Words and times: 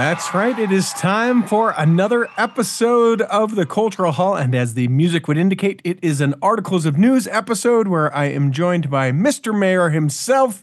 That's 0.00 0.32
right. 0.32 0.58
It 0.58 0.72
is 0.72 0.94
time 0.94 1.42
for 1.42 1.74
another 1.76 2.26
episode 2.38 3.20
of 3.20 3.54
the 3.54 3.66
Cultural 3.66 4.12
Hall. 4.12 4.34
And 4.34 4.54
as 4.54 4.72
the 4.72 4.88
music 4.88 5.28
would 5.28 5.36
indicate, 5.36 5.82
it 5.84 5.98
is 6.00 6.22
an 6.22 6.34
Articles 6.40 6.86
of 6.86 6.96
News 6.96 7.26
episode 7.26 7.86
where 7.86 8.12
I 8.16 8.24
am 8.24 8.50
joined 8.50 8.88
by 8.88 9.12
Mr. 9.12 9.54
Mair 9.54 9.90
himself. 9.90 10.62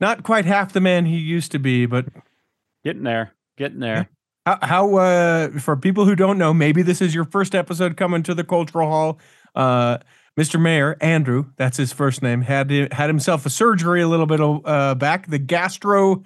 Not 0.00 0.24
quite 0.24 0.44
half 0.44 0.72
the 0.72 0.80
man 0.80 1.06
he 1.06 1.18
used 1.18 1.52
to 1.52 1.60
be, 1.60 1.86
but 1.86 2.06
Getting 2.82 3.04
there. 3.04 3.32
Getting 3.56 3.78
there. 3.78 4.08
how, 4.44 4.58
how 4.60 4.96
uh, 4.96 5.50
for 5.60 5.76
people 5.76 6.04
who 6.04 6.16
don't 6.16 6.36
know, 6.36 6.52
maybe 6.52 6.82
this 6.82 7.00
is 7.00 7.14
your 7.14 7.26
first 7.26 7.54
episode 7.54 7.96
coming 7.96 8.24
to 8.24 8.34
the 8.34 8.42
Cultural 8.42 8.88
Hall. 8.88 9.20
Uh, 9.54 9.98
Mr. 10.36 10.60
Mair 10.60 10.96
Andrew, 11.00 11.44
that's 11.54 11.76
his 11.76 11.92
first 11.92 12.22
name, 12.22 12.40
had 12.40 12.68
had 12.92 13.08
himself 13.08 13.46
a 13.46 13.50
surgery 13.50 14.02
a 14.02 14.08
little 14.08 14.26
bit 14.26 14.40
uh, 14.40 14.96
back. 14.96 15.28
The 15.28 15.38
gastro 15.38 16.24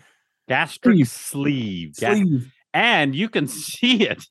Gastric 0.48 1.06
sleeve. 1.06 1.94
Sleeve. 1.96 2.52
and 2.74 3.14
you 3.14 3.28
can 3.28 3.46
see 3.48 4.06
it. 4.08 4.24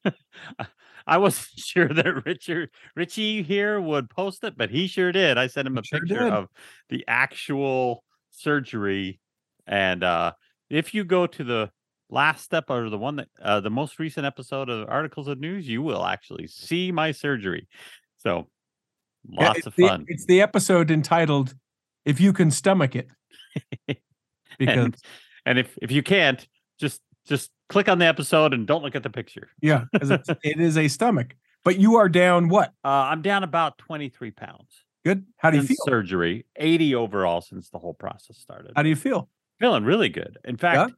I 1.05 1.17
wasn't 1.17 1.47
sure 1.59 1.87
that 1.87 2.25
Richard 2.25 2.69
Richie 2.95 3.43
here 3.43 3.79
would 3.79 4.09
post 4.09 4.43
it, 4.43 4.57
but 4.57 4.69
he 4.69 4.87
sure 4.87 5.11
did. 5.11 5.37
I 5.37 5.47
sent 5.47 5.67
him 5.67 5.77
a 5.77 5.83
sure 5.83 5.99
picture 5.99 6.19
did. 6.19 6.33
of 6.33 6.47
the 6.89 7.03
actual 7.07 8.03
surgery. 8.31 9.19
And 9.65 10.03
uh 10.03 10.33
if 10.69 10.93
you 10.93 11.03
go 11.05 11.27
to 11.27 11.43
the 11.43 11.71
last 12.09 12.43
step 12.43 12.65
or 12.69 12.89
the 12.89 12.97
one 12.97 13.17
that 13.17 13.27
uh 13.41 13.59
the 13.61 13.69
most 13.69 13.99
recent 13.99 14.25
episode 14.25 14.69
of 14.69 14.87
Articles 14.89 15.27
of 15.27 15.39
News, 15.39 15.67
you 15.67 15.81
will 15.81 16.05
actually 16.05 16.47
see 16.47 16.91
my 16.91 17.11
surgery. 17.11 17.67
So 18.17 18.47
lots 19.29 19.59
it's 19.59 19.67
of 19.67 19.75
the- 19.75 19.87
fun. 19.87 20.05
it's 20.07 20.25
the 20.25 20.41
episode 20.41 20.91
entitled 20.91 21.53
"If 22.05 22.19
You 22.19 22.33
Can 22.33 22.51
Stomach 22.51 22.95
It," 22.95 23.07
because 24.59 24.77
and, 24.85 24.97
and 25.47 25.57
if 25.57 25.77
if 25.81 25.91
you 25.91 26.03
can't, 26.03 26.45
just 26.79 27.01
just 27.25 27.49
click 27.69 27.89
on 27.89 27.97
the 27.99 28.05
episode 28.05 28.53
and 28.53 28.67
don't 28.67 28.83
look 28.83 28.95
at 28.95 29.03
the 29.03 29.09
picture. 29.09 29.49
yeah, 29.61 29.85
it 29.93 30.59
is 30.59 30.77
a 30.77 30.87
stomach. 30.87 31.35
But 31.63 31.79
you 31.79 31.95
are 31.95 32.07
down 32.07 32.49
what? 32.49 32.69
Uh, 32.85 33.09
I'm 33.09 33.21
down 33.21 33.43
about 33.43 33.77
23 33.79 34.31
pounds. 34.31 34.69
Good. 35.03 35.25
How 35.37 35.49
do 35.51 35.57
you 35.57 35.63
feel? 35.63 35.77
Surgery, 35.85 36.45
80 36.55 36.95
overall 36.95 37.41
since 37.41 37.69
the 37.69 37.79
whole 37.79 37.93
process 37.93 38.37
started. 38.37 38.71
How 38.75 38.83
do 38.83 38.89
you 38.89 38.95
feel? 38.95 39.29
Feeling 39.59 39.83
really 39.83 40.09
good. 40.09 40.37
In 40.45 40.55
fact, 40.57 40.93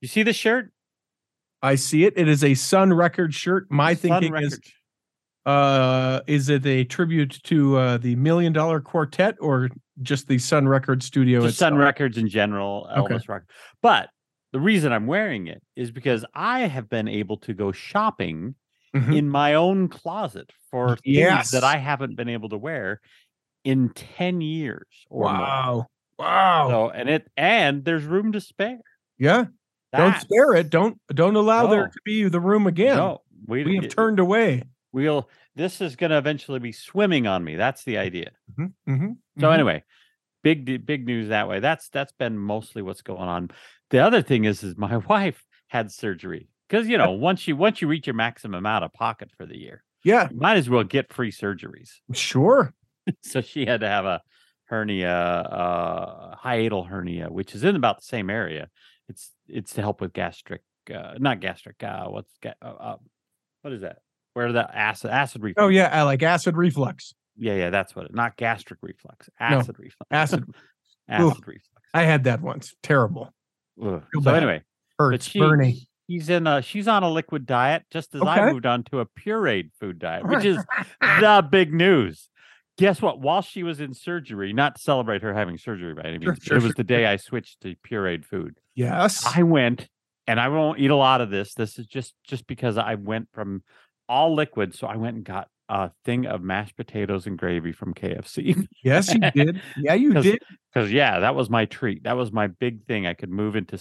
you 0.00 0.08
see 0.08 0.22
this 0.22 0.36
shirt? 0.36 0.72
I 1.62 1.76
see 1.76 2.04
it. 2.04 2.14
It 2.16 2.28
is 2.28 2.44
a 2.44 2.54
Sun 2.54 2.92
Record 2.92 3.34
shirt. 3.34 3.70
My 3.70 3.94
Sun 3.94 4.20
thinking 4.20 4.36
is, 4.36 4.52
Records. 4.52 4.72
Uh, 5.46 6.20
is 6.26 6.48
it 6.48 6.66
a 6.66 6.84
tribute 6.84 7.38
to 7.44 7.76
uh, 7.76 7.96
the 7.98 8.16
Million 8.16 8.52
Dollar 8.52 8.80
Quartet 8.80 9.36
or 9.40 9.70
just 10.02 10.28
the 10.28 10.38
Sun 10.38 10.68
Records 10.68 11.06
studio? 11.06 11.40
Just 11.42 11.58
Sun? 11.58 11.76
Records 11.76 12.18
in 12.18 12.28
general, 12.28 12.88
Okay. 12.96 13.14
Elvis 13.14 13.28
Records. 13.28 13.50
But 13.80 14.10
the 14.52 14.60
reason 14.60 14.92
I'm 14.92 15.06
wearing 15.06 15.46
it 15.46 15.62
is 15.76 15.90
because 15.90 16.24
I 16.34 16.60
have 16.60 16.88
been 16.88 17.08
able 17.08 17.36
to 17.38 17.54
go 17.54 17.72
shopping 17.72 18.54
Mhm. 18.94 19.16
in 19.16 19.28
my 19.28 19.54
own 19.54 19.88
closet 19.88 20.50
for 20.70 20.90
things 20.96 21.00
Yes. 21.04 21.50
that 21.50 21.64
I 21.64 21.76
haven't 21.76 22.16
been 22.16 22.28
able 22.28 22.48
to 22.50 22.56
wear 22.56 23.00
in 23.64 23.90
10 23.90 24.40
years 24.40 24.86
or 25.10 25.24
more. 25.32 25.32
Wow. 25.40 25.86
Wow. 26.18 26.68
So 26.70 26.90
and 26.90 27.08
it 27.10 27.28
and 27.36 27.84
there's 27.84 28.04
room 28.04 28.32
to 28.32 28.40
spare. 28.40 28.80
yeah. 29.18 29.46
Don't 29.94 30.16
spare 30.16 30.54
it. 30.54 30.68
Don't 30.70 30.98
don't 31.08 31.36
allow 31.36 31.66
there 31.68 31.88
to 31.88 32.00
be 32.04 32.28
the 32.28 32.40
room 32.40 32.66
again. 32.66 32.96
No, 32.96 33.22
we, 33.46 33.64
we 33.64 33.74
have 33.76 33.84
it- 33.84 33.90
turned 33.90 34.18
away. 34.18 34.62
We'll. 34.96 35.28
This 35.54 35.82
is 35.82 35.94
going 35.94 36.10
to 36.10 36.16
eventually 36.16 36.58
be 36.58 36.72
swimming 36.72 37.26
on 37.26 37.44
me. 37.44 37.56
That's 37.56 37.84
the 37.84 37.98
idea. 37.98 38.30
Mhm, 38.58 38.72
mhm, 38.88 39.16
So 39.38 39.50
mhm. 39.50 39.54
anyway, 39.54 39.84
big 40.42 40.86
big 40.86 41.06
news 41.06 41.28
that 41.28 41.48
way. 41.48 41.60
That's 41.60 41.90
that's 41.90 42.12
been 42.12 42.38
mostly 42.38 42.80
what's 42.80 43.02
going 43.02 43.28
on. 43.28 43.50
The 43.90 43.98
other 43.98 44.22
thing 44.22 44.44
is, 44.46 44.62
is 44.62 44.78
my 44.78 44.96
wife 45.08 45.44
had 45.68 45.92
surgery 45.92 46.48
because 46.66 46.88
you 46.88 46.96
know 46.96 47.12
once 47.12 47.46
you 47.46 47.56
once 47.56 47.82
you 47.82 47.88
reach 47.88 48.06
your 48.06 48.14
maximum 48.14 48.64
out 48.64 48.82
of 48.82 48.92
pocket 48.94 49.30
for 49.36 49.44
the 49.44 49.58
year, 49.58 49.84
yeah, 50.02 50.30
you 50.30 50.38
might 50.38 50.56
as 50.56 50.70
well 50.70 50.82
get 50.82 51.12
free 51.12 51.30
surgeries. 51.30 51.90
sure. 52.14 52.72
so 53.22 53.42
she 53.42 53.66
had 53.66 53.80
to 53.80 53.88
have 53.88 54.06
a 54.06 54.22
hernia, 54.64 55.10
uh, 55.12 56.36
hiatal 56.36 56.88
hernia, 56.88 57.30
which 57.30 57.54
is 57.54 57.64
in 57.64 57.76
about 57.76 57.98
the 57.98 58.06
same 58.06 58.30
area. 58.30 58.70
It's 59.10 59.30
it's 59.46 59.74
to 59.74 59.82
help 59.82 60.00
with 60.00 60.14
gastric, 60.14 60.62
uh, 60.90 61.16
not 61.18 61.40
gastric. 61.40 61.82
Uh, 61.82 62.06
what's 62.06 62.32
ga- 62.42 62.54
uh, 62.62 62.64
uh, 62.64 62.96
what 63.60 63.74
is 63.74 63.82
that? 63.82 63.98
Where 64.36 64.52
the 64.52 64.68
acid 64.76 65.12
acid 65.12 65.40
oh, 65.40 65.44
reflux? 65.44 65.64
Oh 65.64 65.68
yeah, 65.68 65.88
I 65.90 66.02
like 66.02 66.22
acid 66.22 66.58
reflux. 66.58 67.14
Yeah, 67.38 67.54
yeah, 67.54 67.70
that's 67.70 67.96
what 67.96 68.04
it. 68.04 68.14
Not 68.14 68.36
gastric 68.36 68.80
reflux, 68.82 69.30
No, 69.40 69.46
acid 69.46 69.76
reflux. 69.78 70.06
acid. 70.10 70.44
acid 71.08 71.46
reflux. 71.46 71.70
I 71.94 72.02
had 72.02 72.24
that 72.24 72.42
once. 72.42 72.74
Terrible. 72.82 73.32
So 73.80 74.02
bad. 74.20 74.34
anyway, 74.34 74.62
Hurts. 74.98 75.26
she, 75.26 75.38
Burning. 75.38 75.78
she's 76.10 76.28
in 76.28 76.46
a 76.46 76.60
she's 76.60 76.86
on 76.86 77.02
a 77.02 77.10
liquid 77.10 77.46
diet, 77.46 77.84
just 77.90 78.14
as 78.14 78.20
I 78.20 78.52
moved 78.52 78.66
on 78.66 78.84
to 78.90 79.00
a 79.00 79.06
pureed 79.06 79.70
food 79.80 79.98
diet, 79.98 80.28
which 80.28 80.44
is 80.44 80.62
the 81.00 81.48
big 81.50 81.72
news. 81.72 82.28
Guess 82.76 83.00
what? 83.00 83.18
While 83.18 83.40
she 83.40 83.62
was 83.62 83.80
in 83.80 83.94
surgery, 83.94 84.52
not 84.52 84.74
to 84.74 84.82
celebrate 84.82 85.22
her 85.22 85.32
having 85.32 85.56
surgery 85.56 85.94
by 85.94 86.02
any 86.02 86.18
means, 86.18 86.40
sure, 86.42 86.58
it 86.58 86.62
was 86.62 86.64
sure. 86.64 86.74
the 86.76 86.84
day 86.84 87.06
I 87.06 87.16
switched 87.16 87.62
to 87.62 87.74
pureed 87.76 88.26
food. 88.26 88.58
Yes. 88.74 89.24
I 89.24 89.44
went, 89.44 89.88
and 90.26 90.38
I 90.38 90.48
won't 90.48 90.78
eat 90.78 90.90
a 90.90 90.96
lot 90.96 91.22
of 91.22 91.30
this. 91.30 91.54
This 91.54 91.78
is 91.78 91.86
just 91.86 92.12
just 92.22 92.46
because 92.46 92.76
I 92.76 92.96
went 92.96 93.28
from 93.32 93.62
all 94.08 94.34
liquid, 94.34 94.74
so 94.74 94.86
I 94.86 94.96
went 94.96 95.16
and 95.16 95.24
got 95.24 95.48
a 95.68 95.90
thing 96.04 96.26
of 96.26 96.42
mashed 96.42 96.76
potatoes 96.76 97.26
and 97.26 97.36
gravy 97.36 97.72
from 97.72 97.92
KFC. 97.92 98.66
yes, 98.84 99.12
you 99.12 99.18
did. 99.34 99.60
Yeah, 99.76 99.94
you 99.94 100.12
'Cause- 100.12 100.24
did. 100.24 100.38
Because 100.72 100.92
yeah, 100.92 101.20
that 101.20 101.34
was 101.34 101.48
my 101.50 101.64
treat. 101.64 102.04
That 102.04 102.16
was 102.18 102.30
my 102.32 102.46
big 102.48 102.84
thing. 102.86 103.06
I 103.06 103.14
could 103.14 103.30
move 103.30 103.56
into. 103.56 103.78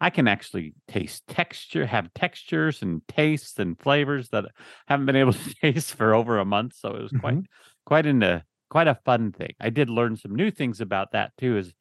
I 0.00 0.08
can 0.08 0.28
actually 0.28 0.72
taste 0.86 1.26
texture, 1.26 1.84
have 1.84 2.14
textures 2.14 2.80
and 2.80 3.02
tastes 3.08 3.58
and 3.58 3.76
flavors 3.80 4.28
that 4.30 4.44
I 4.46 4.48
haven't 4.86 5.06
been 5.06 5.16
able 5.16 5.32
to 5.32 5.54
taste 5.60 5.94
for 5.94 6.14
over 6.14 6.38
a 6.38 6.44
month. 6.44 6.74
So 6.76 6.94
it 6.94 7.02
was 7.02 7.12
quite, 7.20 7.34
Mhm. 7.34 7.44
quite 7.86 8.06
into 8.06 8.44
quite 8.70 8.86
a 8.86 8.98
fun 9.04 9.32
thing. 9.32 9.52
I 9.60 9.68
did 9.70 9.90
learn 9.90 10.16
some 10.16 10.34
new 10.34 10.50
things 10.52 10.80
about 10.80 11.10
that 11.12 11.32
too. 11.36 11.56
Is 11.58 11.74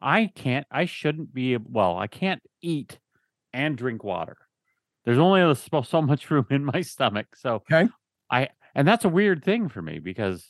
I 0.00 0.30
can't, 0.34 0.66
I 0.70 0.84
shouldn't 0.86 1.34
be. 1.34 1.56
Well, 1.56 1.98
I 1.98 2.06
can't 2.06 2.42
eat 2.60 2.98
and 3.52 3.76
drink 3.76 4.02
water. 4.04 4.36
There's 5.04 5.18
only 5.18 5.54
so 5.54 6.02
much 6.02 6.30
room 6.30 6.46
in 6.50 6.64
my 6.64 6.80
stomach. 6.82 7.26
So 7.36 7.54
Okay. 7.70 7.88
I 8.30 8.48
and 8.74 8.86
that's 8.88 9.04
a 9.04 9.08
weird 9.08 9.44
thing 9.44 9.68
for 9.68 9.82
me 9.82 9.98
because 9.98 10.48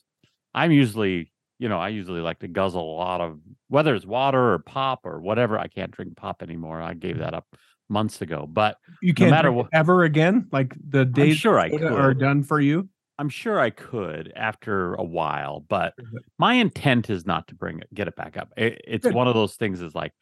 I'm 0.55 0.71
usually, 0.71 1.33
you 1.59 1.69
know, 1.69 1.79
I 1.79 1.89
usually 1.89 2.21
like 2.21 2.39
to 2.41 2.49
guzzle 2.49 2.81
a 2.83 2.97
lot 2.97 3.21
of 3.21 3.39
whether 3.69 3.95
it's 3.95 4.07
water 4.07 4.53
or 4.53 4.59
pop 4.61 5.01
or 5.05 5.21
whatever. 5.21 5.59
I 5.59 5.67
can't 5.69 5.91
drink 5.91 6.17
pop 6.17 6.43
anymore. 6.43 6.81
I 6.81 6.95
gave 6.95 7.19
that 7.19 7.35
up 7.35 7.47
months 7.89 8.21
ago. 8.23 8.47
But 8.49 8.77
You 9.01 9.15
can't 9.15 9.31
matter 9.31 9.49
drink 9.49 9.65
what- 9.65 9.71
ever 9.79 10.05
again. 10.05 10.49
Like 10.53 10.75
the 10.89 11.05
days 11.05 11.37
sure 11.39 11.59
I 11.59 11.71
soda 11.71 11.95
are 11.97 12.15
done 12.15 12.43
for 12.45 12.61
you. 12.61 12.89
I'm 13.19 13.29
sure 13.29 13.61
I 13.61 13.71
could 13.71 14.33
after 14.37 14.95
a 14.95 15.05
while. 15.05 15.61
But 15.61 15.95
my 16.39 16.55
intent 16.55 17.11
is 17.11 17.27
not 17.27 17.49
to 17.49 17.55
bring 17.55 17.79
it, 17.81 17.89
get 17.95 18.09
it 18.09 18.17
back 18.17 18.37
up. 18.37 18.53
It, 18.57 18.81
it's 18.87 19.05
Good. 19.07 19.15
one 19.15 19.29
of 19.29 19.35
those 19.35 19.55
things. 19.57 19.81
Is 19.83 19.95
like 19.95 20.12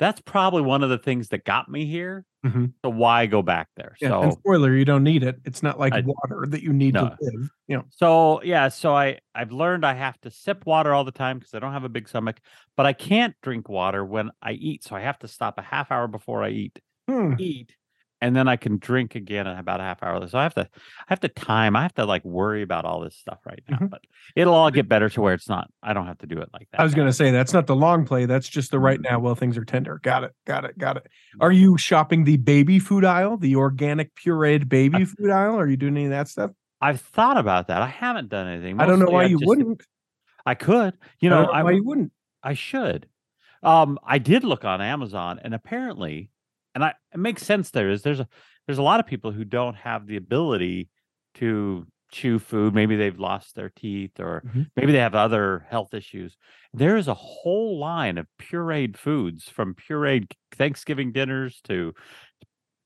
that's 0.00 0.20
probably 0.22 0.62
one 0.62 0.82
of 0.82 0.90
the 0.90 0.98
things 0.98 1.28
that 1.28 1.44
got 1.44 1.68
me 1.70 1.86
here. 1.86 2.24
Mhm. 2.44 2.72
So 2.82 2.90
why 2.90 3.26
go 3.26 3.42
back 3.42 3.68
there? 3.76 3.94
Yeah. 4.00 4.08
so 4.08 4.22
and 4.22 4.32
spoiler, 4.32 4.74
you 4.74 4.84
don't 4.86 5.04
need 5.04 5.22
it. 5.22 5.38
It's 5.44 5.62
not 5.62 5.78
like 5.78 5.92
I- 5.92 6.00
water 6.04 6.46
that 6.48 6.62
you 6.62 6.72
need 6.72 6.94
No. 6.94 7.10
to 7.10 7.16
live. 7.20 7.50
You 7.68 7.76
know. 7.76 7.84
So 7.90 8.42
yeah, 8.42 8.68
so 8.68 8.96
I 8.96 9.18
I've 9.34 9.52
learned 9.52 9.86
I 9.86 9.94
have 9.94 10.20
to 10.22 10.30
sip 10.30 10.66
water 10.66 10.92
all 10.92 11.04
the 11.04 11.12
time 11.12 11.38
because 11.38 11.54
I 11.54 11.60
don't 11.60 11.72
have 11.74 11.84
a 11.84 11.88
big 11.88 12.08
stomach, 12.08 12.40
but 12.76 12.86
I 12.86 12.92
can't 12.94 13.36
drink 13.42 13.68
water 13.68 14.04
when 14.04 14.30
I 14.42 14.52
eat. 14.52 14.82
So 14.82 14.96
I 14.96 15.00
have 15.00 15.18
to 15.20 15.28
stop 15.28 15.58
a 15.58 15.62
half 15.62 15.92
hour 15.92 16.08
before 16.08 16.42
I 16.42 16.48
eat, 16.48 16.80
Hmm. 17.06 17.34
eat, 17.38 17.76
and 18.20 18.36
then 18.36 18.48
I 18.48 18.56
can 18.56 18.78
drink 18.78 19.14
again 19.14 19.46
in 19.46 19.56
about 19.56 19.80
a 19.80 19.82
half 19.82 20.02
hour. 20.02 20.26
So 20.28 20.38
I 20.38 20.42
have 20.42 20.54
to 20.54 20.62
I 20.62 21.04
have 21.08 21.20
to 21.20 21.28
time. 21.28 21.74
I 21.76 21.82
have 21.82 21.94
to 21.94 22.04
like 22.04 22.24
worry 22.24 22.62
about 22.62 22.84
all 22.84 23.00
this 23.00 23.16
stuff 23.16 23.38
right 23.46 23.62
now. 23.68 23.78
Mhm. 23.78 23.90
But 23.90 24.02
it'll 24.36 24.54
all 24.54 24.70
get 24.70 24.88
better 24.88 25.08
to 25.10 25.20
where 25.20 25.34
it's 25.34 25.48
not. 25.48 25.70
I 25.82 25.92
don't 25.92 26.06
have 26.06 26.18
to 26.18 26.26
do 26.26 26.38
it 26.38 26.48
like 26.52 26.68
that. 26.72 26.80
I 26.80 26.84
was 26.84 26.94
going 26.94 27.06
to 27.08 27.12
say 27.12 27.30
that's 27.30 27.52
not 27.52 27.66
the 27.66 27.76
long 27.76 28.04
play. 28.04 28.26
That's 28.26 28.48
just 28.48 28.70
the 28.70 28.78
right 28.78 29.00
Mm-hmm. 29.00 29.12
now 29.14 29.20
while 29.20 29.34
things 29.34 29.56
are 29.56 29.64
tender. 29.64 30.00
Got 30.02 30.24
it. 30.24 30.32
Got 30.46 30.64
it. 30.64 30.76
Got 30.78 30.96
it. 30.98 31.06
Are 31.40 31.52
you 31.52 31.78
shopping 31.78 32.24
the 32.24 32.36
baby 32.36 32.78
food 32.78 33.04
aisle, 33.04 33.36
the 33.38 33.56
organic 33.56 34.14
pureed 34.16 34.68
baby 34.68 35.04
food 35.04 35.30
aisle? 35.30 35.58
Are 35.58 35.66
you 35.66 35.76
doing 35.76 35.96
any 35.96 36.04
of 36.06 36.10
that 36.10 36.28
stuff? 36.28 36.50
I've 36.82 37.00
thought 37.00 37.36
about 37.36 37.68
that. 37.68 37.82
I 37.82 37.86
haven't 37.88 38.28
done 38.30 38.46
anything. 38.48 38.80
I 38.80 38.86
don't 38.86 38.98
know 38.98 39.06
why 39.10 39.24
I've 39.24 39.30
you 39.30 39.38
just- 39.38 39.46
wouldn't. 39.48 39.82
I 40.46 40.54
could. 40.54 40.94
You 41.20 41.28
know, 41.30 41.36
don't 41.42 41.46
know 41.46 41.52
I 41.52 41.62
why 41.62 41.70
w- 41.72 41.76
you 41.82 41.86
wouldn't. 41.86 42.12
I 42.42 42.54
should. 42.54 43.06
Um, 43.62 43.98
I 44.02 44.16
did 44.18 44.42
look 44.44 44.64
on 44.64 44.80
Amazon, 44.80 45.38
and 45.44 45.52
apparently, 45.54 46.30
and 46.74 46.84
I 46.84 46.94
it 47.12 47.18
makes 47.18 47.42
sense. 47.42 47.70
There 47.70 47.90
is 47.90 48.02
there's 48.02 48.20
a 48.20 48.28
there's 48.66 48.78
a 48.78 48.82
lot 48.82 49.00
of 49.00 49.06
people 49.06 49.32
who 49.32 49.44
don't 49.44 49.74
have 49.76 50.06
the 50.06 50.16
ability 50.16 50.88
to 51.34 51.86
chew 52.12 52.38
food. 52.40 52.74
Maybe 52.74 52.96
they've 52.96 53.18
lost 53.18 53.54
their 53.54 53.68
teeth, 53.70 54.18
or 54.18 54.42
Mhm. 54.46 54.70
maybe 54.76 54.92
they 54.92 54.98
have 54.98 55.14
other 55.14 55.66
health 55.70 55.94
issues. 55.94 56.36
There 56.74 56.96
is 56.96 57.06
a 57.08 57.14
whole 57.14 57.78
line 57.78 58.18
of 58.18 58.26
pureed 58.38 58.96
foods, 58.96 59.48
from 59.48 59.74
pureed 59.74 60.32
Thanksgiving 60.52 61.12
dinners 61.12 61.60
to 61.62 61.94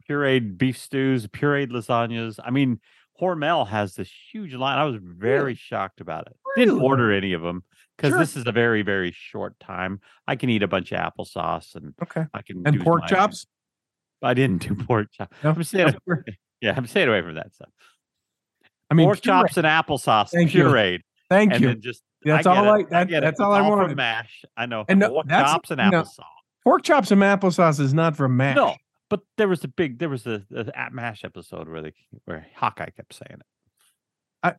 pureed 0.09 0.59
beef 0.59 0.77
stews, 0.79 1.27
pureed 1.27 1.71
lasagnas. 1.71 2.39
I 2.45 2.51
mean, 2.51 2.81
Hormel 3.21 3.69
has 3.69 3.95
this 3.95 4.11
huge 4.33 4.55
line. 4.55 4.77
I 4.79 4.85
was 4.85 4.97
very 5.01 5.55
shocked 5.55 6.01
about 6.01 6.27
it. 6.27 6.37
Didn't 6.57 6.81
order 6.81 7.13
any 7.13 7.33
of 7.33 7.43
them 7.43 7.63
because 7.97 8.11
Sure. 8.11 8.19
this 8.19 8.37
is 8.37 8.47
a 8.47 8.53
very 8.53 8.83
very 8.83 9.13
short 9.13 9.59
time. 9.61 10.01
I 10.27 10.37
can 10.37 10.51
eat 10.51 10.63
a 10.63 10.69
bunch 10.69 10.93
of 10.93 10.99
applesauce 11.01 11.75
and 11.77 11.95
Okay. 12.03 12.27
I 12.35 12.43
can 12.43 12.63
And 12.67 12.81
pork 12.81 13.07
chops? 13.07 13.47
I 14.25 14.35
didn't 14.35 14.67
do 14.67 14.75
pork 14.75 15.09
chops. 15.13 15.37
No? 15.43 15.51
I'm 15.51 15.63
staying, 15.65 15.95
where- 16.05 16.25
yeah, 16.61 16.75
I'm 16.77 16.87
staying 16.87 17.09
away 17.09 17.23
from 17.23 17.35
that 17.35 17.55
stuff. 17.55 17.69
I 18.91 18.95
mean, 18.95 19.07
pork 19.07 19.23
puree. 19.23 19.41
chops 19.43 19.57
and 19.57 19.67
applesauce, 19.67 20.31
Thank 20.31 20.55
you. 20.55 20.99
Thank 21.31 21.53
and 21.53 21.61
you. 21.61 21.67
then 21.69 21.81
just 21.81 22.03
That's 22.25 22.47
I 22.47 22.57
all 22.57 22.75
it. 22.75 22.87
I- 22.87 22.89
that- 22.91 23.09
get 23.09 23.19
it. 23.19 23.27
that's 23.27 23.41
all 23.41 23.55
It's 23.55 23.65
I 23.65 23.69
wanted. 23.69 23.97
Mash. 23.97 24.45
I 24.57 24.67
know. 24.67 24.85
And 24.89 25.01
no, 25.01 25.11
pork 25.11 25.29
chops 25.29 25.71
and 25.71 25.79
no. 25.91 26.03
applesauce. 26.03 26.19
Pork 26.65 26.83
chops 26.83 27.11
and 27.11 27.21
applesauce 27.23 27.81
is 27.81 27.93
not 27.95 28.17
from 28.17 28.37
mash. 28.37 28.57
No, 28.57 28.75
but 29.11 29.21
there 29.37 29.49
was 29.49 29.63
a 29.65 29.69
big 29.69 29.99
there 29.99 30.09
was 30.09 30.27
a, 30.27 30.43
a 30.55 30.67
at 30.79 30.93
Mash 30.93 31.25
episode 31.25 31.69
where 31.69 31.83
they 31.83 31.93
where 32.25 32.47
Hawkeye 32.57 32.91
kept 32.91 33.13
saying 33.15 33.41
it. 33.41 33.47
I, 34.43 34.55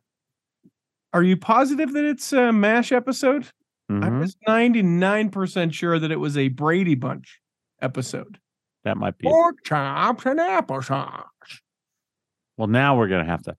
Are 1.12 1.22
you 1.24 1.36
positive 1.36 1.92
that 1.92 2.04
it's 2.04 2.32
a 2.32 2.52
mash 2.52 2.92
episode? 2.92 3.46
I 3.88 3.92
Mhm. 3.92 4.20
was 4.20 4.36
99% 4.48 5.72
sure 5.72 5.98
that 6.00 6.10
it 6.10 6.18
was 6.20 6.36
a 6.36 6.48
Brady 6.48 6.94
Bunch 6.96 7.40
episode. 7.80 8.38
That 8.86 8.96
might 8.96 9.18
be. 9.18 9.26
Pork 9.26 9.64
chops 9.64 10.24
and 10.26 10.38
applesauce. 10.38 11.24
Well, 12.56 12.68
now 12.68 12.96
we're 12.96 13.08
gonna 13.08 13.24
have 13.26 13.42
to 13.42 13.56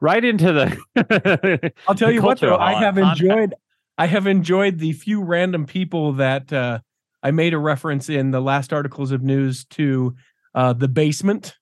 right 0.00 0.24
into 0.24 0.52
the. 0.52 1.72
I'll 1.88 1.96
tell 1.96 2.08
the 2.08 2.14
you 2.14 2.22
what 2.22 2.38
though, 2.38 2.56
I 2.56 2.74
have 2.74 2.96
enjoyed 2.96 3.54
I 3.98 4.06
have 4.06 4.28
enjoyed 4.28 4.78
the 4.78 4.92
few 4.92 5.20
random 5.22 5.66
people 5.66 6.12
that 6.14 6.52
uh, 6.52 6.78
I 7.24 7.32
made 7.32 7.54
a 7.54 7.58
reference 7.58 8.08
in 8.08 8.30
the 8.30 8.40
last 8.40 8.72
articles 8.72 9.10
of 9.10 9.20
news 9.22 9.64
to 9.70 10.14
uh, 10.54 10.72
the 10.74 10.88
basement. 10.88 11.56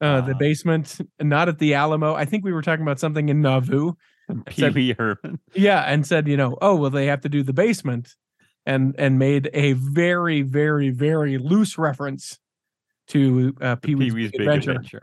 Uh, 0.00 0.20
the 0.20 0.34
Ah. 0.34 0.38
basement, 0.38 0.98
not 1.20 1.48
at 1.48 1.58
the 1.58 1.74
Alamo. 1.74 2.14
I 2.14 2.24
think 2.24 2.44
we 2.44 2.52
were 2.52 2.62
talking 2.62 2.82
about 2.82 2.98
something 3.00 3.28
in 3.28 3.40
Nauvoo. 3.42 3.92
Pee 4.46 4.92
Herman. 4.92 5.38
Yeah, 5.54 5.80
and 5.82 6.04
said, 6.06 6.26
you 6.28 6.36
know, 6.36 6.56
oh 6.60 6.74
well, 6.76 6.90
they 6.90 7.06
have 7.06 7.20
to 7.22 7.28
do 7.28 7.42
the 7.44 7.52
basement, 7.52 8.14
and 8.68 8.94
and 8.98 9.18
made 9.18 9.50
a 9.54 9.72
very, 9.72 10.42
very, 10.42 10.90
very 10.90 11.38
loose 11.38 11.78
reference 11.78 12.38
to 13.08 13.56
uh, 13.60 13.76
Pee 13.76 13.94
Wee's 13.94 14.12
Big 14.14 14.32
Big 14.32 14.40
Adventure. 14.42 14.70
Adventure. 14.72 15.02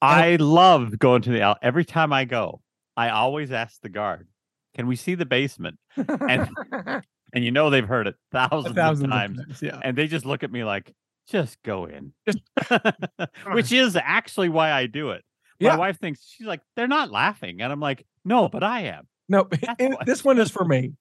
I 0.00 0.36
love 0.36 0.98
going 0.98 1.22
to 1.22 1.30
the 1.30 1.40
Al. 1.40 1.56
Every 1.62 1.84
time 1.84 2.12
I 2.12 2.24
go, 2.26 2.60
I 2.96 3.08
always 3.08 3.50
ask 3.50 3.80
the 3.80 3.88
guard, 3.88 4.28
"Can 4.76 4.86
we 4.86 4.96
see 4.96 5.14
the 5.14 5.26
basement?" 5.26 5.78
And 5.96 6.48
And 7.34 7.42
you 7.42 7.50
know 7.50 7.70
they've 7.70 7.88
heard 7.88 8.06
it 8.08 8.14
A 8.34 8.48
thousands, 8.48 8.74
thousand 8.74 9.06
of 9.06 9.10
times, 9.12 9.62
yeah. 9.62 9.80
and 9.82 9.96
they 9.96 10.06
just 10.06 10.26
look 10.26 10.42
at 10.42 10.52
me 10.52 10.64
like, 10.64 10.92
"Just 11.30 11.56
go 11.62 11.86
in," 11.86 12.12
which 13.52 13.72
is 13.72 13.96
actually 13.96 14.50
why 14.50 14.70
I 14.70 14.84
do 14.86 15.10
it. 15.12 15.24
My 15.60 15.68
Yeah. 15.70 15.76
wife 15.76 15.98
thinks 15.98 16.26
she's 16.28 16.46
like, 16.46 16.60
"They're 16.76 16.86
not 16.88 17.10
laughing," 17.10 17.62
and 17.62 17.72
I'm 17.72 17.80
like, 17.80 18.04
"No, 18.24 18.50
but 18.50 18.62
I 18.62 18.80
am." 18.82 19.08
No, 19.30 19.48
it- 19.50 19.96
this 20.04 20.22
one 20.22 20.38
is 20.38 20.50
for 20.50 20.64
me. 20.66 20.92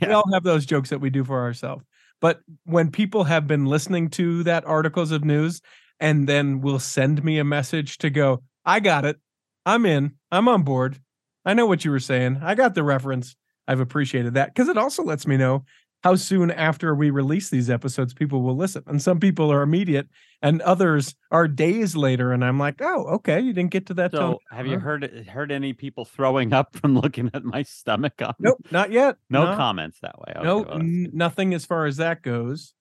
We 0.00 0.12
all 0.12 0.30
have 0.32 0.44
those 0.44 0.66
jokes 0.66 0.90
that 0.90 1.00
we 1.00 1.10
do 1.10 1.24
for 1.24 1.40
ourselves. 1.40 1.84
But 2.20 2.40
when 2.64 2.90
people 2.90 3.24
have 3.24 3.46
been 3.46 3.66
listening 3.66 4.10
to 4.10 4.42
that 4.44 4.66
articles 4.66 5.10
of 5.10 5.24
news 5.24 5.60
and 5.98 6.28
then 6.28 6.60
will 6.60 6.78
send 6.78 7.24
me 7.24 7.38
a 7.38 7.44
message 7.44 7.98
to 7.98 8.10
go, 8.10 8.42
I 8.64 8.80
got 8.80 9.04
it. 9.04 9.16
I'm 9.64 9.86
in. 9.86 10.12
I'm 10.30 10.48
on 10.48 10.62
board. 10.62 10.98
I 11.44 11.54
know 11.54 11.66
what 11.66 11.84
you 11.84 11.90
were 11.90 12.00
saying. 12.00 12.40
I 12.42 12.54
got 12.54 12.74
the 12.74 12.82
reference. 12.82 13.36
I've 13.66 13.80
appreciated 13.80 14.34
that 14.34 14.54
because 14.54 14.68
it 14.68 14.76
also 14.76 15.02
lets 15.02 15.26
me 15.26 15.36
know 15.36 15.64
how 16.02 16.14
soon 16.14 16.50
after 16.50 16.94
we 16.94 17.10
release 17.10 17.50
these 17.50 17.68
episodes 17.68 18.14
people 18.14 18.42
will 18.42 18.56
listen. 18.56 18.82
And 18.86 19.00
some 19.02 19.20
people 19.20 19.52
are 19.52 19.62
immediate 19.62 20.08
and 20.42 20.62
others 20.62 21.14
are 21.30 21.46
days 21.46 21.94
later. 21.94 22.32
And 22.32 22.44
I'm 22.44 22.58
like, 22.58 22.80
oh, 22.80 23.04
okay, 23.14 23.40
you 23.40 23.52
didn't 23.52 23.70
get 23.70 23.86
to 23.86 23.94
that 23.94 24.10
till 24.12 24.20
So, 24.20 24.40
have 24.50 24.66
you 24.66 24.78
heard 24.78 25.26
heard 25.28 25.52
any 25.52 25.72
people 25.72 26.04
throwing 26.04 26.52
up 26.52 26.76
from 26.76 26.98
looking 26.98 27.30
at 27.34 27.44
my 27.44 27.62
stomach? 27.62 28.14
On 28.22 28.34
Nope, 28.38 28.66
not 28.70 28.90
yet. 28.90 29.16
no, 29.30 29.44
comments 29.56 29.98
that 30.00 30.18
way. 30.18 30.32
Okay, 30.36 30.44
no, 30.44 30.58
well, 30.60 30.78
n- 30.78 31.10
nothing 31.12 31.54
as 31.54 31.66
far 31.66 31.86
as 31.86 31.98
that 31.98 32.22
goes. 32.22 32.74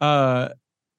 Uh, 0.00 0.50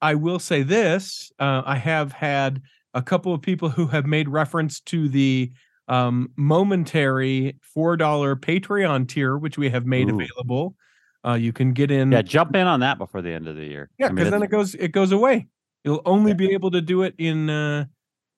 I 0.01 0.15
will 0.15 0.39
say 0.39 0.63
this: 0.63 1.31
uh, 1.39 1.61
I 1.65 1.77
have 1.77 2.11
had 2.11 2.61
a 2.93 3.01
couple 3.03 3.33
of 3.33 3.41
people 3.41 3.69
who 3.69 3.87
have 3.87 4.07
made 4.07 4.27
reference 4.29 4.79
to 4.81 5.07
the 5.09 5.51
um, 5.87 6.31
momentary 6.35 7.57
four 7.61 7.95
dollar 7.97 8.35
Patreon 8.35 9.07
tier, 9.07 9.37
which 9.37 9.57
we 9.57 9.69
have 9.69 9.85
made 9.85 10.09
Ooh. 10.09 10.15
available. 10.15 10.75
Uh, 11.25 11.33
you 11.33 11.51
can 11.51 11.73
get 11.73 11.91
in, 11.91 12.11
yeah, 12.11 12.21
jump 12.21 12.55
in 12.55 12.67
on 12.67 12.79
that 12.81 12.97
before 12.97 13.21
the 13.21 13.31
end 13.31 13.47
of 13.47 13.55
the 13.55 13.65
year. 13.65 13.89
yeah, 13.97 14.05
I 14.05 14.09
mean, 14.09 14.15
because 14.17 14.31
then 14.31 14.43
it 14.43 14.49
goes 14.49 14.75
it 14.75 14.91
goes 14.91 15.11
away. 15.11 15.47
You'll 15.83 16.01
only 16.05 16.31
Yeah. 16.31 16.35
be 16.37 16.53
able 16.53 16.71
to 16.71 16.81
do 16.81 17.01
it 17.03 17.15
in 17.17 17.49
uh, 17.49 17.85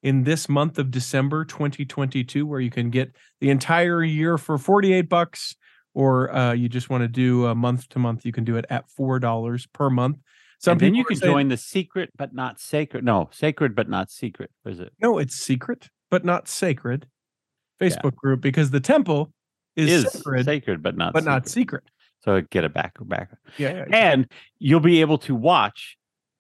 in 0.02 0.24
this 0.24 0.48
month 0.48 0.80
of 0.80 0.92
December 0.92 1.44
2022, 1.46 2.46
where 2.46 2.60
you 2.62 2.70
can 2.70 2.90
get 2.90 3.12
the 3.42 3.50
entire 3.50 4.04
year 4.04 4.38
for 4.38 4.58
48 4.58 5.10
bucks, 5.10 5.56
or 5.94 6.34
uh, 6.34 6.54
you 6.54 6.70
just 6.70 6.90
want 6.90 7.02
to 7.02 7.08
do 7.08 7.46
a 7.48 7.56
month 7.56 7.90
to 7.90 8.00
month, 8.00 8.26
you 8.26 8.32
can 8.32 8.44
do 8.46 8.56
it 8.56 8.66
at 8.70 8.90
four 8.90 9.20
dollars 9.20 9.68
per 9.68 9.90
month. 9.90 10.18
Some 10.62 10.74
and 10.74 10.82
then 10.82 10.96
you 10.96 11.06
can 11.06 11.18
saying, 11.18 11.32
join 11.34 11.48
the 11.50 11.58
secret 11.58 12.10
but 12.18 12.34
not 12.34 12.60
sacred. 12.60 13.04
No, 13.04 13.30
sacred 13.32 13.76
but 13.76 13.90
not 13.90 14.10
secret. 14.10 14.52
Is 14.66 14.80
it? 14.80 14.92
No, 15.02 15.18
it's 15.18 15.36
secret 15.36 15.90
but 16.12 16.26
not 16.26 16.48
sacred 16.48 17.08
Facebook 17.80 18.16
group 18.16 18.42
because 18.42 18.72
the 18.72 18.80
temple 18.82 19.32
is, 19.76 20.06
Is 20.06 20.12
sacred 20.12 20.46
sacred 20.46 20.84
but 20.84 20.98
not 20.98 21.14
but 21.14 21.24
not 21.24 21.48
secret. 21.48 21.84
So 22.22 22.42
get 22.42 22.64
it 22.64 22.74
back 22.74 22.98
back. 23.02 23.30
Yeah, 23.58 23.70
yeah, 23.70 23.86
And 23.92 24.32
you'll 24.60 24.80
be 24.80 25.02
able 25.02 25.18
to 25.20 25.36
watch 25.36 25.98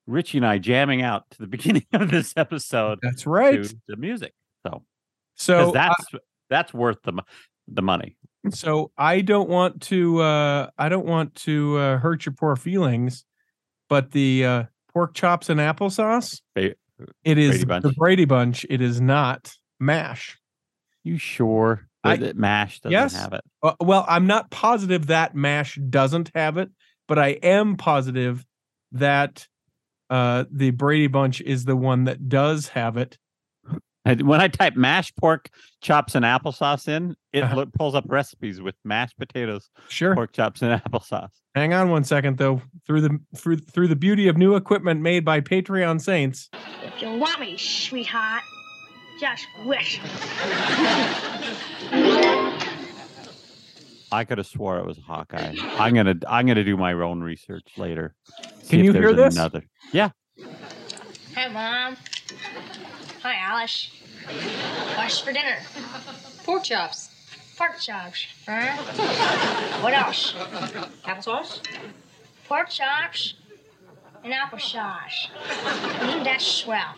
Richie 0.07 0.39
and 0.39 0.45
I 0.45 0.57
jamming 0.57 1.01
out 1.01 1.23
to 1.31 1.37
the 1.39 1.47
beginning 1.55 1.85
of 1.93 2.11
this 2.11 2.33
episode 2.35 2.99
that's 3.01 3.25
right. 3.25 3.63
to 3.63 3.75
the 3.87 3.95
music. 3.95 4.33
So 4.65 4.83
So 5.35 5.71
that's 5.71 6.05
that's 6.49 6.73
worth 6.73 6.97
the 7.03 7.21
the 7.67 7.81
money. 7.81 8.17
so 8.51 8.91
I 8.97 9.21
don't 9.21 9.49
want 9.49 9.81
to 9.83 10.21
uh 10.21 10.69
I 10.77 10.89
don't 10.89 11.05
want 11.05 11.35
to 11.35 11.77
uh, 11.77 11.97
hurt 11.97 12.25
your 12.25 12.33
poor 12.33 12.55
feelings, 12.55 13.25
but 13.87 14.11
the 14.11 14.45
uh 14.45 14.63
pork 14.93 15.13
chops 15.13 15.49
and 15.49 15.59
applesauce, 15.59 16.41
it 16.55 17.37
is 17.37 17.63
Brady 17.63 17.87
the 17.87 17.93
Brady 17.93 18.25
Bunch. 18.25 18.65
It 18.69 18.81
is 18.81 18.99
not 18.99 19.53
mash. 19.79 20.37
You 21.03 21.17
sure 21.17 21.88
I- 22.03 22.15
that 22.17 22.37
Mash 22.37 22.79
doesn't 22.79 22.91
Yes. 22.91 23.15
have 23.15 23.33
it? 23.33 23.41
Uh, 23.61 23.73
well, 23.79 24.05
I'm 24.07 24.25
not 24.27 24.49
positive 24.51 25.07
that 25.07 25.35
mash 25.35 25.75
doesn't 25.89 26.31
have 26.35 26.57
it, 26.57 26.69
but 27.07 27.19
I 27.19 27.29
am 27.43 27.75
positive 27.75 28.45
that 28.93 29.47
uh 30.09 30.45
the 30.51 30.71
Brady 30.71 31.07
Bunch 31.07 31.39
is 31.41 31.65
the 31.65 31.75
one 31.75 32.05
that 32.05 32.27
does 32.29 32.69
have 32.69 32.97
it. 32.97 33.17
When 34.05 34.41
I 34.41 34.47
type 34.47 34.75
mashed 34.75 35.15
pork 35.17 35.49
chops 35.81 36.15
and 36.15 36.25
applesauce 36.25 36.87
in, 36.87 37.15
it 37.31 37.43
Uh-huh. 37.43 37.65
pulls 37.77 37.93
up 37.93 38.05
recipes 38.07 38.59
with 38.59 38.73
mashed 38.83 39.15
potatoes, 39.19 39.69
Sure. 39.89 40.15
pork 40.15 40.31
chops, 40.33 40.63
and 40.63 40.81
applesauce. 40.83 41.29
Hang 41.53 41.73
on 41.73 41.89
one 41.89 42.03
second 42.05 42.37
though. 42.39 42.61
Through 42.87 43.01
the 43.01 43.19
through 43.35 43.57
through 43.57 43.87
the 43.89 43.95
beauty 43.95 44.27
of 44.27 44.37
new 44.37 44.55
equipment 44.55 45.01
made 45.01 45.25
by 45.25 45.41
Patreon 45.41 46.01
Saints. 46.01 46.49
If 46.81 47.01
you 47.03 47.11
want 47.17 47.39
me, 47.39 47.55
sweetheart, 47.57 48.41
just 49.19 49.47
wish. 49.65 49.99
I 54.11 54.23
could 54.25 54.39
have 54.39 54.47
swore 54.47 54.79
it 54.79 54.85
was 54.85 54.97
Hawkeye. 54.97 55.55
I'm 55.77 55.93
gonna 55.93 56.15
I'm 56.27 56.47
gonna 56.47 56.63
do 56.63 56.77
my 56.77 56.93
own 56.93 57.21
research 57.21 57.67
later. 57.77 58.15
See 58.63 58.69
Can 58.69 58.79
if 58.79 58.85
you 58.85 58.93
hear 58.93 59.13
there's 59.13 59.15
this? 59.15 59.35
Another. 59.35 59.63
Yeah. 59.91 60.09
Hi, 61.35 61.47
Mom. 61.49 61.97
Hi, 63.21 63.35
Alice. 63.35 63.91
What's 64.95 65.19
for 65.19 65.31
dinner? 65.31 65.57
Pork 66.43 66.63
chops. 66.63 67.09
Pork 67.57 67.79
chops. 67.79 68.25
Huh? 68.47 68.75
What 69.81 69.93
else? 69.93 70.33
Applesauce? 71.03 71.61
Pork 72.47 72.69
chops 72.69 73.35
and 74.23 74.33
applesauce. 74.33 75.29
Mm, 75.37 76.23
that's 76.23 76.45
swell. 76.45 76.95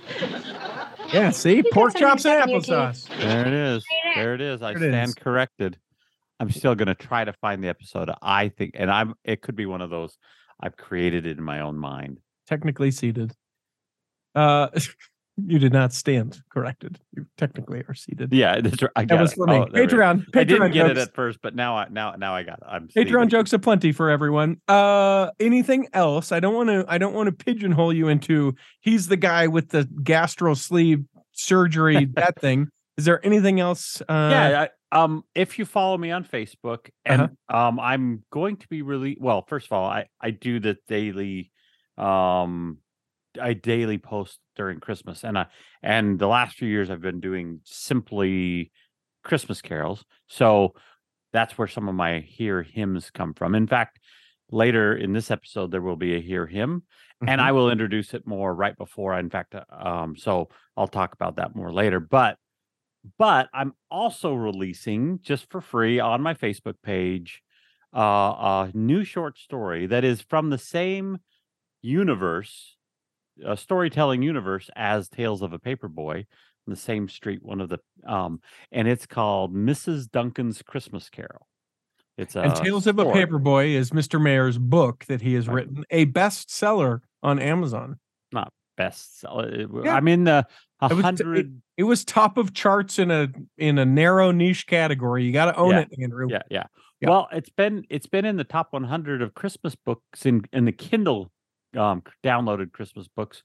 Yeah, 1.14 1.30
see? 1.32 1.62
got 1.62 1.72
Pork 1.72 1.96
chops 1.96 2.26
and 2.26 2.42
stuck 2.44 2.50
in 2.50 2.56
applesauce. 2.56 3.08
There 3.20 3.48
it 3.48 3.54
is. 3.54 3.86
There. 4.04 4.24
There 4.24 4.34
it 4.36 4.42
is. 4.42 4.62
I 4.62 4.74
There 4.74 4.84
it 4.84 4.92
stand 4.92 5.10
is. 5.10 5.16
corrected. 5.16 5.78
I'm 6.40 6.50
still 6.50 6.74
gonna 6.76 6.96
try 6.96 7.24
to 7.24 7.34
find 7.34 7.64
the 7.64 7.68
episode. 7.68 8.10
I 8.22 8.50
think, 8.50 8.72
and 8.76 8.90
I'm. 8.90 9.14
It 9.24 9.42
could 9.42 9.56
be 9.56 9.66
one 9.68 9.82
of 9.82 9.90
those 9.90 10.18
I've 10.60 10.76
created 10.78 11.26
it 11.26 11.38
in 11.38 11.44
my 11.44 11.62
own 11.62 11.78
mind. 11.78 12.20
Technically 12.48 12.92
seated. 12.92 13.34
Uh 14.34 14.70
you 15.48 15.60
did 15.60 15.74
not 15.74 15.94
stand 15.94 16.42
corrected. 16.50 17.00
You 17.16 17.26
technically 17.38 17.84
are 17.88 17.94
seated. 17.94 18.32
Yeah, 18.34 18.62
that's 18.62 18.82
right. 18.82 18.92
I 18.96 19.06
that 19.06 19.20
was 19.22 19.32
it. 19.32 19.36
for 19.36 19.48
me. 19.48 19.56
Oh, 19.56 19.68
there 19.72 19.84
we 19.84 19.88
go. 19.88 19.96
Patreon. 19.98 20.26
Patreon 20.32 20.40
I 20.40 20.44
didn't 20.44 20.72
get 20.72 20.86
it 20.86 20.96
jokes. 20.96 21.08
at 21.08 21.16
first, 21.16 21.40
but 21.42 21.56
now 21.56 21.76
I 21.78 21.88
now 21.90 22.14
now 22.18 22.36
I 22.36 22.44
got 22.44 22.60
it. 22.60 22.64
I'm 22.68 22.88
Patreon 22.88 22.92
sleeping. 23.12 23.30
jokes 23.30 23.54
aplenty 23.54 23.92
for 23.92 24.10
everyone. 24.10 24.62
Uh 24.68 25.30
anything 25.40 25.88
else? 25.94 26.32
I 26.32 26.40
don't 26.40 26.54
want 26.56 26.70
to 26.70 26.86
I 26.88 26.98
don't 26.98 27.14
want 27.14 27.28
to 27.28 27.32
pigeonhole 27.46 27.94
you 27.94 28.08
into 28.08 28.56
he's 28.82 29.08
the 29.08 29.18
guy 29.18 29.48
with 29.48 29.70
the 29.70 29.88
gastro 30.04 30.54
sleeve 30.54 31.04
surgery 31.32 32.06
that 32.16 32.40
thing. 32.40 32.68
Is 32.98 33.06
there 33.06 33.26
anything 33.26 33.60
else 33.60 34.02
uh 34.02 34.30
yeah 34.32 34.68
I, 34.92 35.04
um 35.04 35.24
if 35.34 35.58
you 35.58 35.66
follow 35.66 35.98
me 35.98 36.12
on 36.12 36.24
facebook 36.26 36.90
and 37.06 37.22
Uh-huh. 37.24 37.58
um 37.58 37.80
i'm 37.80 38.24
going 38.32 38.58
to 38.58 38.68
be 38.68 38.82
really 38.84 39.18
well 39.20 39.44
first 39.48 39.68
of 39.68 39.72
all 39.72 39.86
i 39.86 40.06
i 40.20 40.30
do 40.32 40.60
the 40.60 40.78
daily 40.90 41.52
um 41.98 42.78
I 43.40 43.54
daily 43.54 43.98
post 43.98 44.40
during 44.56 44.80
Christmas, 44.80 45.24
and 45.24 45.38
I 45.38 45.48
and 45.82 46.20
the 46.20 46.28
last 46.28 46.58
few 46.58 46.68
years 46.68 46.90
I've 46.90 47.02
been 47.02 47.20
doing 47.20 47.62
simply 47.64 48.72
Christmas 49.24 49.62
carols. 49.62 50.04
So 50.28 50.74
that's 51.34 51.58
where 51.58 51.68
some 51.68 51.88
of 51.90 51.96
my 51.96 52.20
hear 52.20 52.64
hymns 52.64 53.10
come 53.12 53.34
from. 53.34 53.56
In 53.56 53.68
fact, 53.68 54.00
later 54.52 54.96
in 54.96 55.14
this 55.14 55.32
episode 55.32 55.72
there 55.72 55.82
will 55.82 55.96
be 55.96 56.16
a 56.16 56.22
hear 56.22 56.46
hymn, 56.48 56.84
and 57.26 57.40
Mhm. 57.40 57.46
I 57.46 57.52
will 57.54 57.70
introduce 57.72 58.14
it 58.14 58.28
more 58.28 58.54
right 58.54 58.78
before. 58.78 59.18
In 59.18 59.30
fact, 59.30 59.56
uh, 59.56 59.64
um, 59.72 60.18
so 60.18 60.50
I'll 60.76 60.88
talk 60.88 61.14
about 61.14 61.38
that 61.38 61.56
more 61.56 61.72
later. 61.72 62.00
But 62.00 62.38
but 63.18 63.50
I'm 63.54 63.74
also 63.90 64.34
releasing 64.34 65.20
just 65.22 65.50
for 65.50 65.62
free 65.62 66.00
on 66.00 66.22
my 66.22 66.34
Facebook 66.34 66.76
page 66.84 67.42
uh, 67.96 68.00
a 68.00 68.72
new 68.74 69.04
short 69.04 69.38
story 69.38 69.88
that 69.88 70.04
is 70.04 70.22
from 70.22 70.50
the 70.50 70.58
same 70.58 71.18
universe, 71.82 72.78
a 73.46 73.56
storytelling 73.58 74.22
universe 74.22 74.70
as 74.76 75.10
Tales 75.10 75.42
of 75.42 75.54
a 75.54 75.60
Paperboy, 75.60 76.18
on 76.68 76.72
the 76.72 76.76
same 76.76 77.10
street. 77.10 77.42
One 77.42 77.60
of 77.62 77.70
the 77.70 77.80
um, 78.06 78.40
and 78.72 78.88
it's 78.88 79.06
called 79.06 79.56
Mrs. 79.56 80.10
Duncan's 80.10 80.62
Christmas 80.62 81.10
Carol. 81.10 81.48
It's 82.18 82.36
a 82.36 82.42
and 82.42 82.56
Tales 82.56 82.88
of 82.88 83.00
a 83.00 83.02
story. 83.04 83.26
Paperboy 83.26 83.74
is 83.74 83.92
Mr. 83.92 84.22
Mair's 84.22 84.58
book 84.58 85.06
that 85.06 85.22
he 85.22 85.34
has 85.34 85.48
Right. 85.48 85.56
written, 85.68 85.84
a 85.90 86.06
bestseller 86.06 87.00
on 87.24 87.40
Amazon. 87.40 88.00
Not 88.32 88.52
bestseller. 88.78 89.86
Yeah. 89.86 89.96
I'm 89.96 90.08
in 90.08 90.26
the 90.26 90.46
a 90.82 90.86
It 90.92 90.96
was-. 90.96 91.46
It 91.78 91.84
was 91.84 92.06
top 92.06 92.38
of 92.38 92.54
charts 92.54 93.00
in 93.00 93.10
a 93.10 93.30
in 93.58 93.80
a 93.80 93.86
narrow 93.86 94.32
niche 94.32 94.68
category. 94.68 95.24
You 95.24 95.32
got 95.32 95.46
to 95.46 95.56
own 95.58 95.72
Yeah. 95.72 95.80
it, 95.82 95.90
Andrew. 96.00 96.28
Yeah, 96.30 96.42
yeah, 96.52 96.64
Yeah. 97.00 97.10
Well, 97.10 97.28
it's 97.32 97.50
been 97.50 97.86
it's 97.90 98.08
been 98.08 98.26
in 98.26 98.36
the 98.36 98.44
top 98.44 98.68
100 98.72 99.22
of 99.24 99.34
Christmas 99.34 99.76
books 99.76 100.26
in 100.26 100.44
in 100.54 100.66
the 100.66 100.72
Kindle 100.72 101.32
um 101.78 102.04
downloaded 102.24 102.72
Christmas 102.72 103.08
books 103.08 103.44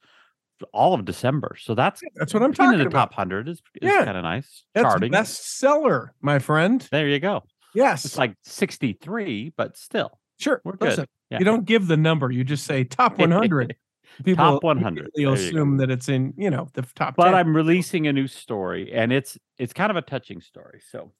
all 0.72 0.94
of 0.94 1.04
December. 1.04 1.54
So 1.60 1.74
that's 1.74 2.00
That's 2.14 2.32
what 2.32 2.42
I'm 2.42 2.54
talking 2.54 2.78
the 2.78 2.86
about. 2.86 3.10
top 3.10 3.12
100 3.12 3.48
is, 3.48 3.58
is 3.58 3.62
Yeah. 3.92 4.04
kind 4.06 4.16
of 4.16 4.22
nice. 4.24 4.64
That's 4.74 4.84
Charting. 4.84 5.12
bestseller, 5.12 6.08
my 6.22 6.38
friend. 6.38 6.80
There 6.90 7.06
you 7.08 7.18
go. 7.20 7.44
Yes, 7.74 8.06
It's 8.06 8.16
like 8.16 8.34
63, 8.42 9.52
but 9.56 9.76
still. 9.76 10.18
sure. 10.38 10.62
we're 10.64 10.72
good. 10.76 10.88
Listen, 10.90 11.06
Yeah. 11.30 11.40
you 11.40 11.44
don't 11.44 11.66
give 11.66 11.86
the 11.88 11.96
number; 11.98 12.30
you 12.30 12.42
just 12.42 12.64
say 12.64 12.84
top 12.84 13.18
100. 13.18 13.76
People 14.24 14.44
Top 14.44 14.62
100. 14.62 15.10
You'll 15.14 15.34
There 15.34 15.42
you 15.44 15.50
go. 15.52 15.58
assume 15.58 15.76
that 15.76 15.90
it's 15.90 16.08
in 16.08 16.32
you 16.38 16.48
know 16.48 16.68
the 16.72 16.82
top. 16.94 17.16
but 17.16 17.24
10. 17.26 17.34
I'm 17.34 17.54
releasing 17.54 18.06
a 18.06 18.12
new 18.14 18.26
story 18.28 18.90
and 18.94 19.12
it's 19.12 19.36
it's 19.58 19.74
kind 19.74 19.90
of 19.90 19.96
a 19.96 20.02
touching 20.02 20.40
story. 20.40 20.80
So 20.90 21.12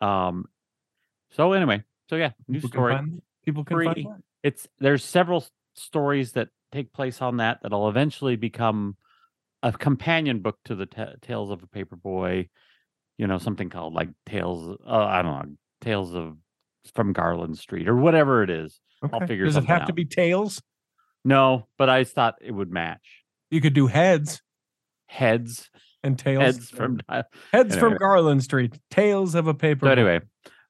um 0.00 0.44
so 1.30 1.52
anyway, 1.52 1.82
so 2.08 2.14
yeah, 2.14 2.30
new 2.46 2.58
people 2.58 2.68
story. 2.70 2.94
Can 2.94 3.04
find, 3.06 3.22
people 3.44 3.64
can 3.64 3.76
Free. 3.76 3.84
find 3.86 3.96
that. 4.06 4.22
it's 4.44 4.68
there's 4.78 5.02
several 5.04 5.44
stories 5.78 6.32
that 6.32 6.48
take 6.72 6.92
place 6.92 7.22
on 7.22 7.38
that 7.38 7.60
that'll 7.62 7.88
eventually 7.88 8.36
become 8.36 8.96
a 9.62 9.72
companion 9.72 10.40
book 10.40 10.58
to 10.66 10.74
the 10.74 10.86
ta 10.86 11.12
Tales 11.22 11.50
of 11.50 11.62
a 11.62 11.66
Paperboy. 11.66 12.48
You 13.16 13.26
know, 13.26 13.38
something 13.38 13.70
called 13.70 13.94
like 13.94 14.10
Tales. 14.26 14.78
Uh, 14.86 14.96
I 14.96 15.22
don't 15.22 15.32
know, 15.32 15.54
Tales 15.80 16.14
of 16.14 16.36
from 16.94 17.12
Garland 17.12 17.58
Street 17.58 17.88
or 17.88 17.96
whatever 17.96 18.42
it 18.42 18.50
is. 18.50 18.80
Okay. 19.04 19.12
I'll 19.14 19.26
figure 19.26 19.44
it 19.44 19.48
out. 19.48 19.54
Does 19.54 19.64
it 19.64 19.66
have 19.66 19.86
to 19.86 19.92
be 19.92 20.04
Tales? 20.04 20.62
No, 21.24 21.66
but 21.76 21.88
I 21.88 22.04
thought 22.04 22.36
it 22.40 22.52
would 22.52 22.70
match 22.70 23.24
You 23.50 23.60
could 23.60 23.74
do 23.74 23.86
heads 23.86 24.40
heads, 25.08 25.70
and 26.04 26.18
tails. 26.18 26.42
heads 26.42 26.70
from. 26.70 27.00
heads 27.52 27.76
from. 27.76 27.96
Garland 27.96 28.44
Street. 28.44 28.78
Tails 28.90 29.34
of 29.34 29.48
a 29.48 29.54
paper. 29.54 29.86
So 29.86 29.90
anyway, 29.90 30.20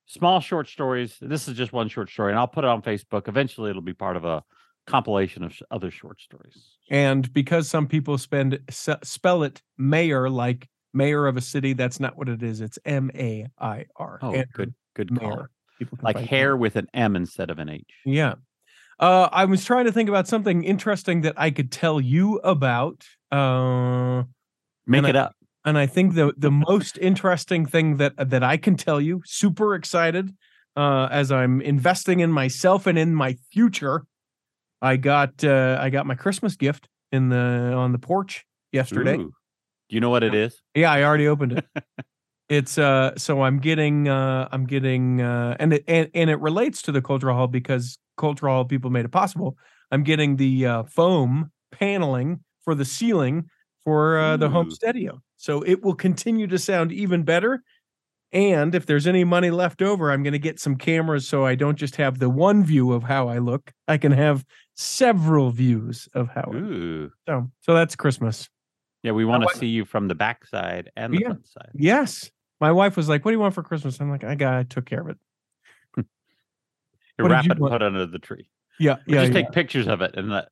small 0.07 0.41
short 0.41 0.69
stories. 0.69 1.17
This 1.21 1.49
is 1.49 1.57
just 1.57 1.73
one 1.73 1.89
short 1.89 2.09
story, 2.09 2.33
and 2.33 2.39
I'll 2.39 2.49
put 2.49 2.65
it 2.65 2.69
on 2.69 2.81
Facebook. 2.83 3.29
Eventually, 3.29 3.71
it'll 3.71 3.83
be 3.83 3.95
part 3.95 4.17
of 4.17 4.25
a 4.25 4.43
compilation 4.89 5.45
of 5.45 5.53
other 5.71 5.91
short 5.91 6.21
stories. 6.21 6.57
And 6.91 7.33
because 7.33 7.69
some 7.69 7.87
people 7.87 8.19
spend 8.19 8.59
spell 8.71 9.43
it 9.45 9.63
mayor 9.77 10.29
like 10.31 10.69
mayor 10.95 11.27
of 11.27 11.37
a 11.37 11.41
city, 11.41 11.75
that's 11.75 12.01
not 12.01 12.17
what 12.17 12.29
it 12.29 12.43
is. 12.43 12.61
It's 12.61 12.79
M 12.85 13.11
A 13.15 13.47
I 13.61 13.85
R. 13.97 14.19
Oh, 14.23 14.33
Andrew 14.33 14.47
good, 14.55 14.75
good 14.95 15.19
call. 15.19 15.29
Mayor. 15.31 15.51
People 15.79 15.99
Like 16.03 16.17
hair 16.17 16.57
with 16.57 16.75
an 16.77 16.89
M 16.95 17.15
instead 17.15 17.51
of 17.51 17.59
an 17.61 17.69
H. 17.69 17.85
Yeah. 18.05 18.35
Uh, 18.99 19.29
I 19.31 19.45
was 19.45 19.65
trying 19.65 19.85
to 19.85 19.93
think 19.93 20.09
about 20.09 20.27
something 20.27 20.65
interesting 20.65 21.21
that 21.21 21.35
I 21.37 21.53
could 21.53 21.71
tell 21.71 22.01
you 22.01 22.39
about. 22.39 23.05
Uh, 23.31 24.25
Make 24.87 24.99
And 24.99 25.07
I- 25.07 25.11
it 25.11 25.17
up. 25.17 25.37
and 25.65 25.79
I 25.79 25.87
think 25.87 26.15
the 26.15 26.33
the 26.37 26.51
most 26.71 26.99
interesting 26.99 27.67
thing 27.67 27.99
that 27.99 28.15
that 28.17 28.43
I 28.43 28.57
can 28.57 28.75
tell 28.77 29.01
you, 29.01 29.23
super 29.27 29.75
excited, 29.75 30.31
uh, 30.77 31.07
as 31.11 31.31
I'm 31.31 31.61
investing 31.61 32.21
in 32.21 32.33
myself 32.33 32.87
and 32.87 32.99
in 32.99 33.15
my 33.15 33.37
future. 33.53 34.05
I 34.81 34.97
got 34.97 35.45
uh, 35.45 35.79
I 35.81 35.91
got 35.91 36.07
my 36.07 36.15
Christmas 36.15 36.57
gift 36.57 36.89
in 37.13 37.29
the 37.29 37.37
on 37.37 37.93
the 37.93 37.99
porch 37.99 38.45
yesterday. 38.73 39.17
Ooh. 39.17 39.33
Do 39.89 39.95
you 39.95 40.01
know 40.01 40.11
what 40.11 40.23
it 40.23 40.35
is? 40.35 40.61
Yeah, 40.75 40.93
I 40.93 41.03
already 41.03 41.29
opened 41.29 41.53
it. 41.53 41.67
it's 42.49 42.79
uh 42.79 43.17
so 43.17 43.43
I'm 43.43 43.59
getting 43.59 44.09
uh 44.09 44.49
I'm 44.53 44.67
getting 44.67 45.21
uh 45.21 45.57
and 45.59 45.73
it 45.73 45.85
and, 45.89 46.11
and 46.15 46.31
it 46.31 46.41
relates 46.41 46.83
to 46.83 46.93
the 46.93 47.03
cultural 47.03 47.35
hall 47.35 47.47
because 47.47 47.99
cultural 48.17 48.55
hall 48.55 48.65
people 48.65 48.91
made 48.91 49.05
it 49.05 49.13
possible. 49.13 49.57
I'm 49.91 50.03
getting 50.03 50.37
the 50.37 50.67
uh 50.67 50.83
foam 50.85 51.51
paneling 51.73 52.41
for 52.63 52.75
the 52.75 52.85
ceiling 52.85 53.49
for 53.85 54.19
uh, 54.19 54.37
the 54.37 54.51
home 54.51 54.71
studio. 54.71 55.23
So 55.39 55.63
it 55.63 55.83
will 55.83 55.95
continue 55.95 56.47
to 56.49 56.59
sound 56.59 56.93
even 56.93 57.23
better. 57.23 57.63
And 58.33 58.75
if 58.75 58.85
there's 58.85 59.07
any 59.07 59.25
money 59.25 59.51
left 59.51 59.81
over, 59.81 60.13
I'm 60.13 60.23
going 60.23 60.35
to 60.35 60.39
get 60.39 60.61
some 60.61 60.77
cameras 60.77 61.27
so 61.27 61.47
I 61.47 61.55
don't 61.55 61.77
just 61.79 61.97
have 61.97 62.19
the 62.19 62.29
one 62.29 62.63
view 62.63 62.93
of 62.93 63.05
how 63.05 63.29
I 63.29 63.39
look. 63.39 63.73
I 63.87 63.97
can 63.97 64.13
have 64.13 64.45
several 64.79 65.51
views 65.51 66.09
of 66.15 66.29
how. 66.29 66.45
I 66.47 66.55
look. 66.55 66.63
Ooh. 66.71 67.11
So, 67.29 67.51
so 67.61 67.75
that's 67.75 67.97
Christmas. 67.97 68.49
Yeah, 69.03 69.13
we 69.13 69.25
want 69.25 69.47
to 69.49 69.57
see 69.59 69.67
you 69.67 69.85
from 69.85 70.09
the 70.09 70.15
back 70.15 70.47
side 70.47 70.91
and 70.97 71.13
the 71.13 71.19
Yeah. 71.19 71.27
front 71.29 71.47
side. 71.49 71.71
Yes. 71.75 72.31
My 72.61 72.73
wife 72.73 72.97
was 72.97 73.09
like, 73.09 73.25
"What 73.25 73.31
do 73.33 73.37
you 73.37 73.41
want 73.41 73.55
for 73.55 73.63
Christmas?" 73.63 74.01
I'm 74.01 74.11
like, 74.11 74.25
"I 74.25 74.35
got, 74.35 74.55
I 74.55 74.63
took 74.65 74.87
care 74.87 75.01
of 75.01 75.09
it." 75.09 75.19
You 77.19 77.27
wrap 77.27 77.45
you 77.45 77.51
it 77.51 77.53
and 77.55 77.61
want? 77.61 77.73
put 77.73 77.83
it 77.83 77.87
under 77.87 78.07
the 78.07 78.19
tree. 78.21 78.49
Yeah, 78.79 78.93
Or 78.95 78.99
yeah, 79.07 79.21
just 79.23 79.33
yeah. 79.33 79.43
take 79.43 79.53
pictures 79.53 79.89
of 79.89 80.01
it 80.03 80.15
and 80.17 80.31
let 80.31 80.49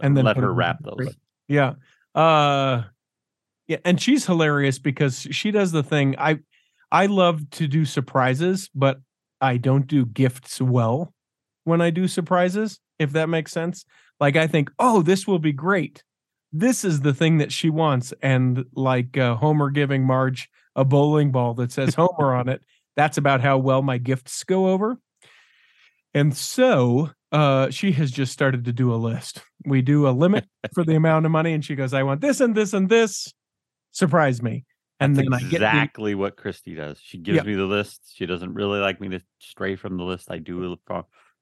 And 0.00 0.16
then 0.16 0.24
let 0.24 0.36
her 0.36 0.52
wrap 0.54 0.76
under 0.84 0.90
the 0.90 0.96
tree. 0.96 1.06
those. 1.06 1.16
Yeah. 1.48 1.74
Uh 2.14 2.84
yeah, 3.66 3.78
and 3.84 4.00
she's 4.00 4.24
hilarious 4.24 4.78
because 4.78 5.26
she 5.32 5.50
does 5.50 5.72
the 5.72 5.82
thing. 5.82 6.14
I 6.18 6.38
I 6.92 7.06
love 7.06 7.50
to 7.50 7.66
do 7.68 7.84
surprises, 7.84 8.70
but 8.74 9.00
I 9.40 9.56
don't 9.56 9.86
do 9.88 10.06
gifts 10.06 10.60
well 10.60 11.12
when 11.64 11.80
I 11.80 11.90
do 11.90 12.06
surprises, 12.08 12.78
if 12.98 13.12
that 13.12 13.28
makes 13.28 13.52
sense. 13.52 13.84
Like 14.20 14.36
I 14.36 14.46
think, 14.46 14.70
"Oh, 14.78 15.02
this 15.02 15.26
will 15.26 15.38
be 15.38 15.52
great." 15.52 16.02
This 16.52 16.84
is 16.84 17.02
the 17.02 17.12
thing 17.14 17.38
that 17.38 17.52
she 17.52 17.68
wants 17.70 18.12
and 18.22 18.64
like 18.74 19.16
uh, 19.18 19.34
Homer 19.36 19.70
giving 19.70 20.04
Marge 20.04 20.48
a 20.74 20.84
bowling 20.84 21.30
ball 21.30 21.54
that 21.54 21.70
says 21.72 21.94
Homer 21.98 22.34
on 22.34 22.48
it. 22.48 22.62
That's 22.96 23.18
about 23.18 23.40
how 23.40 23.58
well 23.58 23.82
my 23.82 23.98
gifts 23.98 24.42
go 24.44 24.68
over. 24.68 24.98
And 26.14 26.34
so 26.36 27.10
uh, 27.32 27.70
she 27.70 27.92
has 27.92 28.10
just 28.10 28.32
started 28.32 28.64
to 28.64 28.72
do 28.72 28.92
a 28.92 28.96
list. 28.96 29.42
We 29.66 29.82
do 29.82 30.08
a 30.08 30.10
limit 30.10 30.46
for 30.74 30.84
the 30.84 30.94
amount 30.94 31.26
of 31.26 31.32
money, 31.32 31.52
and 31.52 31.64
she 31.64 31.74
goes, 31.74 31.92
I 31.92 32.02
want 32.02 32.22
this 32.22 32.40
and 32.40 32.54
this 32.54 32.72
and 32.72 32.88
this. 32.88 33.32
Surprise 33.92 34.42
me. 34.42 34.64
And 35.00 35.14
That's 35.14 35.28
then 35.28 35.34
I 35.34 35.40
get 35.40 35.60
the, 35.60 35.66
exactly 35.66 36.14
what 36.14 36.36
Christy 36.36 36.74
does. 36.74 36.98
She 37.00 37.18
gives 37.18 37.36
Yeah. 37.36 37.42
me 37.42 37.54
the 37.54 37.66
list. 37.66 38.12
She 38.14 38.26
doesn't 38.26 38.54
really 38.54 38.80
like 38.80 39.00
me 39.00 39.08
to 39.10 39.20
stray 39.38 39.76
from 39.76 39.96
the 39.96 40.02
list. 40.02 40.30
I 40.30 40.38
do 40.38 40.76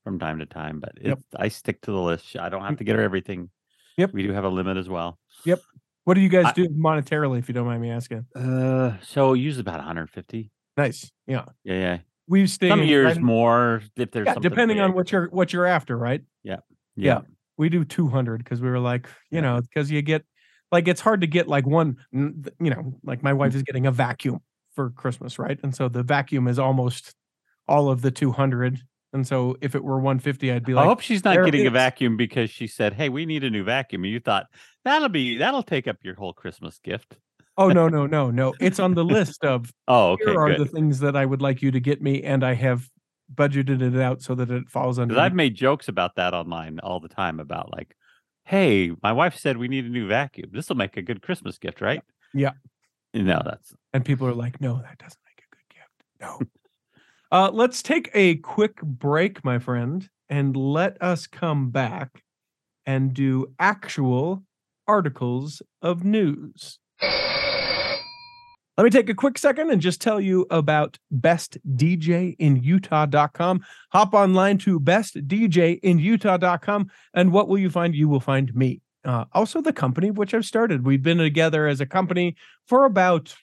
from 0.06 0.20
time 0.20 0.38
to 0.38 0.46
time, 0.46 0.78
but 0.78 0.92
Yep. 1.02 1.18
I 1.36 1.48
stick 1.48 1.80
to 1.82 1.90
the 1.90 2.00
list. 2.00 2.36
I 2.36 2.48
don't 2.48 2.62
have 2.62 2.76
to 2.76 2.84
get 2.84 2.94
her 2.94 3.02
everything. 3.02 3.50
Yep. 3.96 4.12
We 4.12 4.22
do 4.22 4.30
have 4.32 4.44
a 4.44 4.48
limit 4.48 4.76
as 4.76 4.88
well. 4.88 5.18
Yep. 5.44 5.58
what 6.04 6.14
do 6.14 6.20
you 6.20 6.28
guys 6.28 6.44
I- 6.46 6.52
do 6.52 6.68
monetarily, 6.68 7.40
if 7.40 7.48
you 7.48 7.54
don't 7.54 7.66
mind 7.66 7.82
me 7.82 7.90
asking? 7.90 8.24
Uh, 8.36 8.92
so 9.02 9.32
usually 9.32 9.62
about 9.62 9.78
150. 9.80 10.52
Nice. 10.76 11.10
Yeah. 11.26 11.46
Yeah, 11.64 11.74
yeah. 11.74 11.98
We've 12.28 12.48
stayed 12.48 12.68
Some 12.68 12.84
years 12.84 13.18
more 13.18 13.82
if 13.96 14.12
there's 14.12 14.26
Yeah, 14.26 14.34
something 14.34 14.48
depending 14.48 14.78
on 14.78 14.92
what 14.94 15.10
you're 15.10 15.26
what 15.30 15.52
you're 15.52 15.66
after, 15.66 15.98
right? 15.98 16.22
Yeah. 16.44 16.58
yeah. 16.94 17.22
We 17.56 17.68
do 17.68 17.84
200 17.84 18.38
because 18.44 18.60
we 18.60 18.68
were 18.70 18.78
like, 18.78 19.08
you 19.32 19.36
Yeah. 19.38 19.40
know, 19.40 19.60
because 19.60 19.90
you 19.90 20.00
get 20.02 20.24
like 20.70 20.86
it's 20.86 21.00
hard 21.00 21.22
to 21.22 21.26
get 21.26 21.48
like 21.48 21.66
one, 21.66 21.96
you 22.12 22.44
know, 22.60 22.94
like 23.02 23.24
my 23.24 23.32
Mm. 23.32 23.38
wife 23.38 23.54
is 23.56 23.64
getting 23.64 23.86
a 23.86 23.90
vacuum 23.92 24.38
for 24.76 24.90
Christmas, 24.90 25.36
right? 25.40 25.58
And 25.64 25.74
so 25.74 25.88
the 25.88 26.04
vacuum 26.04 26.46
is 26.46 26.60
almost 26.60 27.16
all 27.66 27.88
of 27.90 28.02
the 28.02 28.12
200. 28.12 28.78
And 29.12 29.26
so 29.26 29.56
if 29.60 29.74
it 29.74 29.82
were 29.82 29.98
150, 29.98 30.52
I'd 30.52 30.64
be 30.64 30.74
like, 30.74 30.84
I 30.84 30.88
hope 30.88 31.00
she's 31.00 31.24
not 31.24 31.34
"There 31.34 31.42
it 31.42 31.50
getting 31.52 31.66
a 31.66 31.70
vacuum 31.70 32.16
because 32.16 32.50
she 32.50 32.66
said, 32.66 32.92
"Hey, 32.92 33.08
we 33.08 33.24
need 33.24 33.44
a 33.44 33.50
new 33.50 33.64
vacuum." 33.64 34.04
And 34.04 34.12
you 34.12 34.20
thought 34.20 34.46
that'll 34.84 35.08
be 35.08 35.38
that'll 35.38 35.62
take 35.62 35.88
up 35.88 35.96
your 36.02 36.14
whole 36.14 36.32
Christmas 36.32 36.78
gift. 36.82 37.16
oh 37.56 37.68
no, 37.68 37.88
no, 37.88 38.06
no, 38.06 38.30
no. 38.30 38.54
It's 38.60 38.78
on 38.78 38.94
the 38.94 39.04
list 39.04 39.44
of 39.44 39.72
Oh, 39.88 40.12
okay, 40.12 40.24
here 40.24 40.38
are 40.38 40.48
good. 40.50 40.60
the 40.60 40.66
things 40.66 40.98
that 41.00 41.16
I 41.16 41.24
would 41.24 41.40
like 41.40 41.62
you 41.62 41.70
to 41.70 41.80
get 41.80 42.02
me, 42.02 42.22
and 42.22 42.44
I 42.44 42.54
have 42.54 42.88
budgeted 43.34 43.80
it 43.80 44.00
out 44.00 44.22
so 44.22 44.34
that 44.34 44.50
it 44.50 44.68
falls 44.68 44.98
under. 44.98 45.14
Because 45.14 45.24
I've 45.24 45.34
made 45.34 45.54
jokes 45.54 45.88
about 45.88 46.16
that 46.16 46.34
online 46.34 46.78
all 46.80 47.00
the 47.00 47.08
time 47.08 47.40
about 47.40 47.72
like, 47.72 47.96
"Hey, 48.44 48.92
my 49.02 49.12
wife 49.12 49.36
said 49.36 49.56
we 49.56 49.68
need 49.68 49.84
a 49.86 49.88
new 49.88 50.08
vacuum. 50.08 50.50
This 50.52 50.68
will 50.68 50.76
make 50.76 50.96
a 50.96 51.02
good 51.02 51.22
Christmas 51.22 51.58
gift, 51.58 51.80
right?" 51.80 52.02
Yeah. 52.34 52.52
No, 53.14 53.40
that's 53.42 53.72
and 53.94 54.04
people 54.04 54.26
are 54.26 54.34
like, 54.34 54.60
no, 54.60 54.76
that 54.82 54.98
doesn't 54.98 55.20
make 55.24 55.38
a 55.38 55.56
good 55.56 55.74
gift. 55.74 56.04
No. 56.20 56.40
Uh, 57.32 57.50
let's 57.52 57.82
take 57.82 58.10
a 58.14 58.36
quick 58.36 58.80
break, 58.82 59.44
my 59.44 59.58
friend, 59.58 60.08
and 60.28 60.56
let 60.56 61.00
us 61.02 61.26
come 61.26 61.70
back 61.70 62.22
and 62.84 63.12
do 63.12 63.52
actual 63.58 64.44
articles 64.86 65.60
of 65.82 66.04
news. 66.04 66.78
Let 68.76 68.84
me 68.84 68.90
take 68.90 69.08
a 69.08 69.14
quick 69.14 69.38
second 69.38 69.70
and 69.70 69.80
just 69.80 70.02
tell 70.02 70.20
you 70.20 70.44
about 70.50 70.98
bestdjinutah.com. 71.14 73.64
Hop 73.92 74.12
online 74.12 74.58
to 74.58 74.78
bestdjinutah.com, 74.78 76.90
and 77.14 77.32
what 77.32 77.48
will 77.48 77.58
you 77.58 77.70
find? 77.70 77.94
You 77.94 78.10
will 78.10 78.20
find 78.20 78.54
me. 78.54 78.82
Uh, 79.02 79.24
also, 79.32 79.62
the 79.62 79.72
company 79.72 80.10
which 80.10 80.34
I've 80.34 80.44
started. 80.44 80.84
We've 80.84 81.02
been 81.02 81.16
together 81.18 81.66
as 81.66 81.80
a 81.80 81.86
company 81.86 82.36
for 82.66 82.84
about 82.84 83.34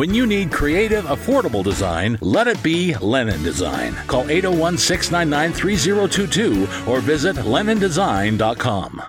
When 0.01 0.15
you 0.15 0.25
need 0.25 0.51
creative, 0.51 1.05
affordable 1.05 1.63
design, 1.63 2.17
let 2.21 2.47
it 2.47 2.63
be 2.63 2.95
Lennon 2.95 3.43
Design. 3.43 3.93
Call 4.07 4.27
801 4.31 4.79
699 4.79 5.53
3022 5.53 6.91
or 6.91 7.01
visit 7.01 7.35
LennonDesign.com. 7.35 9.03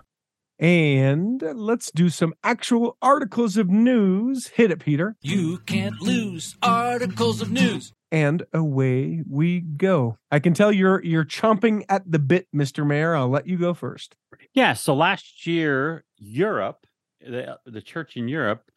And 0.59 1.43
let's 1.55 1.91
do 1.93 2.11
some 2.11 2.35
actual 2.45 2.99
articles 3.01 3.57
of 3.57 3.71
news. 3.71 4.49
Hit 4.49 4.71
it, 4.71 4.81
Peter. 4.81 5.17
You 5.23 5.61
can't 5.65 5.99
lose 6.03 6.59
articles 6.63 7.41
of 7.41 7.51
news. 7.51 7.95
And 8.11 8.43
away 8.53 9.23
we 9.27 9.61
go. 9.61 10.19
I 10.31 10.41
can 10.41 10.53
tell 10.53 10.71
you're 10.71 11.03
you're 11.03 11.25
chomping 11.25 11.87
at 11.89 12.03
the 12.05 12.19
bit, 12.19 12.49
Mr. 12.55 12.87
Mair. 12.87 13.17
I'll 13.17 13.31
let 13.31 13.47
you 13.47 13.57
go 13.57 13.73
first. 13.73 14.15
Yeah. 14.53 14.75
So 14.75 14.95
last 14.95 15.47
year, 15.47 16.05
Europe, 16.19 16.87
the, 17.23 17.59
the 17.65 17.81
church 17.81 18.15
in 18.19 18.29
Europe, 18.29 18.71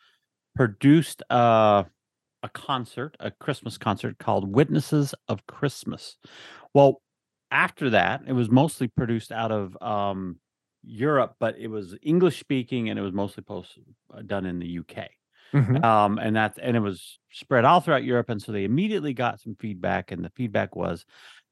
produced 0.56 1.22
uh, 1.30 1.84
a 2.46 2.50
concert, 2.50 3.18
a 3.20 3.32
Christmas 3.32 3.78
concert 3.78 4.20
called 4.20 4.54
Witnesses 4.54 5.16
of 5.28 5.46
Christmas. 5.48 6.18
Well, 6.74 7.02
after 7.52 7.90
that, 7.92 8.24
it 8.28 8.34
was 8.34 8.50
mostly 8.52 8.88
produced 8.88 9.32
out 9.32 9.52
of 9.52 9.82
um, 9.82 10.40
Europe, 10.84 11.36
but 11.40 11.58
it 11.58 11.68
was 11.68 11.96
English 12.04 12.40
speaking 12.40 12.90
and 12.90 13.00
it 13.00 13.02
was 13.02 13.14
mostly 13.14 13.44
post 13.44 13.80
uh, 14.14 14.22
done 14.22 14.46
in 14.46 14.60
the 14.60 14.68
UK. 14.68 15.12
Mhm. 15.54 15.86
Um, 15.86 16.20
and 16.20 16.36
that's 16.36 16.58
and 16.60 16.78
it 16.78 16.82
was 16.82 17.20
spread 17.32 17.66
all 17.66 17.82
throughout 17.82 18.04
Europe. 18.04 18.30
And 18.30 18.42
so 18.42 18.52
they 18.52 18.64
immediately 18.64 19.14
got 19.14 19.40
some 19.42 19.56
feedback, 19.56 20.12
and 20.12 20.24
the 20.24 20.32
feedback 20.32 20.76
was, 20.76 21.06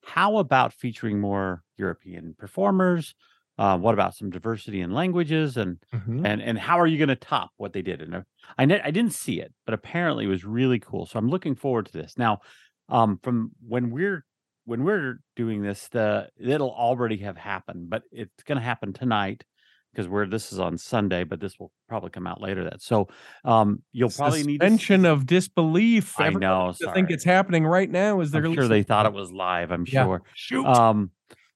how 0.04 0.38
about 0.38 0.74
featuring 0.74 1.20
more 1.20 1.64
European 1.78 2.36
performers? 2.38 3.16
Uh, 3.58 3.78
what 3.78 3.94
about 3.94 4.16
some 4.16 4.32
diversity 4.32 4.82
in 4.82 4.92
languages 4.92 5.58
and 5.58 5.78
Mhm. 5.94 6.26
and 6.26 6.42
and 6.42 6.58
how 6.58 6.80
are 6.80 6.88
you 6.88 6.98
going 6.98 7.10
to 7.10 7.16
top 7.16 7.52
what 7.58 7.72
they 7.74 7.84
did? 7.84 8.02
And 8.02 8.16
uh, 8.16 8.22
I 8.58 8.66
ne- 8.66 8.82
I 8.82 8.90
didn't 8.92 9.14
see 9.14 9.40
it, 9.42 9.54
but 9.66 9.74
apparently 9.76 10.26
it 10.26 10.30
was 10.30 10.44
really 10.44 10.80
cool. 10.80 11.06
So 11.06 11.20
I'm 11.20 11.30
looking 11.30 11.54
forward 11.56 11.86
to 11.88 11.92
this. 11.94 12.18
Now, 12.18 12.40
um, 12.90 13.20
from 13.22 13.52
when 13.68 13.92
we're 13.92 14.26
when 14.66 14.84
we're 14.84 15.20
doing 15.36 15.62
this, 15.62 15.88
the 15.90 16.30
it'll 16.38 16.72
already 16.72 17.18
have 17.18 17.38
happened, 17.38 17.90
but 17.90 18.04
it's 18.12 18.44
going 18.44 18.58
to 18.58 18.64
happen 18.64 18.92
tonight 18.94 19.44
because 19.94 20.08
we're 20.08 20.26
this 20.26 20.52
is 20.52 20.58
on 20.60 20.76
Sunday, 20.80 21.24
but 21.24 21.40
this 21.40 21.60
will 21.60 21.72
probably 21.88 22.10
come 22.10 22.26
out 22.26 22.42
later. 22.42 22.64
That 22.64 22.82
so 22.82 23.08
um, 23.46 23.84
you'll 23.92 24.10
probably 24.10 24.42
need 24.44 24.62
to 24.62 24.66
suspension 24.68 25.06
of 25.06 25.28
disbelief. 25.28 26.20
I 26.20 26.28
Everyone 26.28 26.42
know. 26.42 26.74
to 26.82 26.92
think 26.94 27.12
it's 27.12 27.24
happening 27.24 27.66
right 27.68 27.90
now. 27.92 28.20
Is 28.22 28.32
there? 28.32 28.44
I'm 28.44 28.56
sure 28.56 28.68
they 28.68 28.82
thought 28.82 29.06
it 29.06 29.14
was 29.14 29.32
live. 29.32 29.70
I'm 29.72 29.86
Yeah. 29.88 30.06
sure. 30.06 30.22
Shoot. 30.34 30.66
Um, 30.66 31.12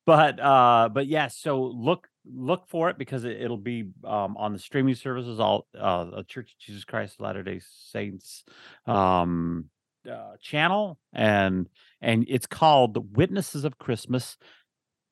but 0.08 0.40
uh, 0.40 0.90
but 0.92 1.06
yeah. 1.06 1.28
So 1.28 1.62
look 1.62 2.08
look 2.26 2.68
for 2.68 2.90
it 2.90 2.98
because 2.98 3.26
it, 3.26 3.42
it'll 3.42 3.58
be 3.58 3.90
um 4.06 4.38
on 4.38 4.54
the 4.54 4.60
streaming 4.60 4.96
services. 4.96 5.40
All 5.40 5.68
uh, 5.78 6.24
Church 6.28 6.54
of 6.54 6.60
Jesus 6.60 6.86
Christ 6.86 7.20
Latter 7.20 7.44
Day 7.44 7.62
Saints 7.62 8.44
um 8.88 9.66
uh, 10.10 10.38
channel 10.42 10.98
and 11.12 11.68
and 12.02 12.26
it's 12.30 12.48
called 12.48 12.94
the 12.94 13.02
Witnesses 13.02 13.66
of 13.66 13.78
Christmas 13.78 14.38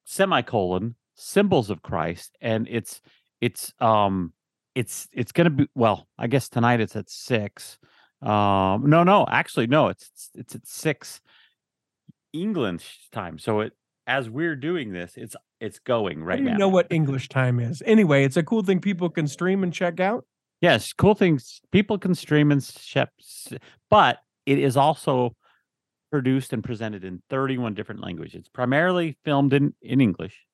semicolon 0.06 0.96
symbols 1.16 1.70
of 1.70 1.82
Christ 1.82 2.38
and 2.40 2.66
it's 2.70 3.02
it's 3.42 3.74
um 3.82 4.32
it's 4.76 5.10
it's 5.12 5.34
gonna 5.34 5.50
be 5.50 5.68
well 5.76 6.08
I 6.18 6.28
guess 6.28 6.48
tonight 6.48 6.80
it's 6.80 6.96
at 6.96 7.10
six 7.10 7.78
um 8.22 8.90
no 8.90 9.04
no 9.04 9.26
actually 9.30 9.68
no 9.68 9.90
it's 9.90 10.10
it's, 10.14 10.30
it's 10.36 10.56
at 10.56 10.66
six 10.66 11.20
England 12.32 12.82
time 13.12 13.38
so 13.38 13.60
it 13.60 13.74
as 14.08 14.30
we're 14.30 14.56
doing 14.56 14.94
this 14.94 15.14
it's 15.16 15.36
it's 15.60 15.80
going 15.80 16.22
I 16.22 16.26
right 16.26 16.36
don't 16.38 16.46
now 16.54 16.58
know 16.58 16.70
what 16.70 16.88
English 16.90 17.30
time 17.30 17.60
is. 17.60 17.82
Anyway, 17.86 18.24
it's 18.24 18.38
a 18.38 18.44
cool 18.44 18.64
thing 18.64 18.80
people 18.80 19.10
can 19.10 19.28
stream 19.28 19.64
and 19.64 19.74
check 19.74 20.00
out. 20.00 20.26
Yes, 20.62 20.94
cool 20.94 21.16
things. 21.16 21.62
People 21.72 21.98
can 21.98 22.16
stream 22.16 22.52
and 22.52 22.64
ship, 22.64 23.10
but 23.90 24.20
it 24.46 24.60
is 24.60 24.78
also 24.78 25.36
produced 26.12 26.54
and 26.54 26.64
presented 26.64 27.04
in 27.04 27.22
31 27.30 27.74
different 27.74 28.02
languages. 28.02 28.36
It's 28.36 28.50
primarily 28.50 29.18
filmed 29.26 29.54
in 29.54 29.74
in 29.82 30.02
English, 30.02 30.46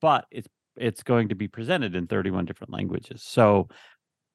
but 0.00 0.26
it's 0.30 0.48
it's 0.76 1.02
going 1.02 1.28
to 1.28 1.34
be 1.34 1.48
presented 1.48 1.94
in 1.94 2.06
31 2.06 2.46
different 2.46 2.72
languages. 2.72 3.22
So 3.22 3.68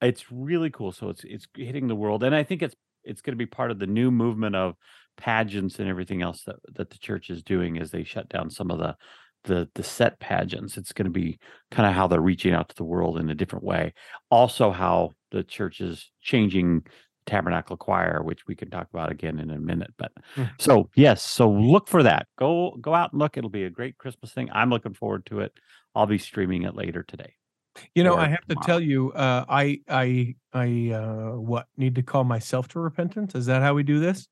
it's 0.02 0.32
really 0.32 0.70
cool. 0.70 0.92
So 0.92 1.10
it's 1.10 1.24
it's 1.24 1.48
hitting 1.56 1.88
the 1.88 1.96
world, 1.96 2.24
and 2.24 2.36
I 2.36 2.44
think 2.44 2.62
it's 2.62 2.76
it's 3.04 3.22
going 3.22 3.34
to 3.34 3.38
be 3.38 3.46
part 3.46 3.72
of 3.72 3.80
the 3.80 3.88
new 3.88 4.12
movement 4.12 4.56
of 4.56 4.76
pageants 5.18 5.80
and 5.80 5.90
everything 5.90 6.22
else 6.22 6.44
that 6.44 6.56
that 6.76 6.90
the 6.90 6.98
church 6.98 7.30
is 7.30 7.44
doing 7.44 7.78
as 7.78 7.92
they 7.92 8.04
shut 8.04 8.30
down 8.30 8.50
some 8.50 8.72
of 8.72 8.80
the 8.80 8.96
the 9.44 9.70
the 9.76 9.84
set 9.84 10.20
pageants. 10.20 10.78
It's 10.78 10.94
going 10.94 11.06
to 11.06 11.12
be 11.12 11.40
kind 11.72 11.88
of 11.88 11.94
how 11.96 12.08
they're 12.08 12.22
reaching 12.22 12.54
out 12.54 12.70
to 12.70 12.76
the 12.76 12.84
world 12.84 13.18
in 13.18 13.30
a 13.30 13.36
different 13.36 13.66
way. 13.66 13.94
Also, 14.30 14.72
how 14.72 15.12
the 15.32 15.44
church 15.44 15.82
is 15.82 16.12
changing 16.22 16.84
tabernacle 17.26 17.76
choir, 17.76 18.24
which 18.24 18.48
we 18.48 18.56
can 18.56 18.70
talk 18.70 18.88
about 18.94 19.12
again 19.12 19.40
in 19.40 19.52
a 19.52 19.60
minute. 19.60 19.94
But 19.98 20.12
Mm. 20.36 20.50
so 20.60 20.90
yes, 20.96 21.22
so 21.22 21.50
look 21.50 21.88
for 21.88 22.04
that. 22.04 22.28
Go 22.38 22.78
go 22.80 22.94
out 22.94 23.12
and 23.12 23.20
look. 23.20 23.38
It'll 23.38 23.50
be 23.50 23.66
a 23.66 23.70
great 23.70 23.98
Christmas 23.98 24.32
thing. 24.32 24.50
I'm 24.52 24.70
looking 24.70 24.94
forward 24.94 25.26
to 25.28 25.42
it. 25.42 25.52
I'll 25.94 26.06
be 26.06 26.18
streaming 26.18 26.64
it 26.64 26.76
later 26.76 27.04
today. 27.04 27.34
You 27.94 28.04
know, 28.04 28.16
I 28.16 28.28
have 28.28 28.46
to 28.50 28.56
tell 28.56 28.80
you, 28.80 29.12
uh, 29.12 29.46
I, 29.48 29.82
I, 29.88 30.36
I, 30.54 30.92
uh, 30.94 31.32
what 31.38 31.68
need 31.78 31.96
to 31.96 32.02
call 32.02 32.24
myself 32.24 32.68
to 32.70 32.80
repentance? 32.80 33.36
Is 33.36 33.46
that 33.48 33.62
how 33.62 33.76
we 33.76 33.84
do 33.84 34.00
this? 34.00 34.28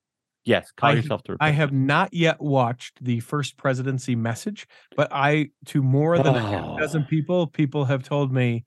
Yes, 0.46 0.72
call 0.78 0.92
I- 0.92 0.94
yourself 0.94 1.24
to. 1.24 1.38
I 1.40 1.50
have 1.52 1.74
not 1.74 2.14
yet 2.14 2.40
watched 2.42 3.04
the 3.04 3.20
first 3.20 3.58
presidency 3.58 4.16
message, 4.16 4.68
but 4.96 5.10
I, 5.12 5.50
to 5.68 5.82
more 5.84 6.18
than 6.18 6.36
a 6.36 6.42
half 6.42 6.66
Oh. 6.66 6.78
dozen 6.80 7.04
people, 7.06 7.48
people 7.48 7.86
have 7.86 8.04
told 8.04 8.32
me. 8.32 8.64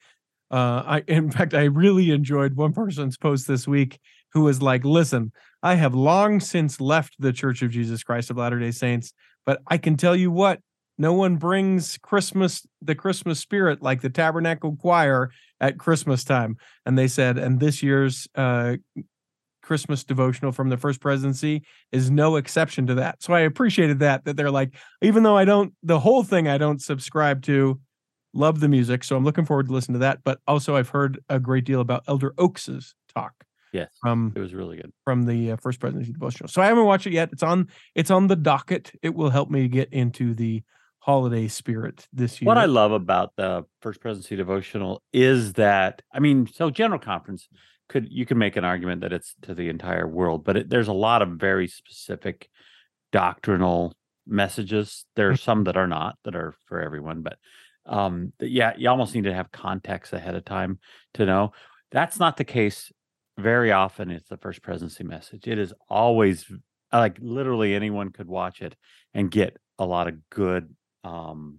Uh, 0.51 0.83
I, 0.87 1.03
in 1.07 1.31
fact, 1.31 1.55
I 1.55 1.65
really 1.65 2.11
enjoyed 2.11 2.55
one 2.55 2.73
person's 2.73 3.17
post 3.19 3.47
this 3.47 3.69
week 3.69 3.99
who 4.33 4.41
was 4.43 4.61
like, 4.63 4.85
"Listen, 4.85 5.31
I 5.63 5.75
have 5.75 5.95
long 5.95 6.41
since 6.41 6.81
left 6.81 7.15
the 7.19 7.33
Church 7.33 7.63
of 7.63 7.71
Jesus 7.71 8.03
Christ 8.03 8.31
of 8.31 8.39
Latter 8.39 8.59
Day 8.59 8.71
Saints, 8.71 9.13
but 9.47 9.61
I 9.69 9.79
can 9.79 9.97
tell 9.97 10.17
you 10.17 10.31
what." 10.31 10.61
No 11.01 11.13
one 11.13 11.37
brings 11.37 11.97
Christmas, 11.99 12.67
the 12.83 12.97
Christmas 12.97 13.39
spirit, 13.39 13.81
like 13.81 14.01
the 14.01 14.11
Tabernacle 14.11 14.75
Choir 14.75 15.31
at 15.61 15.79
Christmas 15.79 16.25
time. 16.25 16.57
And 16.85 16.99
they 16.99 17.07
said, 17.07 17.39
and 17.39 17.61
this 17.61 17.85
year's 17.85 18.27
uh, 18.35 18.79
Christmas 19.69 20.03
devotional 20.03 20.51
from 20.51 20.71
the 20.71 20.79
first 20.79 20.99
presidency 20.99 21.63
is 21.93 22.11
no 22.11 22.37
exception 22.37 22.87
to 22.87 22.95
that. 22.95 23.23
So 23.23 23.35
I 23.35 23.41
appreciated 23.41 23.99
that 23.99 24.25
that 24.25 24.35
they're 24.35 24.51
like, 24.51 24.75
even 25.03 25.25
though 25.25 25.37
I 25.37 25.45
don't 25.45 25.75
the 25.83 26.01
whole 26.01 26.25
thing 26.25 26.49
I 26.49 26.57
don't 26.57 26.81
subscribe 26.81 27.43
to, 27.43 27.79
love 28.33 28.61
the 28.61 28.69
music. 28.69 29.05
So 29.05 29.15
I'm 29.15 29.25
looking 29.25 29.45
forward 29.45 29.67
to 29.67 29.75
listen 29.75 29.93
to 29.93 29.99
that. 29.99 30.21
But 30.25 30.41
also 30.49 30.75
I've 30.75 30.89
heard 30.89 31.21
a 31.29 31.39
great 31.39 31.67
deal 31.67 31.83
about 31.83 32.05
Elder 32.09 32.33
Oaks's 32.39 32.95
talk. 33.15 33.35
Yes, 33.75 33.91
from 34.01 34.33
it 34.35 34.41
was 34.41 34.55
really 34.55 34.79
good. 34.79 34.91
from 35.05 35.27
the 35.27 35.53
uh, 35.53 35.57
first 35.59 35.81
presidency 35.81 36.13
devotional. 36.15 36.49
So 36.49 36.63
I 36.63 36.67
haven't 36.67 36.87
watched 36.87 37.07
it 37.07 37.13
yet. 37.13 37.29
It's 37.31 37.43
on 37.43 37.69
it's 37.95 38.11
on 38.11 38.29
the 38.29 38.37
docket. 38.37 38.91
It 39.03 39.15
will 39.15 39.29
help 39.29 39.51
me 39.51 39.69
get 39.69 39.93
into 39.93 40.33
the 40.33 40.63
holiday 41.01 41.47
spirit 41.47 42.09
this 42.11 42.41
year. 42.41 42.47
What 42.47 42.57
I 42.57 42.65
love 42.65 42.93
about 42.93 43.37
the 43.37 43.67
First 43.83 44.01
Presidency 44.01 44.37
devotional 44.37 45.03
is 45.13 45.53
that 45.55 46.01
I 46.15 46.21
mean, 46.21 46.47
so 46.47 46.71
General 46.71 46.99
Conference 46.99 47.51
could 47.89 48.09
you 48.11 48.27
can 48.27 48.39
make 48.39 48.57
an 48.57 48.65
argument 48.65 49.01
that 49.01 49.13
it's 49.13 49.35
to 49.43 49.55
the 49.55 49.69
entire 49.69 50.07
world, 50.07 50.45
but 50.45 50.57
it, 50.57 50.69
there's 50.69 50.89
a 50.89 50.93
lot 50.93 51.23
of 51.23 51.31
very 51.31 51.69
specific 51.69 52.49
doctrinal 53.13 53.95
messages. 54.27 55.05
There 55.17 55.31
are 55.31 55.37
some 55.37 55.65
that 55.65 55.77
are 55.77 55.87
not 55.87 56.17
that 56.25 56.37
are 56.37 56.55
for 56.67 56.81
everyone, 56.81 57.23
but 57.23 57.39
um, 57.87 58.33
yeah, 58.41 58.75
you 58.77 58.89
almost 58.91 59.15
need 59.15 59.25
to 59.25 59.35
have 59.35 59.51
context 59.51 60.13
ahead 60.13 60.35
of 60.35 60.45
time 60.45 60.79
to 61.15 61.25
know. 61.25 61.53
That's 61.91 62.19
not 62.19 62.37
the 62.37 62.45
case 62.45 62.93
very 63.39 63.73
often. 63.73 64.11
It's 64.11 64.29
the 64.29 64.37
First 64.37 64.63
Presidency 64.63 65.05
message. 65.05 65.47
It 65.47 65.59
is 65.59 65.73
always 65.89 66.45
like 66.93 67.17
literally 67.21 67.75
anyone 67.75 68.11
could 68.11 68.29
watch 68.29 68.61
it 68.61 68.77
and 69.15 69.31
get 69.31 69.57
a 69.79 69.87
lot 69.87 70.09
of 70.09 70.29
good 70.31 70.75
um 71.05 71.59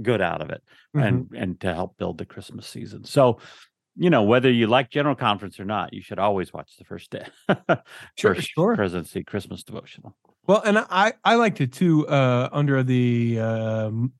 good 0.00 0.20
out 0.20 0.42
of 0.42 0.50
it 0.50 0.62
Mhm. 0.94 1.06
and 1.06 1.28
and 1.36 1.60
to 1.60 1.72
help 1.72 1.96
build 1.96 2.18
the 2.18 2.26
christmas 2.26 2.66
season 2.66 3.04
so 3.04 3.38
you 3.96 4.10
know 4.10 4.22
whether 4.22 4.50
you 4.50 4.66
like 4.66 4.90
general 4.90 5.14
conference 5.14 5.58
or 5.60 5.64
not 5.64 5.92
you 5.92 6.02
should 6.02 6.18
always 6.18 6.52
watch 6.52 6.76
the 6.78 6.84
first 6.84 7.10
day 7.10 7.24
Sure, 8.16 8.34
first 8.34 8.48
sure. 8.48 8.74
presidency 8.74 9.22
christmas 9.22 9.62
devotional 9.62 10.16
Well, 10.46 10.62
and 10.64 10.78
I 10.78 11.14
I 11.24 11.36
liked 11.36 11.60
it 11.60 11.72
too 11.72 12.06
uh, 12.08 12.48
under 12.52 12.82
the 12.82 13.38
um, 13.40 14.12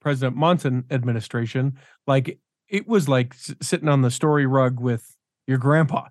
President 0.00 0.36
Monson 0.36 0.84
administration. 0.90 1.78
Like 2.06 2.38
it 2.68 2.86
was 2.86 3.08
like 3.08 3.34
s- 3.34 3.54
sitting 3.62 3.88
on 3.88 4.02
the 4.02 4.10
story 4.10 4.46
rug 4.46 4.80
with 4.80 5.16
your 5.46 5.58
grandpa 5.58 6.08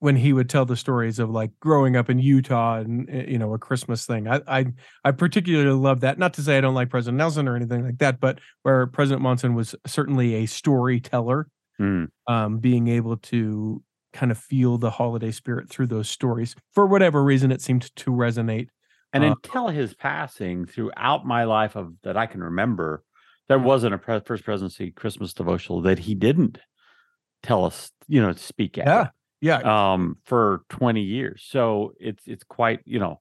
when 0.00 0.16
he 0.16 0.32
would 0.32 0.50
tell 0.50 0.66
the 0.66 0.76
stories 0.76 1.18
of 1.18 1.30
like 1.30 1.50
growing 1.60 1.96
up 1.96 2.10
in 2.10 2.18
Utah 2.18 2.76
and 2.80 3.08
uh, 3.08 3.24
you 3.30 3.38
know 3.38 3.54
a 3.54 3.58
Christmas 3.58 4.04
thing. 4.06 4.28
I 4.28 4.40
I 4.46 4.66
I 5.04 5.10
particularly 5.12 5.70
love 5.78 6.00
that. 6.00 6.18
Not 6.18 6.34
to 6.34 6.42
say 6.42 6.58
I 6.58 6.60
don't 6.60 6.74
like 6.74 6.90
President 6.90 7.18
Nelson 7.18 7.48
or 7.48 7.56
anything 7.56 7.84
like 7.84 7.98
that, 7.98 8.20
but 8.20 8.40
where 8.62 8.86
President 8.86 9.22
Monson 9.22 9.54
was 9.54 9.74
certainly 9.86 10.34
a 10.36 10.46
storyteller 10.46 11.48
Mm. 11.80 12.06
um, 12.26 12.58
being 12.58 12.88
able 12.88 13.16
to 13.18 13.82
kind 14.12 14.30
of 14.32 14.38
feel 14.38 14.78
the 14.78 14.90
holiday 14.90 15.30
spirit 15.30 15.68
through 15.68 15.88
those 15.88 16.08
stories. 16.08 16.54
For 16.72 16.86
whatever 16.86 17.22
reason, 17.22 17.50
it 17.52 17.60
seemed 17.60 17.94
to 17.96 18.10
resonate. 18.10 18.68
and 19.12 19.24
Uh, 19.24 19.34
until 19.44 19.68
his 19.68 19.94
passing 19.94 20.66
throughout 20.66 21.24
my 21.26 21.44
life 21.44 21.76
of 21.76 21.94
that 22.02 22.16
i 22.16 22.26
can 22.26 22.42
remember 22.42 23.04
there 23.48 23.58
wasn't 23.58 23.94
a 23.94 23.98
first 23.98 24.44
presidency 24.44 24.90
christmas 24.90 25.32
devotional 25.32 25.80
that 25.82 25.98
he 25.98 26.14
didn't 26.14 26.58
tell 27.42 27.64
us 27.64 27.92
you 28.08 28.20
know 28.20 28.32
speak 28.32 28.78
at 28.78 28.86
Yeah, 28.86 29.10
yeah, 29.40 29.62
um 29.62 30.18
for 30.24 30.64
20 30.68 31.02
years 31.02 31.44
so 31.48 31.92
it's 32.00 32.26
it's 32.26 32.44
quite 32.44 32.80
you 32.84 32.98
know 32.98 33.20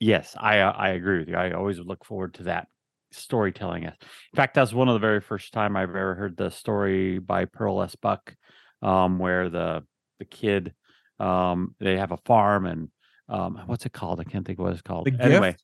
yes 0.00 0.36
i 0.38 0.60
uh, 0.60 0.72
i 0.72 0.90
agree 0.90 1.20
with 1.20 1.28
you 1.28 1.36
i 1.36 1.52
always 1.52 1.78
look 1.80 2.04
forward 2.04 2.34
to 2.34 2.44
that 2.44 2.68
storytelling 3.16 3.84
in 3.84 3.92
fact 4.34 4.54
that's 4.54 4.72
one 4.72 4.88
of 4.88 4.94
the 4.94 5.00
very 5.00 5.20
first 5.20 5.52
time 5.52 5.76
i've 5.76 5.90
ever 5.90 6.14
heard 6.14 6.36
the 6.36 6.50
story 6.50 7.18
by 7.18 7.44
pearl 7.44 7.82
s 7.82 7.94
buck 7.96 8.34
um 8.82 9.18
where 9.18 9.48
the 9.48 9.82
the 10.18 10.24
kid 10.24 10.74
um 11.18 11.74
they 11.80 11.96
have 11.96 12.12
a 12.12 12.18
farm 12.18 12.66
and 12.66 12.88
um 13.28 13.60
what's 13.66 13.86
it 13.86 13.92
called 13.92 14.20
i 14.20 14.24
can't 14.24 14.46
think 14.46 14.58
of 14.58 14.64
what 14.64 14.72
it's 14.72 14.82
called 14.82 15.06
The 15.06 15.22
anyway 15.22 15.52
Gift? 15.52 15.62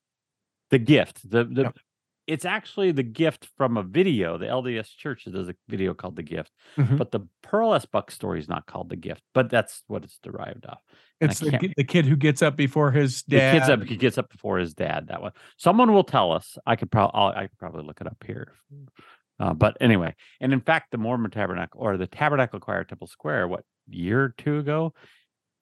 the 0.70 0.78
gift 0.78 1.30
the 1.30 1.44
the 1.44 1.62
Yep. 1.62 1.76
It's 2.26 2.44
actually 2.44 2.92
the 2.92 3.02
gift 3.02 3.48
from 3.56 3.76
a 3.76 3.82
video 3.82 4.38
the 4.38 4.46
lds 4.46 4.96
church 4.96 5.24
does 5.24 5.48
a 5.48 5.54
video 5.68 5.92
called 5.94 6.16
the 6.16 6.22
gift 6.22 6.50
Mhm. 6.76 6.96
but 6.98 7.10
the 7.10 7.20
pearl 7.42 7.74
s 7.74 7.84
buck 7.84 8.10
story 8.10 8.38
is 8.38 8.48
not 8.48 8.66
called 8.66 8.88
the 8.88 8.96
gift 8.96 9.22
but 9.34 9.50
that's 9.50 9.82
what 9.88 10.04
it's 10.04 10.18
derived 10.22 10.66
off 10.66 10.78
and 11.20 11.30
it's 11.30 11.40
the, 11.40 11.72
the 11.76 11.84
kid 11.84 12.06
who 12.06 12.16
gets 12.16 12.42
up 12.42 12.56
before 12.56 12.90
his 12.92 13.22
the 13.24 13.36
dad. 13.38 13.52
kid's 13.58 13.68
up 13.70 13.82
he 13.84 13.96
gets 13.96 14.18
up 14.18 14.30
before 14.30 14.58
his 14.58 14.74
dad 14.74 15.08
that 15.08 15.20
one 15.20 15.32
someone 15.56 15.92
will 15.92 16.04
tell 16.04 16.32
us 16.32 16.56
i 16.66 16.76
could 16.76 16.90
probably 16.90 17.36
i 17.36 17.46
could 17.46 17.58
probably 17.58 17.82
look 17.84 18.00
it 18.00 18.06
up 18.06 18.22
here 18.26 18.52
uh, 19.40 19.52
but 19.54 19.76
anyway 19.80 20.14
and 20.40 20.52
in 20.52 20.60
fact 20.60 20.90
the 20.92 20.98
mormon 20.98 21.30
tabernacle 21.30 21.80
or 21.80 21.96
the 21.96 22.06
tabernacle 22.06 22.60
choir 22.60 22.84
temple 22.84 23.06
square 23.06 23.48
what 23.48 23.64
year 23.88 24.22
or 24.24 24.34
two 24.38 24.58
ago 24.58 24.94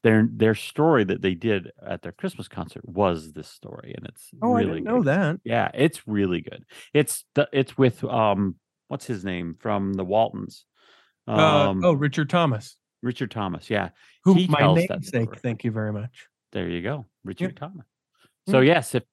their 0.03 0.29
their 0.33 0.55
story 0.55 1.05
that 1.05 1.23
they 1.23 1.35
did 1.35 1.71
at 1.87 2.03
their 2.03 2.13
christmas 2.13 2.49
concert 2.49 2.87
was 2.89 3.33
this 3.33 3.49
story 3.49 3.95
and 3.97 4.07
it's 4.07 4.31
oh, 4.43 4.55
I 4.57 4.65
didn't 4.65 4.85
know 4.85 4.99
good. 4.99 5.07
that. 5.07 5.41
yeah 5.45 5.71
it's 5.75 6.07
really 6.07 6.41
good 6.41 6.65
it's 6.95 7.25
the 7.35 7.49
it's 7.53 7.77
with 7.77 8.03
um 8.05 8.57
what's 8.89 9.07
his 9.07 9.25
name 9.25 9.57
from 9.59 9.93
the 9.93 10.05
waltons 10.05 10.65
Uh, 11.29 11.69
um 11.69 11.85
oh, 11.85 11.93
Richard 11.93 12.31
Thomas, 12.31 12.77
richard 13.03 13.31
thomas 13.31 13.69
yeah 13.69 13.91
who 14.25 14.35
he 14.35 14.47
my 14.49 14.75
namesake. 14.75 15.41
Thank 15.41 15.65
you 15.65 15.71
very 15.71 15.93
much. 15.93 16.27
There 16.53 16.69
you 16.69 16.83
go, 16.83 17.07
Richard 17.25 17.57
Thomas. 17.57 17.87
Yeah. 18.47 18.53
So 18.53 18.61
yes, 18.61 18.95
if 18.95 19.05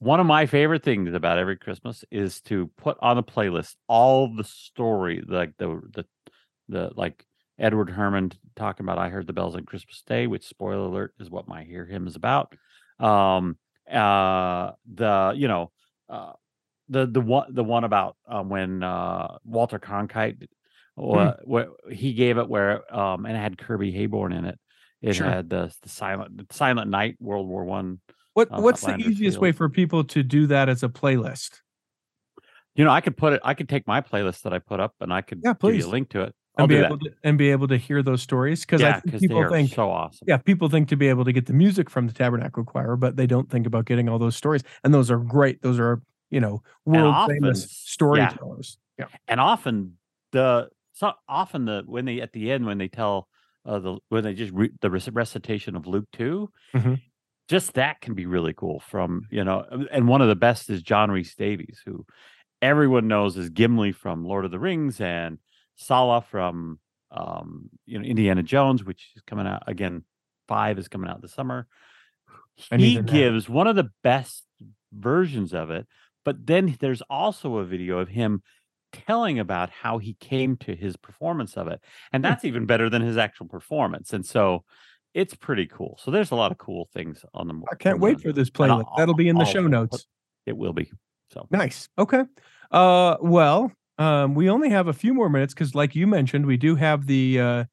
one 0.00 0.20
of 0.20 0.26
my 0.26 0.46
favorite 0.46 0.82
things 0.82 1.14
about 1.14 1.38
every 1.38 1.56
Christmas 1.56 2.04
is 2.10 2.40
to 2.42 2.70
put 2.76 2.98
on 3.00 3.18
a 3.18 3.22
playlist 3.22 3.76
all 3.86 4.34
the 4.34 4.44
story, 4.44 5.22
like 5.26 5.54
the 5.58 5.80
the 5.92 6.04
the 6.68 6.90
like 6.94 7.24
Edward 7.58 7.90
Herrmann 7.90 8.32
talking 8.56 8.84
about 8.84 8.98
"I 8.98 9.08
heard 9.08 9.26
the 9.26 9.32
bells 9.32 9.56
on 9.56 9.64
Christmas 9.64 10.02
Day," 10.02 10.26
which 10.26 10.46
spoiler 10.46 10.86
alert 10.86 11.14
is 11.18 11.30
what 11.30 11.48
my 11.48 11.64
hear 11.64 11.84
him 11.84 12.06
is 12.06 12.16
about. 12.16 12.54
Um, 12.98 13.58
uh, 13.90 14.72
the 14.86 15.32
you 15.36 15.48
know, 15.48 15.72
uh, 16.08 16.32
the 16.88 17.06
the 17.06 17.20
one 17.20 17.52
the 17.54 17.64
one 17.64 17.84
about 17.84 18.16
um, 18.26 18.48
when 18.48 18.82
uh 18.82 19.38
Walter 19.44 19.78
Cronkite, 19.78 20.46
uh, 20.98 21.34
where 21.44 21.68
he 21.90 22.12
gave 22.12 22.38
it 22.38 22.48
where 22.48 22.94
um 22.94 23.26
and 23.26 23.36
it 23.36 23.40
had 23.40 23.58
Kirby 23.58 23.92
Heyborne 23.92 24.32
in 24.32 24.44
it. 24.44 24.58
It 25.00 25.14
Sure. 25.14 25.26
had 25.26 25.48
the 25.48 25.72
the 25.82 25.88
silent 25.88 26.36
the 26.36 26.46
Silent 26.54 26.90
Night 26.90 27.16
World 27.20 27.46
War 27.48 27.64
One. 27.64 28.00
What 28.34 28.48
Um, 28.52 28.62
What's 28.62 28.80
the 28.82 28.92
Outlander 28.92 29.10
easiest 29.10 29.40
way 29.40 29.52
for 29.52 29.68
people 29.68 30.04
to 30.04 30.22
do 30.22 30.46
that 30.48 30.68
as 30.68 30.82
a 30.82 30.88
playlist? 30.88 31.60
You 32.74 32.84
know, 32.84 32.90
I 32.90 33.00
could 33.00 33.16
put 33.16 33.32
it. 33.32 33.40
I 33.44 33.54
could 33.54 33.68
take 33.68 33.86
my 33.86 34.00
playlist 34.00 34.42
that 34.42 34.52
I 34.52 34.60
put 34.60 34.78
up, 34.80 34.94
and 35.00 35.12
I 35.12 35.22
could 35.22 35.40
Yeah, 35.42 35.52
give 35.52 35.74
you 35.74 35.80
please. 35.80 35.84
a 35.84 35.88
link 35.88 36.10
to 36.10 36.22
it. 36.22 36.34
I'll 36.58 36.66
And 36.66 36.68
be 36.68 36.78
able 36.78 36.98
to, 37.00 37.14
and 37.22 37.38
be 37.38 37.50
able 37.50 37.68
to 37.68 37.76
hear 37.76 38.02
those 38.02 38.22
stories 38.22 38.62
because 38.62 38.84
I 38.84 38.92
Yeah, 38.92 39.00
think 39.04 39.16
people 39.18 39.44
think 39.44 39.74
so 39.74 39.90
awesome. 39.90 40.26
yeah 40.26 40.36
people 40.38 40.68
think 40.68 40.88
to 40.88 40.96
be 40.96 41.08
able 41.08 41.24
to 41.24 41.32
get 41.32 41.46
the 41.46 41.52
music 41.52 41.88
from 41.90 42.06
the 42.06 42.12
Tabernacle 42.12 42.64
Choir, 42.64 42.96
but 42.96 43.16
they 43.16 43.26
don't 43.26 43.50
think 43.50 43.66
about 43.66 43.86
getting 43.86 44.08
all 44.08 44.18
those 44.18 44.36
stories, 44.36 44.62
and 44.84 44.92
those 44.94 45.10
are 45.10 45.18
great. 45.18 45.62
Those 45.62 45.78
are 45.80 46.02
you 46.30 46.40
know 46.40 46.62
world 46.84 47.20
famous 47.26 47.68
storytellers. 47.70 48.78
Yeah. 48.98 49.08
and 49.26 49.40
often 49.40 49.98
the 50.32 50.68
so 50.92 51.12
often 51.28 51.64
the 51.64 51.82
when 51.86 52.04
they 52.04 52.20
at 52.20 52.32
the 52.32 52.50
end 52.50 52.66
when 52.66 52.78
they 52.78 52.88
tell 52.88 53.28
uh, 53.64 53.78
the 53.78 53.98
when 54.08 54.24
they 54.24 54.34
just 54.34 54.52
re, 54.52 54.70
the 54.80 54.90
recitation 54.90 55.76
of 55.76 55.86
Luke 55.86 56.08
2 56.12 56.50
Mhm. 56.74 57.08
just 57.48 57.74
that 57.74 58.00
can 58.02 58.14
be 58.14 58.26
really 58.26 58.54
cool. 58.54 58.80
From 58.80 59.26
you 59.30 59.44
know, 59.44 59.62
and 59.92 60.08
one 60.08 60.22
of 60.22 60.28
the 60.28 60.36
best 60.36 60.70
is 60.70 60.82
John 60.82 61.10
Rhys-Davies, 61.10 61.82
who 61.86 62.06
everyone 62.62 63.08
knows 63.08 63.36
is 63.36 63.50
Gimli 63.50 63.92
from 63.92 64.24
Lord 64.24 64.44
of 64.44 64.50
the 64.52 64.60
Rings 64.60 65.00
and 65.00 65.38
Sallah 65.78 66.22
from 66.30 66.78
um, 67.10 67.70
you 67.86 67.98
know 67.98 68.04
Indiana 68.04 68.42
Jones, 68.42 68.84
which 68.84 69.12
is 69.16 69.22
coming 69.22 69.46
out 69.46 69.62
again. 69.66 70.04
Five 70.46 70.78
is 70.78 70.88
coming 70.88 71.08
out 71.10 71.22
this 71.22 71.32
summer. 71.32 71.66
He 72.76 73.00
gives 73.00 73.48
one 73.48 73.66
of 73.66 73.76
the 73.76 73.90
best 74.02 74.44
versions 74.92 75.54
of 75.54 75.70
it, 75.70 75.86
but 76.24 76.46
then 76.46 76.76
there's 76.80 77.02
also 77.02 77.56
a 77.56 77.64
video 77.64 77.98
of 77.98 78.08
him 78.08 78.42
telling 78.92 79.38
about 79.38 79.70
how 79.70 79.98
he 79.98 80.14
came 80.14 80.56
to 80.56 80.74
his 80.74 80.96
performance 80.96 81.56
of 81.56 81.68
it. 81.68 81.80
And 82.12 82.24
Hmm. 82.24 82.30
that's 82.30 82.44
even 82.44 82.66
better 82.66 82.90
than 82.90 83.02
his 83.02 83.16
actual 83.16 83.46
performance. 83.46 84.12
And 84.12 84.24
so 84.24 84.64
it's 85.14 85.34
pretty 85.34 85.66
cool. 85.66 85.98
So 86.02 86.10
there's 86.10 86.30
a 86.30 86.34
lot 86.34 86.52
of 86.52 86.58
cool 86.58 86.88
things 86.92 87.24
on 87.34 87.48
the 87.48 87.54
I 87.70 87.74
can't 87.76 88.00
wait 88.00 88.20
for 88.20 88.32
this 88.32 88.50
playlist. 88.50 88.86
That'll 88.96 89.14
be 89.14 89.28
in 89.28 89.36
the 89.36 89.44
I'll 89.44 89.52
show 89.52 89.66
notes. 89.66 90.06
It 90.46 90.56
will 90.56 90.72
be. 90.72 90.90
So 91.32 91.46
Nice. 91.50 91.88
Okay. 91.98 92.24
Uh 92.70 93.16
well, 93.20 93.70
um 93.98 94.34
we 94.34 94.48
only 94.48 94.70
have 94.70 94.88
a 94.88 94.92
few 94.92 95.14
more 95.14 95.28
minutes 95.28 95.54
cuz 95.54 95.74
like 95.74 95.94
you 95.94 96.06
mentioned, 96.06 96.46
we 96.46 96.56
do 96.56 96.76
have 96.76 97.06
the 97.06 97.40
uh 97.40 97.64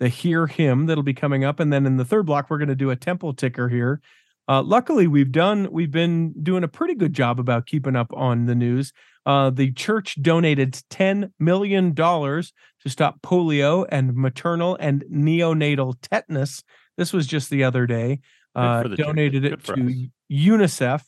the 0.00 0.08
hear 0.08 0.46
him 0.46 0.86
that'll 0.86 1.02
be 1.04 1.14
coming 1.14 1.44
up 1.44 1.60
and 1.60 1.72
then 1.72 1.86
in 1.86 1.96
the 1.96 2.04
third 2.04 2.26
block 2.26 2.50
we're 2.50 2.58
going 2.58 2.68
to 2.68 2.74
do 2.74 2.90
a 2.90 2.96
temple 2.96 3.32
ticker 3.34 3.68
here. 3.68 4.00
Uh 4.48 4.62
luckily 4.62 5.06
we've 5.06 5.32
done 5.32 5.68
we've 5.70 5.90
been 5.90 6.34
doing 6.42 6.64
a 6.64 6.68
pretty 6.68 6.94
good 6.94 7.12
job 7.12 7.38
about 7.38 7.66
keeping 7.66 7.96
up 7.96 8.12
on 8.14 8.46
the 8.46 8.54
news. 8.54 8.92
Uh 9.26 9.50
the 9.50 9.72
church 9.72 10.20
donated 10.20 10.80
10 10.90 11.32
million 11.38 11.94
dollars 11.94 12.52
to 12.82 12.88
stop 12.88 13.20
polio 13.22 13.86
and 13.90 14.14
maternal 14.14 14.76
and 14.80 15.04
neonatal 15.12 15.94
tetanus. 16.02 16.62
This 16.96 17.12
was 17.12 17.26
just 17.26 17.50
the 17.50 17.64
other 17.64 17.86
day. 17.86 18.20
Uh 18.54 18.82
the 18.82 18.96
donated 18.96 19.44
it 19.44 19.64
to 19.64 19.72
us. 19.72 19.92
UNICEF 20.30 21.02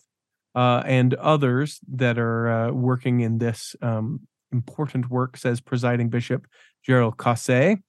uh, 0.55 0.83
and 0.87 1.15
others 1.15 1.81
that 1.93 2.19
are 2.19 2.49
uh, 2.49 2.71
working 2.73 3.21
in 3.21 3.39
this 3.39 3.75
um, 3.83 4.21
important 4.55 5.11
work, 5.11 5.37
says 5.37 5.61
presiding 5.61 6.09
bishop 6.09 6.47
Gérald 6.87 7.17
Caussé. 7.17 7.83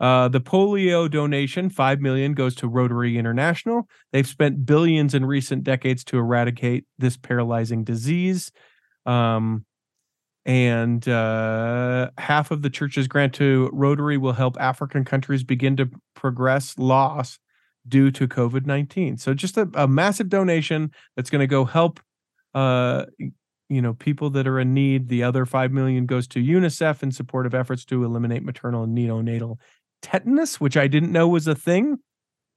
Uh, 0.00 0.28
the 0.28 0.40
polio 0.40 1.10
donation, 1.10 1.70
five 1.70 2.00
million, 2.00 2.32
goes 2.32 2.54
to 2.56 2.68
Rotary 2.68 3.18
International. 3.18 3.88
They've 4.12 4.26
spent 4.26 4.64
billions 4.64 5.14
in 5.14 5.24
recent 5.24 5.64
decades 5.64 6.04
to 6.04 6.18
eradicate 6.18 6.84
this 6.98 7.16
paralyzing 7.16 7.82
disease. 7.82 8.52
Um, 9.06 9.64
and 10.46 11.06
uh, 11.08 12.10
half 12.16 12.50
of 12.50 12.62
the 12.62 12.70
church's 12.70 13.08
grant 13.08 13.34
to 13.34 13.68
Rotary 13.72 14.16
will 14.16 14.32
help 14.32 14.56
African 14.60 15.04
countries 15.04 15.42
begin 15.42 15.76
to 15.76 15.90
progress 16.14 16.78
loss 16.78 17.38
due 17.86 18.10
to 18.12 18.28
COVID 18.28 18.66
19. 18.66 19.18
So, 19.18 19.34
just 19.34 19.56
a, 19.56 19.68
a 19.74 19.88
massive 19.88 20.28
donation 20.28 20.92
that's 21.16 21.30
going 21.30 21.40
to 21.40 21.46
go 21.46 21.64
help. 21.64 22.00
Uh, 22.54 23.04
you 23.68 23.82
know, 23.82 23.94
people 23.94 24.30
that 24.30 24.46
are 24.46 24.58
in 24.58 24.74
need. 24.74 25.08
The 25.08 25.22
other 25.22 25.44
five 25.44 25.72
million 25.72 26.06
goes 26.06 26.26
to 26.28 26.40
UNICEF 26.40 27.02
in 27.02 27.12
support 27.12 27.46
of 27.46 27.54
efforts 27.54 27.84
to 27.86 28.04
eliminate 28.04 28.42
maternal 28.42 28.84
and 28.84 28.96
neonatal 28.96 29.56
tetanus, 30.02 30.60
which 30.60 30.76
I 30.76 30.86
didn't 30.86 31.12
know 31.12 31.28
was 31.28 31.46
a 31.46 31.54
thing. 31.54 31.98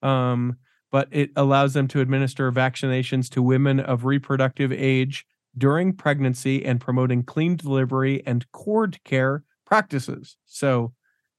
Um, 0.01 0.57
but 0.91 1.07
it 1.11 1.31
allows 1.35 1.73
them 1.73 1.87
to 1.89 2.01
administer 2.01 2.51
vaccinations 2.51 3.29
to 3.29 3.41
women 3.41 3.79
of 3.79 4.03
reproductive 4.03 4.71
age 4.71 5.25
during 5.57 5.93
pregnancy 5.93 6.65
and 6.65 6.81
promoting 6.81 7.23
clean 7.23 7.55
delivery 7.55 8.21
and 8.25 8.49
cord 8.51 9.01
care 9.03 9.43
practices. 9.65 10.37
So, 10.45 10.93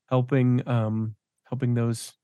helping 0.08 0.66
um, 0.66 1.16
helping 1.44 1.74
those 1.74 2.14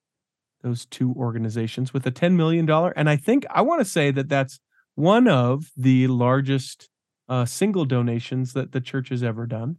those 0.63 0.87
two 0.87 1.13
organizations 1.17 1.93
with 1.93 2.07
a 2.07 2.11
ten 2.11 2.37
million 2.37 2.67
dollar, 2.67 2.93
and 2.97 3.09
I 3.11 3.17
think 3.17 3.45
I 3.51 3.63
want 3.63 3.81
to 3.81 3.85
say 3.85 4.11
that 4.11 4.29
that's 4.29 4.59
one 4.95 5.29
of 5.29 5.71
the 5.77 6.07
largest 6.09 6.89
uh, 7.29 7.45
single 7.45 7.85
donations 7.85 8.53
that 8.53 8.73
the 8.73 8.81
church 8.81 9.09
has 9.11 9.23
ever 9.23 9.47
done. 9.47 9.77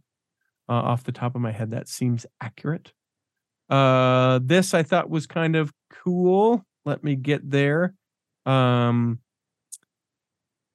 Uh, 0.68 0.74
off 0.74 1.02
the 1.02 1.12
top 1.12 1.34
of 1.34 1.40
my 1.40 1.50
head, 1.50 1.72
that 1.72 1.88
seems 1.88 2.24
accurate. 2.40 2.92
Uh, 3.68 4.38
this 4.42 4.72
I 4.72 4.84
thought 4.84 5.10
was 5.10 5.26
kind 5.26 5.56
of 5.56 5.72
cool. 5.90 6.64
Let 6.84 7.02
me 7.02 7.16
get 7.16 7.50
there. 7.50 7.94
Um, 8.46 9.18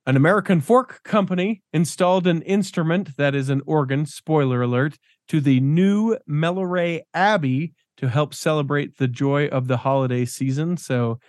an 0.05 0.15
American 0.15 0.61
fork 0.61 1.01
company 1.03 1.63
installed 1.73 2.27
an 2.27 2.41
instrument 2.43 3.17
that 3.17 3.33
is 3.33 3.49
an 3.49 3.61
organ, 3.65 4.05
spoiler 4.05 4.61
alert, 4.61 4.97
to 5.29 5.41
the 5.41 5.59
new 5.59 6.17
Melleray 6.29 7.01
Abbey 7.13 7.73
to 7.97 8.09
help 8.09 8.33
celebrate 8.33 8.97
the 8.97 9.07
joy 9.07 9.47
of 9.47 9.67
the 9.67 9.77
holiday 9.77 10.25
season. 10.25 10.77
So, 10.77 11.19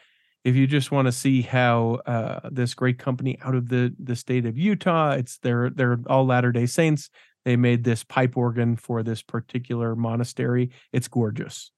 if 0.46 0.54
you 0.54 0.68
just 0.68 0.92
want 0.92 1.06
to 1.06 1.12
see 1.12 1.42
how 1.42 1.98
uh, 2.06 2.48
this 2.52 2.72
great 2.72 2.98
company 3.00 3.36
out 3.42 3.56
of 3.56 3.68
the 3.68 3.92
the 3.98 4.14
state 4.14 4.46
of 4.46 4.56
Utah, 4.56 5.10
it's 5.10 5.38
they're 5.38 5.70
they're 5.70 5.98
all 6.06 6.24
Latter 6.24 6.52
Day 6.52 6.66
Saints. 6.66 7.10
They 7.44 7.56
made 7.56 7.82
this 7.82 8.04
pipe 8.04 8.36
organ 8.36 8.76
for 8.76 9.02
this 9.02 9.22
particular 9.22 9.96
monastery. 9.96 10.70
It's 10.92 11.08
gorgeous. 11.08 11.72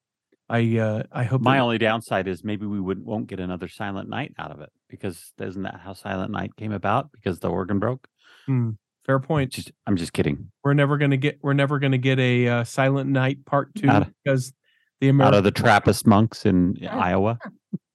I 0.50 0.76
uh, 0.78 1.02
I 1.10 1.24
hope 1.24 1.40
My 1.40 1.56
that- 1.56 1.62
only 1.62 1.78
downside 1.78 2.28
is 2.28 2.44
maybe 2.44 2.66
we 2.66 2.78
would 2.78 3.02
won't 3.02 3.26
get 3.26 3.40
another 3.40 3.68
Silent 3.68 4.10
Night 4.10 4.34
out 4.38 4.50
of 4.50 4.60
it 4.60 4.70
because 4.90 5.32
isn't 5.40 5.62
that 5.62 5.80
how 5.82 5.94
Silent 5.94 6.30
Night 6.30 6.54
came 6.56 6.72
about? 6.72 7.10
Because 7.10 7.40
the 7.40 7.48
organ 7.48 7.78
broke. 7.78 8.06
Hmm, 8.44 8.72
fair 9.06 9.18
point. 9.18 9.52
Just, 9.52 9.72
I'm 9.86 9.96
just 9.96 10.12
kidding. 10.12 10.50
We're 10.62 10.74
never 10.74 10.98
gonna 10.98 11.16
get 11.16 11.38
we're 11.42 11.54
never 11.54 11.78
gonna 11.78 11.96
get 11.96 12.18
a 12.18 12.48
uh, 12.48 12.64
Silent 12.64 13.08
Night 13.08 13.46
Part 13.46 13.74
Two 13.74 13.88
of- 13.88 14.08
because 14.24 14.52
the 15.00 15.08
American... 15.08 15.34
Out 15.34 15.38
of 15.38 15.44
the 15.44 15.52
Trappist 15.52 16.06
monks 16.06 16.44
in 16.44 16.76
Iowa, 16.86 17.38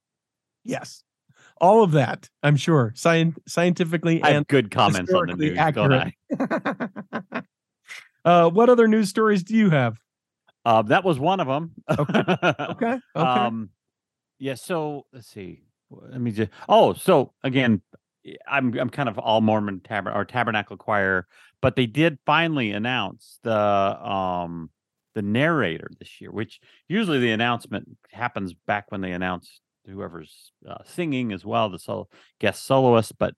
yes, 0.64 1.04
all 1.62 1.84
of 1.84 1.92
that 1.92 2.30
I'm 2.42 2.56
sure 2.56 2.94
scien- 2.96 3.38
scientifically 3.48 4.22
I 4.24 4.30
have 4.30 4.38
and 4.38 4.48
good 4.48 4.72
comments 4.72 5.14
on 5.14 5.28
the 5.28 5.36
news. 5.36 5.58
Accurate. 5.58 6.14
Uh, 8.26 8.50
what 8.50 8.70
other 8.70 8.88
news 8.88 9.10
stories 9.10 9.44
do 9.44 9.56
you 9.56 9.70
have? 9.70 9.98
Uh, 10.66 10.82
that 10.84 11.04
was 11.04 11.20
one 11.20 11.40
of 11.40 11.48
them. 11.48 11.72
Okay. 11.90 12.24
Okay, 12.28 12.54
okay. 12.72 13.00
Um, 13.16 13.70
yeah. 14.40 14.56
So 14.56 15.06
let's 15.12 15.28
see. 15.28 15.64
Let 15.90 16.22
me 16.22 16.32
just. 16.32 16.50
Oh, 16.70 16.94
so 16.94 17.34
again, 17.44 17.82
I'm 18.48 18.78
I'm 18.80 18.90
kind 18.90 19.10
of 19.10 19.20
all 19.20 19.42
Mormon 19.42 19.82
tabern 19.82 20.16
or 20.16 20.24
Tabernacle 20.24 20.78
Choir, 20.78 21.28
but 21.62 21.76
they 21.76 21.86
did 21.86 22.18
finally 22.26 22.72
announce 22.72 23.40
the 23.44 23.54
um 23.54 24.70
the 25.16 25.22
narrator 25.22 25.90
this 26.00 26.22
year, 26.22 26.32
which 26.32 26.60
usually 26.88 27.20
the 27.20 27.32
announcement 27.32 27.90
happens 28.12 28.54
back 28.54 28.86
when 28.90 29.02
they 29.02 29.12
announce 29.12 29.60
whoever's 29.88 30.52
uh, 30.68 30.78
singing 30.86 31.32
as 31.32 31.46
well, 31.46 31.70
the 31.70 31.80
solo, 31.80 32.08
guest 32.40 32.66
soloist. 32.66 33.18
But 33.18 33.36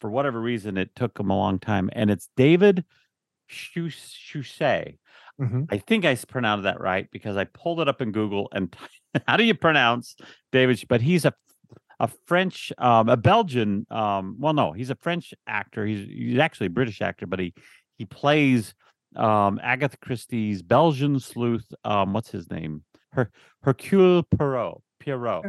for 0.00 0.10
whatever 0.10 0.40
reason, 0.40 0.76
it 0.76 0.90
took 0.96 1.18
him 1.18 1.30
a 1.30 1.36
long 1.36 1.58
time, 1.58 1.90
and 1.92 2.10
it's 2.10 2.28
David 2.36 2.84
Shus- 3.50 4.16
Suchet. 4.32 4.98
Mhm. 5.40 5.66
I 5.70 5.78
think 5.78 6.04
I 6.04 6.14
pronounced 6.16 6.64
that 6.64 6.80
right 6.80 7.08
because 7.10 7.36
I 7.36 7.44
pulled 7.44 7.80
it 7.80 7.88
up 7.88 8.02
in 8.02 8.12
Google 8.12 8.48
and 8.52 8.74
how 9.26 9.36
do 9.38 9.44
you 9.44 9.54
pronounce 9.54 10.14
David? 10.52 10.82
But 10.88 11.00
he's 11.00 11.24
a 11.24 11.32
a 11.98 12.08
French, 12.26 12.72
um, 12.78 13.08
a 13.10 13.16
Belgian. 13.16 13.86
Um, 13.90 14.36
well, 14.38 14.54
no, 14.54 14.72
he's 14.72 14.88
a 14.90 14.94
French 14.96 15.34
actor. 15.46 15.84
He's 15.86 16.06
he's 16.08 16.38
actually 16.38 16.68
a 16.68 16.70
British 16.70 17.00
actor, 17.02 17.26
but 17.26 17.38
he 17.38 17.52
he 17.98 18.04
plays 18.06 18.74
um, 19.16 19.60
Agatha 19.62 19.96
Christie's 19.98 20.62
Belgian 20.62 21.18
sleuth. 21.20 21.66
Um, 21.84 22.12
what's 22.12 22.30
his 22.30 22.50
name? 22.50 22.84
Her 23.12 23.30
Hercule 23.62 24.22
Poirot. 24.22 24.80
Poirot. 25.04 25.44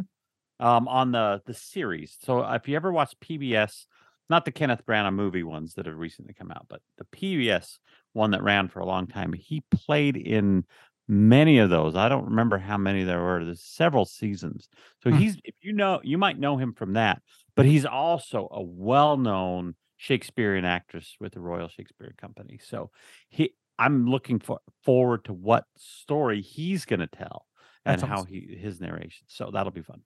Um, 0.62 0.88
on 0.88 1.12
the 1.12 1.42
the 1.46 1.54
series. 1.56 2.18
So 2.22 2.44
if 2.54 2.68
you 2.68 2.76
ever 2.76 2.92
watch 2.92 3.20
PBS, 3.20 3.88
not 4.30 4.46
the 4.46 4.52
Kenneth 4.52 4.86
Branagh 4.86 5.14
movie 5.14 5.44
ones 5.44 5.74
that 5.74 5.88
have 5.88 5.98
recently 5.98 6.34
come 6.36 6.52
out, 6.52 6.68
but 6.70 6.82
the 6.98 7.06
PBS 7.06 7.80
one 8.14 8.32
that 8.32 8.44
ran 8.44 8.68
for 8.70 8.80
a 8.80 8.86
long 8.86 9.08
time. 9.08 9.34
He 9.34 9.62
played 9.72 10.18
in 10.18 10.66
many 11.08 11.58
of 11.58 11.70
those. 11.70 11.96
I 11.96 12.10
don't 12.10 12.26
remember 12.26 12.58
how 12.60 12.78
many 12.78 13.04
there 13.04 13.22
were. 13.22 13.44
There's 13.44 13.64
several 13.64 14.06
seasons. 14.06 14.70
So 15.02 15.10
Hmm. 15.10 15.22
he's 15.22 15.38
if 15.44 15.56
you 15.62 15.74
know 15.74 16.00
you 16.04 16.18
might 16.18 16.40
know 16.40 16.58
him 16.58 16.74
from 16.74 16.94
that, 16.94 17.22
but 17.56 17.66
he's 17.66 17.86
also 17.86 18.48
a 18.52 18.62
well-known 18.62 19.76
Shakespearean 19.98 20.66
actress 20.66 21.16
with 21.20 21.34
the 21.34 21.40
Royal 21.42 21.68
Shakespeare 21.68 22.14
Company. 22.18 22.60
So 22.64 22.92
he 23.30 23.56
I'm 23.80 24.06
looking 24.08 24.40
for 24.40 24.60
forward 24.84 25.26
to 25.26 25.34
what 25.34 25.66
story 25.78 26.42
he's 26.42 26.86
going 26.86 27.00
to 27.00 27.08
tell 27.08 27.48
and 27.86 28.02
That's 28.02 28.04
how 28.04 28.24
he 28.24 28.56
his 28.60 28.80
narration. 28.80 29.26
So 29.28 29.50
that'll 29.52 29.72
be 29.72 29.82
fun. 29.82 30.04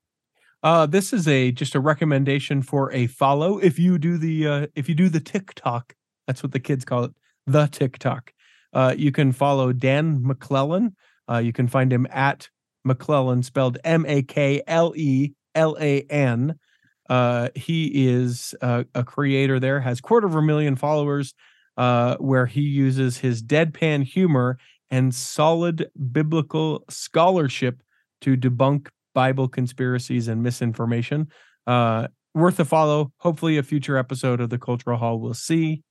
Uh, 0.63 0.85
this 0.85 1.13
is 1.13 1.27
a 1.27 1.51
just 1.51 1.75
a 1.75 1.79
recommendation 1.79 2.61
for 2.61 2.91
a 2.91 3.07
follow. 3.07 3.57
If 3.59 3.77
you 3.77 3.97
do 3.97 4.17
the 4.17 4.47
uh, 4.47 4.67
if 4.75 4.89
you 4.89 4.95
do 4.95 5.09
the 5.09 5.19
TikTok, 5.19 5.93
that's 6.27 6.41
what 6.41 6.51
the 6.51 6.59
kids 6.59 6.85
call 6.85 7.05
it, 7.05 7.11
the 7.45 7.67
TikTok. 7.67 8.33
Uh, 8.73 8.93
you 8.97 9.11
can 9.11 9.31
follow 9.31 9.71
Dan 9.71 10.25
McClellan. 10.25 10.95
Uh, 11.29 11.37
you 11.37 11.53
can 11.53 11.67
find 11.67 11.93
him 11.93 12.07
at 12.11 12.49
McClellan, 12.83 13.43
spelled 13.43 13.77
M 13.83 14.05
A 14.07 14.23
K 14.23 14.61
L 14.67 14.93
E 14.95 15.33
L 15.53 15.77
A 15.79 16.01
N. 16.09 16.55
Uh, 17.09 17.49
he 17.55 18.07
is 18.07 18.55
uh, 18.61 18.83
a 18.95 19.03
creator 19.03 19.59
there, 19.59 19.79
has 19.79 20.01
quarter 20.01 20.25
of 20.25 20.35
a 20.35 20.41
million 20.41 20.75
followers, 20.75 21.35
where 21.75 22.47
he 22.47 22.61
uses 22.61 23.19
his 23.19 23.43
deadpan 23.43 24.03
humor 24.03 24.57
and 24.89 25.13
solid 25.13 25.89
biblical 26.11 26.83
scholarship 26.89 27.81
to 28.21 28.35
debunk 28.35 28.87
Bible 29.15 29.47
conspiracies 29.47 30.27
and 30.27 30.43
misinformation. 30.43 31.29
Uh, 31.65 32.07
worth 32.35 32.59
a 32.59 32.65
follow. 32.65 33.11
Hopefully, 33.17 33.57
a 33.57 33.63
future 33.63 33.97
episode 33.97 34.39
of 34.41 34.51
the 34.51 34.59
Cultural 34.59 34.99
Hall 34.99 35.19
will 35.19 35.33
see. 35.33 35.81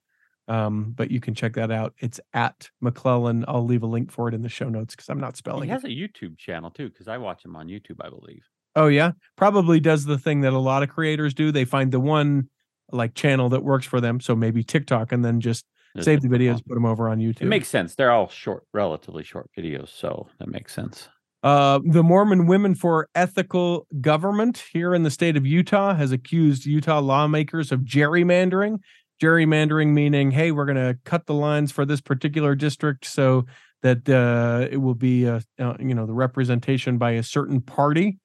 Um, 0.46 0.92
but 0.94 1.10
you 1.10 1.20
can 1.20 1.34
check 1.34 1.54
that 1.54 1.70
out. 1.70 1.94
It's 1.98 2.20
at 2.34 2.68
McClellan. 2.82 3.46
I'll 3.48 3.64
leave 3.64 3.82
a 3.82 3.87
link 3.87 4.12
for 4.12 4.28
it 4.28 4.34
in 4.34 4.42
the 4.42 4.48
show 4.50 4.68
notes 4.68 4.94
because 4.94 5.08
I'm 5.08 5.18
not 5.18 5.37
spelling 5.38 5.64
He 5.64 5.70
it. 5.70 5.72
has 5.72 5.84
a 5.84 5.88
YouTube 5.88 6.37
channel 6.38 6.70
too 6.70 6.90
because 6.90 7.08
I 7.08 7.16
watch 7.16 7.44
him 7.44 7.56
on 7.56 7.66
YouTube, 7.66 7.96
I 8.00 8.10
believe. 8.10 8.42
Oh 8.76 8.88
yeah, 8.88 9.12
probably 9.37 9.80
does 9.80 10.04
the 10.04 10.18
thing 10.18 10.42
that 10.42 10.52
a 10.52 10.58
lot 10.58 10.82
of 10.82 10.90
creators 10.90 11.32
do. 11.32 11.50
They 11.50 11.64
find 11.64 11.90
the 11.90 12.00
one 12.00 12.50
like 12.92 13.14
channel 13.14 13.48
that 13.48 13.64
works 13.64 13.87
for 13.87 14.00
them. 14.02 14.20
So 14.20 14.37
maybe 14.37 14.62
TikTok, 14.62 15.12
and 15.12 15.24
then 15.24 15.40
just 15.40 15.64
Just 15.96 16.04
save 16.04 16.20
the 16.20 16.28
videos, 16.28 16.56
put 16.66 16.74
them 16.74 16.84
over 16.84 17.08
on 17.08 17.20
YouTube. 17.20 17.42
It 17.42 17.46
makes 17.46 17.68
sense. 17.68 17.94
They're 17.94 18.10
all 18.10 18.28
short, 18.28 18.64
relatively 18.74 19.24
short 19.24 19.48
videos, 19.56 19.88
so 19.88 20.28
that 20.38 20.48
makes 20.48 20.74
sense. 20.74 21.08
Uh, 21.44 21.78
the 21.85 22.02
Mormon 22.02 22.46
Women 22.46 22.74
for 22.74 23.07
Ethical 23.14 23.87
Government 24.00 24.64
here 24.72 24.94
in 24.94 25.02
the 25.02 25.11
state 25.11 25.37
of 25.37 25.44
Utah 25.44 25.94
has 25.94 26.11
accused 26.11 26.64
Utah 26.64 27.00
lawmakers 27.00 27.70
of 27.70 27.80
gerrymandering. 27.80 28.78
Gerrymandering 29.22 29.88
meaning, 29.88 30.30
hey, 30.30 30.52
we're 30.52 30.64
going 30.64 30.76
to 30.76 30.98
cut 31.04 31.26
the 31.26 31.35
lines 31.35 31.70
for 31.70 31.85
this 31.85 32.00
particular 32.00 32.54
district 32.54 33.04
so 33.04 33.44
that 33.83 34.09
uh, 34.09 34.66
it 34.70 34.78
will 34.78 34.94
be, 34.94 35.28
uh, 35.28 35.40
uh, 35.61 35.74
you 35.78 35.94
know, 35.94 36.07
the 36.07 36.14
representation 36.14 36.96
by 36.96 37.11
a 37.11 37.22
certain 37.22 37.61
party. 37.61 38.18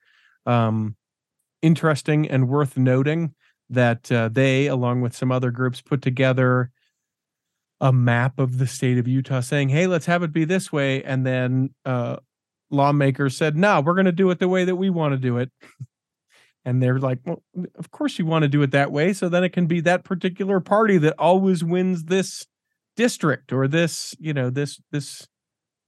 Um, 0.45 0.95
interesting 1.61 2.25
and 2.29 2.47
worth 2.47 2.77
noting 2.77 3.35
that 3.69 4.09
uh, 4.13 4.29
they, 4.29 4.67
along 4.67 5.01
with 5.01 5.13
some 5.13 5.29
other 5.29 5.51
groups, 5.51 5.81
put 5.81 6.01
together 6.01 6.71
a 7.81 7.91
map 7.91 8.39
of 8.39 8.59
the 8.59 8.67
state 8.67 8.97
of 8.97 9.09
Utah 9.09 9.41
saying, 9.41 9.67
hey, 9.67 9.87
let's 9.87 10.05
have 10.05 10.23
it 10.23 10.31
be 10.31 10.45
this 10.45 10.71
way. 10.71 11.03
And 11.03 11.25
then 11.25 11.71
uh, 11.85 12.17
lawmakers 12.71 13.35
said, 13.37 13.55
no, 13.57 13.81
we're 13.81 13.93
going 13.95 14.05
to 14.05 14.11
do 14.11 14.29
it 14.31 14.39
the 14.39 14.47
way 14.47 14.65
that 14.65 14.75
we 14.75 14.89
want 14.89 15.13
to 15.13 15.17
do 15.17 15.37
it. 15.37 15.51
And 16.65 16.83
they're 16.83 16.99
like, 16.99 17.19
well, 17.25 17.41
of 17.75 17.89
course 17.91 18.19
you 18.19 18.25
want 18.25 18.43
to 18.43 18.49
do 18.49 18.61
it 18.61 18.71
that 18.71 18.91
way. 18.91 19.13
So 19.13 19.29
then 19.29 19.43
it 19.43 19.53
can 19.53 19.65
be 19.65 19.79
that 19.81 20.03
particular 20.03 20.59
party 20.59 20.97
that 20.99 21.15
always 21.17 21.63
wins 21.63 22.03
this 22.03 22.45
district 22.95 23.53
or 23.53 23.67
this, 23.67 24.13
you 24.19 24.33
know, 24.33 24.49
this, 24.49 24.79
this 24.91 25.27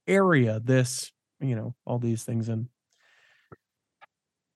area, 0.08 0.60
this, 0.64 1.12
you 1.40 1.56
know, 1.56 1.76
all 1.86 2.00
these 2.00 2.24
things. 2.24 2.48
And 2.50 2.68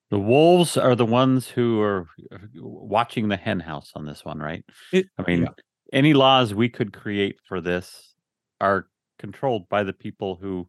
The 0.10 0.20
wolves 0.20 0.78
are 0.78 0.96
the 0.96 1.06
ones 1.06 1.48
who 1.50 1.82
are 1.82 2.08
uh, 2.32 2.38
watching 2.56 3.28
the 3.28 3.38
hen 3.38 3.60
house 3.60 3.92
on 3.96 4.06
this 4.06 4.24
one, 4.24 4.40
right? 4.40 4.64
It- 4.94 5.08
I 5.18 5.24
mean, 5.24 5.44
yeah. 5.44 5.50
any 5.92 6.14
laws 6.14 6.54
we 6.54 6.70
could 6.70 6.94
create 6.94 7.36
for 7.48 7.60
this 7.60 8.14
are 8.62 8.88
controlled 9.20 9.68
by 9.70 9.84
the 9.84 9.94
people 9.94 10.38
who 10.42 10.68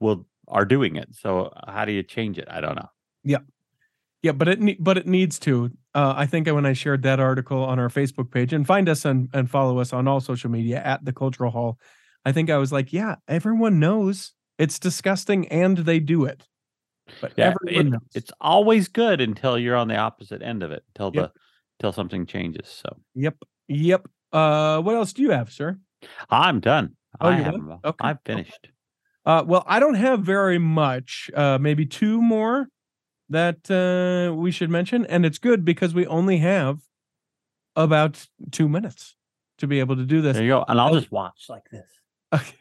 will 0.00 0.26
are 0.48 0.64
doing 0.64 0.96
it. 0.96 1.14
So 1.14 1.52
how 1.66 1.84
do 1.84 1.92
you 1.92 2.02
change 2.02 2.38
it? 2.38 2.48
I 2.50 2.60
don't 2.60 2.76
know. 2.76 2.88
Yeah, 3.24 3.38
Yeah, 4.22 4.32
but 4.32 4.48
it 4.48 4.82
but 4.82 4.96
it 4.98 5.06
needs 5.06 5.38
to. 5.40 5.70
Uh, 5.94 6.14
I 6.16 6.26
think 6.26 6.46
when 6.46 6.66
I 6.66 6.72
shared 6.74 7.02
that 7.02 7.20
article 7.20 7.64
on 7.64 7.78
our 7.78 7.88
Facebook 7.88 8.30
page 8.30 8.52
and 8.52 8.66
find 8.66 8.88
us 8.88 9.04
and, 9.04 9.28
and 9.32 9.50
follow 9.50 9.78
us 9.78 9.92
on 9.92 10.06
all 10.06 10.20
social 10.20 10.50
media 10.50 10.82
at 10.84 11.04
the 11.04 11.12
Cultural 11.12 11.50
Hall, 11.50 11.78
I 12.24 12.32
think 12.32 12.50
I 12.50 12.58
was 12.58 12.70
like, 12.72 12.92
yeah, 12.92 13.16
everyone 13.28 13.80
knows 13.80 14.32
it's 14.58 14.78
disgusting 14.78 15.48
and 15.48 15.78
they 15.78 15.98
do 16.00 16.24
it. 16.24 16.46
But 17.20 17.32
Yeah, 17.36 17.54
everyone 17.64 17.86
it- 17.86 17.90
knows. 17.90 18.00
it's 18.14 18.32
always 18.40 18.88
good 18.88 19.20
until 19.20 19.58
you're 19.58 19.76
on 19.76 19.88
the 19.88 19.96
opposite 19.96 20.42
end 20.42 20.62
of 20.62 20.70
it, 20.70 20.82
until 20.94 21.10
Yep. 21.14 21.32
the 21.34 21.40
till 21.78 21.92
something 21.92 22.26
changes. 22.26 22.68
So 22.68 22.96
yep, 23.14 23.36
yep. 23.68 24.06
Uh, 24.32 24.80
what 24.82 24.94
else 24.96 25.12
do 25.12 25.22
you 25.22 25.30
have, 25.30 25.50
sir? 25.52 25.78
I'm 26.30 26.60
done. 26.60 26.96
Oh, 27.20 27.28
I 27.28 27.36
have. 27.36 27.52
done? 27.54 27.78
Okay, 27.84 28.08
I've 28.08 28.18
okay. 28.28 28.46
Uh, 29.26 29.42
well, 29.44 29.64
I 29.66 29.80
don't 29.80 29.94
have 29.94 30.20
very 30.20 30.58
much. 30.58 31.30
Uh, 31.34 31.58
maybe 31.60 31.84
two 31.84 32.22
more 32.22 32.68
that 33.28 33.68
uh, 33.68 34.32
we 34.32 34.52
should 34.52 34.70
mention, 34.70 35.04
and 35.06 35.26
it's 35.26 35.38
good 35.38 35.64
because 35.64 35.92
we 35.92 36.06
only 36.06 36.38
have 36.38 36.78
about 37.74 38.26
two 38.52 38.68
minutes 38.68 39.16
to 39.58 39.66
be 39.66 39.80
able 39.80 39.96
to 39.96 40.04
do 40.04 40.22
this. 40.22 40.34
There 40.34 40.44
you 40.44 40.50
go. 40.50 40.64
And 40.68 40.80
I'll 40.80 40.94
just 40.94 41.10
watch 41.10 41.46
like 41.48 41.64
this. 41.70 41.88
Okay. 42.32 42.54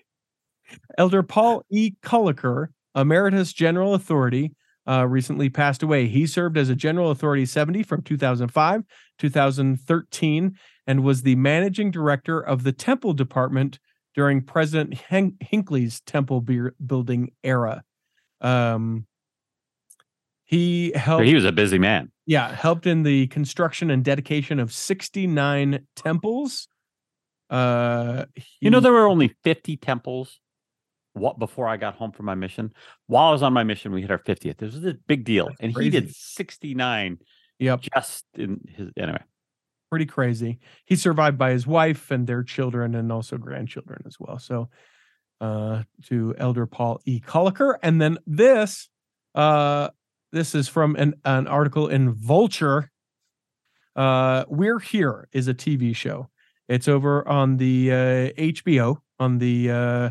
Elder 0.97 1.21
Paul 1.21 1.63
E. 1.69 1.91
Koelliker, 2.01 2.69
Emeritus 2.95 3.53
General 3.53 3.93
Authority, 3.93 4.55
uh, 4.87 5.05
recently 5.07 5.49
passed 5.49 5.83
away. 5.83 6.07
He 6.07 6.25
served 6.25 6.57
as 6.57 6.69
a 6.69 6.75
General 6.75 7.11
Authority 7.11 7.45
70 7.45 7.83
from 7.83 8.01
2005 8.01 8.83
2013 9.17 10.57
and 10.87 11.03
was 11.03 11.21
the 11.21 11.35
managing 11.35 11.91
director 11.91 12.39
of 12.39 12.63
the 12.63 12.71
Temple 12.71 13.13
Department 13.13 13.79
during 14.15 14.41
President 14.41 14.93
Hin- 14.93 15.37
Hinckley's 15.41 16.01
temple 16.01 16.41
beer- 16.41 16.75
building 16.85 17.31
era. 17.43 17.83
Um, 18.41 19.05
he 20.45 20.91
helped. 20.95 21.25
he 21.25 21.33
was 21.35 21.45
a 21.45 21.51
busy 21.51 21.79
man. 21.79 22.11
Yeah, 22.27 22.53
helped 22.53 22.85
in 22.87 23.03
the 23.03 23.27
construction 23.27 23.89
and 23.91 24.03
dedication 24.03 24.59
of 24.59 24.71
69 24.71 25.85
temples. 25.95 26.67
Uh, 27.49 28.25
You 28.61 28.69
know, 28.69 28.79
there 28.79 28.91
were 28.91 29.07
only 29.07 29.35
50 29.43 29.77
temples 29.77 30.39
what 31.13 31.39
before 31.39 31.67
I 31.67 31.77
got 31.77 31.95
home 31.95 32.11
from 32.11 32.25
my 32.25 32.35
mission. 32.35 32.73
While 33.07 33.29
I 33.29 33.31
was 33.31 33.41
on 33.43 33.53
my 33.53 33.63
mission, 33.63 33.91
we 33.91 34.01
hit 34.01 34.11
our 34.11 34.17
50th. 34.19 34.57
This 34.57 34.73
was 34.73 34.85
a 34.85 34.95
big 35.07 35.23
deal. 35.23 35.49
And 35.59 35.75
he 35.77 35.89
did 35.89 36.13
69 36.15 37.19
Yep, 37.59 37.81
just 37.95 38.25
in 38.35 38.59
his 38.67 38.89
anyway. 38.97 39.21
Pretty 39.95 40.07
crazy. 40.07 40.59
He's 40.83 41.01
survived 41.01 41.37
by 41.37 41.51
his 41.51 41.65
wife 41.65 42.11
and 42.11 42.27
their 42.27 42.43
children 42.43 42.95
and 42.95 43.09
also 43.13 43.37
grandchildren 43.37 44.03
as 44.05 44.19
well. 44.19 44.37
So, 44.39 44.67
uh, 45.39 45.83
to 46.07 46.35
Elder 46.37 46.65
Paul 46.65 46.99
E. 47.05 47.21
Koelliker, 47.21 47.75
and 47.81 48.01
then 48.01 48.17
this, 48.27 48.89
uh, 49.35 49.87
this 50.33 50.53
is 50.53 50.67
from 50.67 50.97
an 50.97 51.13
an 51.23 51.47
article 51.47 51.87
in 51.87 52.13
Vulture. 52.13 52.91
Uh, 53.95 54.43
We're 54.49 54.79
Here 54.79 55.29
is 55.31 55.47
a 55.47 55.53
TV 55.53 55.95
show. 55.95 56.29
It's 56.67 56.89
over 56.89 57.25
on 57.25 57.55
the 57.55 57.89
uh, 57.93 57.95
HBO 58.37 58.97
on 59.17 59.37
the 59.37 59.71
uh, 59.71 60.09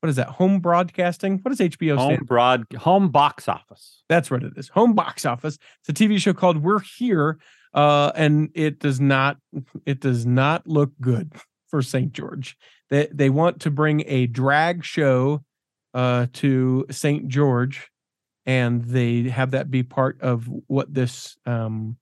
what 0.00 0.08
is 0.08 0.16
that? 0.16 0.28
Home 0.28 0.60
broadcasting. 0.60 1.40
What 1.42 1.50
does 1.50 1.60
HBO 1.60 1.98
stand? 1.98 2.16
Home 2.16 2.24
broad 2.24 2.64
home 2.78 3.10
box 3.10 3.46
office. 3.46 4.04
That's 4.08 4.30
what 4.30 4.42
it 4.42 4.54
is. 4.56 4.68
Home 4.68 4.94
box 4.94 5.26
office. 5.26 5.58
It's 5.80 5.90
a 5.90 5.92
TV 5.92 6.18
show 6.18 6.32
called 6.32 6.62
We're 6.62 6.80
Here. 6.80 7.38
Uh, 7.74 8.12
and 8.14 8.50
it 8.54 8.78
does 8.78 9.00
not 9.00 9.36
it 9.84 10.00
does 10.00 10.24
not 10.24 10.66
look 10.66 10.90
good 11.00 11.32
for 11.68 11.82
St. 11.82 12.12
George. 12.12 12.56
They 12.90 13.08
they 13.12 13.30
want 13.30 13.60
to 13.60 13.70
bring 13.70 14.04
a 14.06 14.26
drag 14.26 14.84
show 14.84 15.42
uh 15.94 16.26
to 16.34 16.86
St. 16.90 17.28
George 17.28 17.90
and 18.48 18.82
they 18.84 19.24
have 19.24 19.50
that 19.50 19.70
be 19.70 19.82
part 19.82 20.20
of 20.22 20.48
what 20.66 20.92
this 20.92 21.36
um 21.46 21.96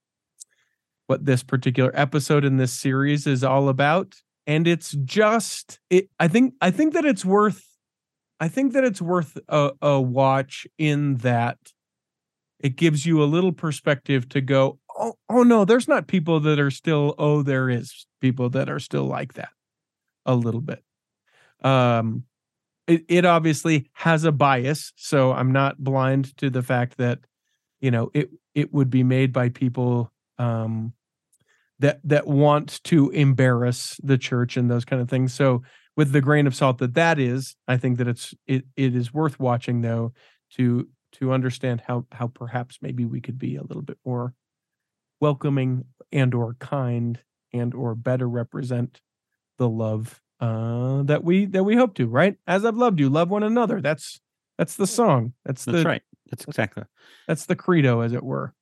what 1.08 1.24
this 1.24 1.42
particular 1.42 1.90
episode 1.92 2.44
in 2.44 2.56
this 2.56 2.72
series 2.72 3.26
is 3.26 3.44
all 3.44 3.68
about 3.68 4.14
and 4.46 4.66
it's 4.66 4.92
just 5.04 5.80
it 5.90 6.08
i 6.18 6.28
think 6.28 6.54
i 6.60 6.70
think 6.70 6.94
that 6.94 7.04
it's 7.04 7.24
worth 7.24 7.66
i 8.40 8.48
think 8.48 8.72
that 8.72 8.84
it's 8.84 9.02
worth 9.02 9.36
a, 9.48 9.72
a 9.82 10.00
watch 10.00 10.66
in 10.78 11.16
that 11.16 11.58
it 12.60 12.76
gives 12.76 13.04
you 13.04 13.22
a 13.22 13.24
little 13.26 13.52
perspective 13.52 14.28
to 14.28 14.40
go 14.40 14.78
oh 14.98 15.14
oh 15.28 15.42
no 15.42 15.64
there's 15.64 15.88
not 15.88 16.06
people 16.06 16.40
that 16.40 16.58
are 16.58 16.70
still 16.70 17.14
oh 17.18 17.42
there 17.42 17.68
is 17.68 18.06
people 18.20 18.50
that 18.50 18.68
are 18.68 18.78
still 18.78 19.04
like 19.04 19.34
that 19.34 19.50
a 20.24 20.34
little 20.34 20.60
bit. 20.60 20.82
Um 21.62 22.24
it, 22.86 23.04
it 23.08 23.24
obviously 23.24 23.90
has 23.94 24.22
a 24.22 24.30
bias 24.30 24.92
so 24.94 25.32
i'm 25.32 25.50
not 25.50 25.76
blind 25.76 26.36
to 26.36 26.50
the 26.50 26.62
fact 26.62 26.98
that 26.98 27.18
you 27.80 27.90
know 27.90 28.10
it 28.14 28.30
it 28.54 28.72
would 28.72 28.90
be 28.90 29.02
made 29.02 29.32
by 29.32 29.48
people 29.48 30.12
um 30.38 30.92
that 31.80 32.00
that 32.04 32.26
want 32.26 32.82
to 32.84 33.10
embarrass 33.10 34.00
the 34.02 34.16
church 34.16 34.56
and 34.56 34.70
those 34.70 34.84
kind 34.84 35.02
of 35.02 35.10
things. 35.10 35.34
So 35.34 35.62
with 35.96 36.12
the 36.12 36.20
grain 36.20 36.46
of 36.46 36.54
salt 36.54 36.78
that 36.78 36.94
that 36.94 37.18
is 37.18 37.56
i 37.66 37.76
think 37.76 37.98
that 37.98 38.06
it's 38.06 38.34
it, 38.46 38.64
it 38.76 38.94
is 38.94 39.12
worth 39.12 39.40
watching 39.40 39.80
though 39.80 40.12
to 40.50 40.88
to 41.12 41.32
understand 41.32 41.82
how 41.86 42.06
how 42.12 42.28
perhaps 42.28 42.78
maybe 42.82 43.04
we 43.04 43.20
could 43.20 43.38
be 43.38 43.56
a 43.56 43.62
little 43.62 43.82
bit 43.82 43.98
more 44.04 44.34
welcoming 45.20 45.84
and 46.12 46.34
or 46.34 46.54
kind 46.54 47.20
and 47.52 47.74
or 47.74 47.94
better 47.94 48.28
represent 48.28 49.00
the 49.58 49.68
love 49.68 50.20
uh 50.40 51.02
that 51.04 51.24
we 51.24 51.46
that 51.46 51.64
we 51.64 51.76
hope 51.76 51.94
to 51.94 52.06
right 52.06 52.36
as 52.46 52.64
i've 52.64 52.76
loved 52.76 53.00
you 53.00 53.08
love 53.08 53.30
one 53.30 53.42
another 53.42 53.80
that's 53.80 54.20
that's 54.58 54.76
the 54.76 54.86
song 54.86 55.32
that's 55.44 55.64
That's 55.64 55.78
the 55.78 55.84
right. 55.84 56.02
That's 56.30 56.44
exactly. 56.44 56.84
that's 57.28 57.46
the 57.46 57.56
credo 57.56 58.00
as 58.00 58.12
it 58.12 58.22
were 58.22 58.52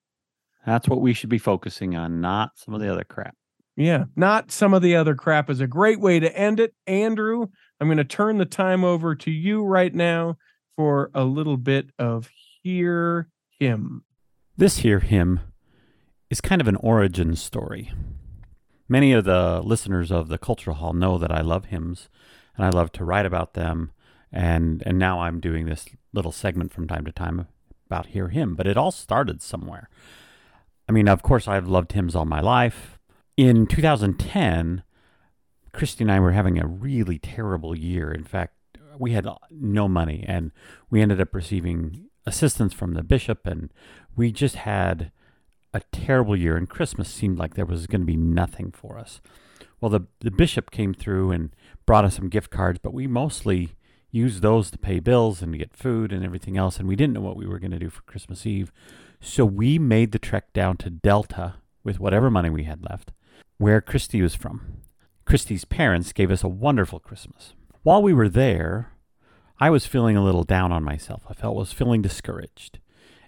That's 0.67 0.89
what 0.89 1.01
we 1.01 1.13
should 1.15 1.31
be 1.31 1.39
focusing 1.39 1.97
on, 1.97 2.21
not 2.21 2.53
some 2.57 2.75
of 2.75 2.81
the 2.81 2.93
other 2.93 3.05
crap. 3.05 3.35
Yeah, 3.77 4.05
not 4.15 4.53
some 4.53 4.73
of 4.75 4.83
the 4.83 4.95
other 4.97 5.15
crap 5.15 5.51
is 5.51 5.61
a 5.61 5.67
great 5.67 5.99
way 5.99 6.21
to 6.21 6.37
end 6.37 6.61
it. 6.61 6.75
Andrew, 6.87 7.47
I'm 7.81 7.89
going 7.89 7.99
to 7.99 8.05
turn 8.05 8.39
the 8.39 8.45
time 8.45 8.85
over 8.85 9.15
to 9.17 9.31
you 9.31 9.65
right 9.65 9.93
now 9.95 10.37
for 10.77 11.11
a 11.15 11.25
little 11.25 11.57
bit 11.57 11.91
of 11.99 12.31
Hear 12.63 13.29
Him. 13.59 14.05
This 14.57 14.79
here 14.79 15.01
hymn 15.01 15.41
is 16.35 16.41
kind 16.41 16.61
of 16.61 16.67
an 16.67 16.75
origin 16.77 17.37
story. 17.37 17.93
Many 18.89 19.13
of 19.13 19.25
the 19.25 19.63
listeners 19.63 20.11
of 20.11 20.27
the 20.27 20.37
Cultural 20.37 20.75
Hall 20.75 20.93
know 20.93 21.17
that 21.17 21.31
I 21.31 21.43
love 21.43 21.67
hymns 21.67 22.09
and 22.57 22.67
I 22.67 22.71
love 22.71 22.91
to 22.95 23.05
write 23.05 23.25
about 23.25 23.55
them. 23.55 23.93
And, 24.33 24.83
and 24.85 24.99
now 24.99 25.21
I'm 25.21 25.39
doing 25.39 25.67
this 25.67 25.87
little 26.13 26.33
segment 26.33 26.73
from 26.73 26.89
time 26.89 27.05
to 27.05 27.13
time 27.13 27.47
about 27.87 28.07
Hear 28.07 28.31
Him, 28.31 28.57
but 28.57 28.67
it 28.67 28.77
all 28.77 28.91
started 28.91 29.43
somewhere. 29.43 29.89
I 30.89 30.93
mean, 30.93 31.07
of 31.07 31.23
course, 31.23 31.47
I've 31.47 31.69
loved 31.69 31.93
hymns 31.93 32.17
all 32.17 32.25
my 32.25 32.41
life. 32.41 32.99
In 33.37 33.69
2010, 33.69 34.83
Christy 35.71 36.03
and 36.03 36.11
I 36.11 36.19
were 36.19 36.33
having 36.33 36.59
a 36.59 36.67
really 36.67 37.21
terrible 37.21 37.79
year. 37.79 38.11
In 38.11 38.25
fact, 38.25 38.55
we 38.99 39.13
had 39.13 39.29
no 39.53 39.87
money 39.87 40.25
and 40.27 40.51
we 40.91 41.01
ended 41.01 41.21
up 41.21 41.33
receiving 41.33 42.09
assistance 42.27 42.75
from 42.75 42.95
the 42.95 43.05
bishop 43.05 43.47
and 43.47 43.73
we 44.17 44.33
just 44.33 44.57
had 44.57 45.13
a 45.75 45.81
terrible 45.93 46.37
year 46.37 46.57
and 46.57 46.69
Christmas 46.71 47.13
seemed 47.13 47.37
like 47.37 47.55
there 47.55 47.67
was 47.67 47.89
going 47.89 48.01
to 48.01 48.07
be 48.07 48.17
nothing 48.17 48.71
for 48.71 48.97
us. 48.97 49.21
Well, 49.81 49.91
the, 49.91 50.07
the 50.21 50.31
bishop 50.31 50.71
came 50.71 50.95
through 50.95 51.33
and 51.33 51.55
brought 51.85 52.05
us 52.05 52.15
some 52.15 52.29
gift 52.31 52.51
cards, 52.51 52.79
but 52.83 52.95
we 52.95 53.07
mostly 53.07 53.75
used 54.11 54.41
those 54.41 54.71
to 54.71 54.79
pay 54.79 55.01
bills 55.01 55.43
and 55.43 55.53
to 55.53 55.59
get 55.59 55.77
food 55.77 56.13
and 56.13 56.25
everything 56.25 56.57
else. 56.57 56.79
And 56.79 56.89
we 56.89 56.95
didn't 56.95 57.15
know 57.15 57.21
what 57.21 57.37
we 57.37 57.47
were 57.47 57.59
going 57.59 57.73
to 57.73 57.79
do 57.79 57.91
for 57.91 58.03
Christmas 58.03 58.47
Eve. 58.47 58.73
So 59.21 59.45
we 59.45 59.79
made 59.79 60.13
the 60.13 60.19
trek 60.21 60.53
down 60.53 60.77
to 60.79 60.91
Delta 60.91 61.57
with 61.83 61.99
whatever 61.99 62.31
money 62.31 62.49
we 62.49 62.65
had 62.65 62.85
left, 62.89 63.13
where 63.59 63.81
Christy 63.81 64.23
was 64.23 64.37
from. 64.37 64.79
Christy's 65.25 65.65
parents 65.65 66.13
gave 66.13 66.31
us 66.31 66.45
a 66.45 66.49
wonderful 66.49 67.01
Christmas. 67.01 67.55
While 67.83 68.03
we 68.03 68.15
were 68.15 68.29
there, 68.29 68.93
I 69.59 69.71
was 69.71 69.87
feeling 69.87 70.17
a 70.17 70.25
little 70.25 70.45
down 70.45 70.71
on 70.71 70.85
myself. 70.85 71.25
I 71.29 71.35
felt 71.35 71.57
was 71.57 71.73
feeling 71.73 72.01
discouraged. 72.01 72.79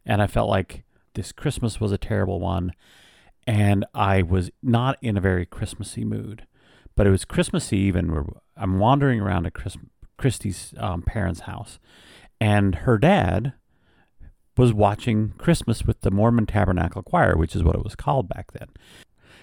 And 0.05 0.23
I 0.23 0.29
felt 0.29 0.49
like 0.49 0.85
this 1.17 1.33
Christmas 1.33 1.81
was 1.81 1.91
a 1.91 1.99
terrible 1.99 2.39
one. 2.39 2.73
And 3.47 3.85
I 3.95 4.23
was 4.23 4.51
not 4.63 4.99
in 5.03 5.17
a 5.17 5.21
very 5.21 5.45
Christmassy 5.45 6.05
mood. 6.05 6.47
But 6.95 7.07
it 7.07 7.11
was 7.11 7.27
Christmas 7.27 7.73
Eve, 7.73 7.95
and 7.95 8.11
we're, 8.11 8.25
I'm 8.57 8.79
wandering 8.79 9.21
around 9.21 9.47
at 9.47 9.53
Chris, 9.53 9.77
Christy's 10.17 10.73
um, 10.79 11.03
parents' 11.03 11.41
house. 11.41 11.79
And 12.41 12.75
her 12.77 12.97
dad 12.97 13.53
was 14.57 14.73
watching 14.73 15.35
Christmas 15.37 15.85
with 15.85 16.01
the 16.01 16.11
Mormon 16.11 16.47
Tabernacle 16.47 17.03
Choir, 17.03 17.37
which 17.37 17.55
is 17.55 17.63
what 17.63 17.77
it 17.77 17.85
was 17.85 17.95
called 17.95 18.29
back 18.29 18.53
then. 18.53 18.69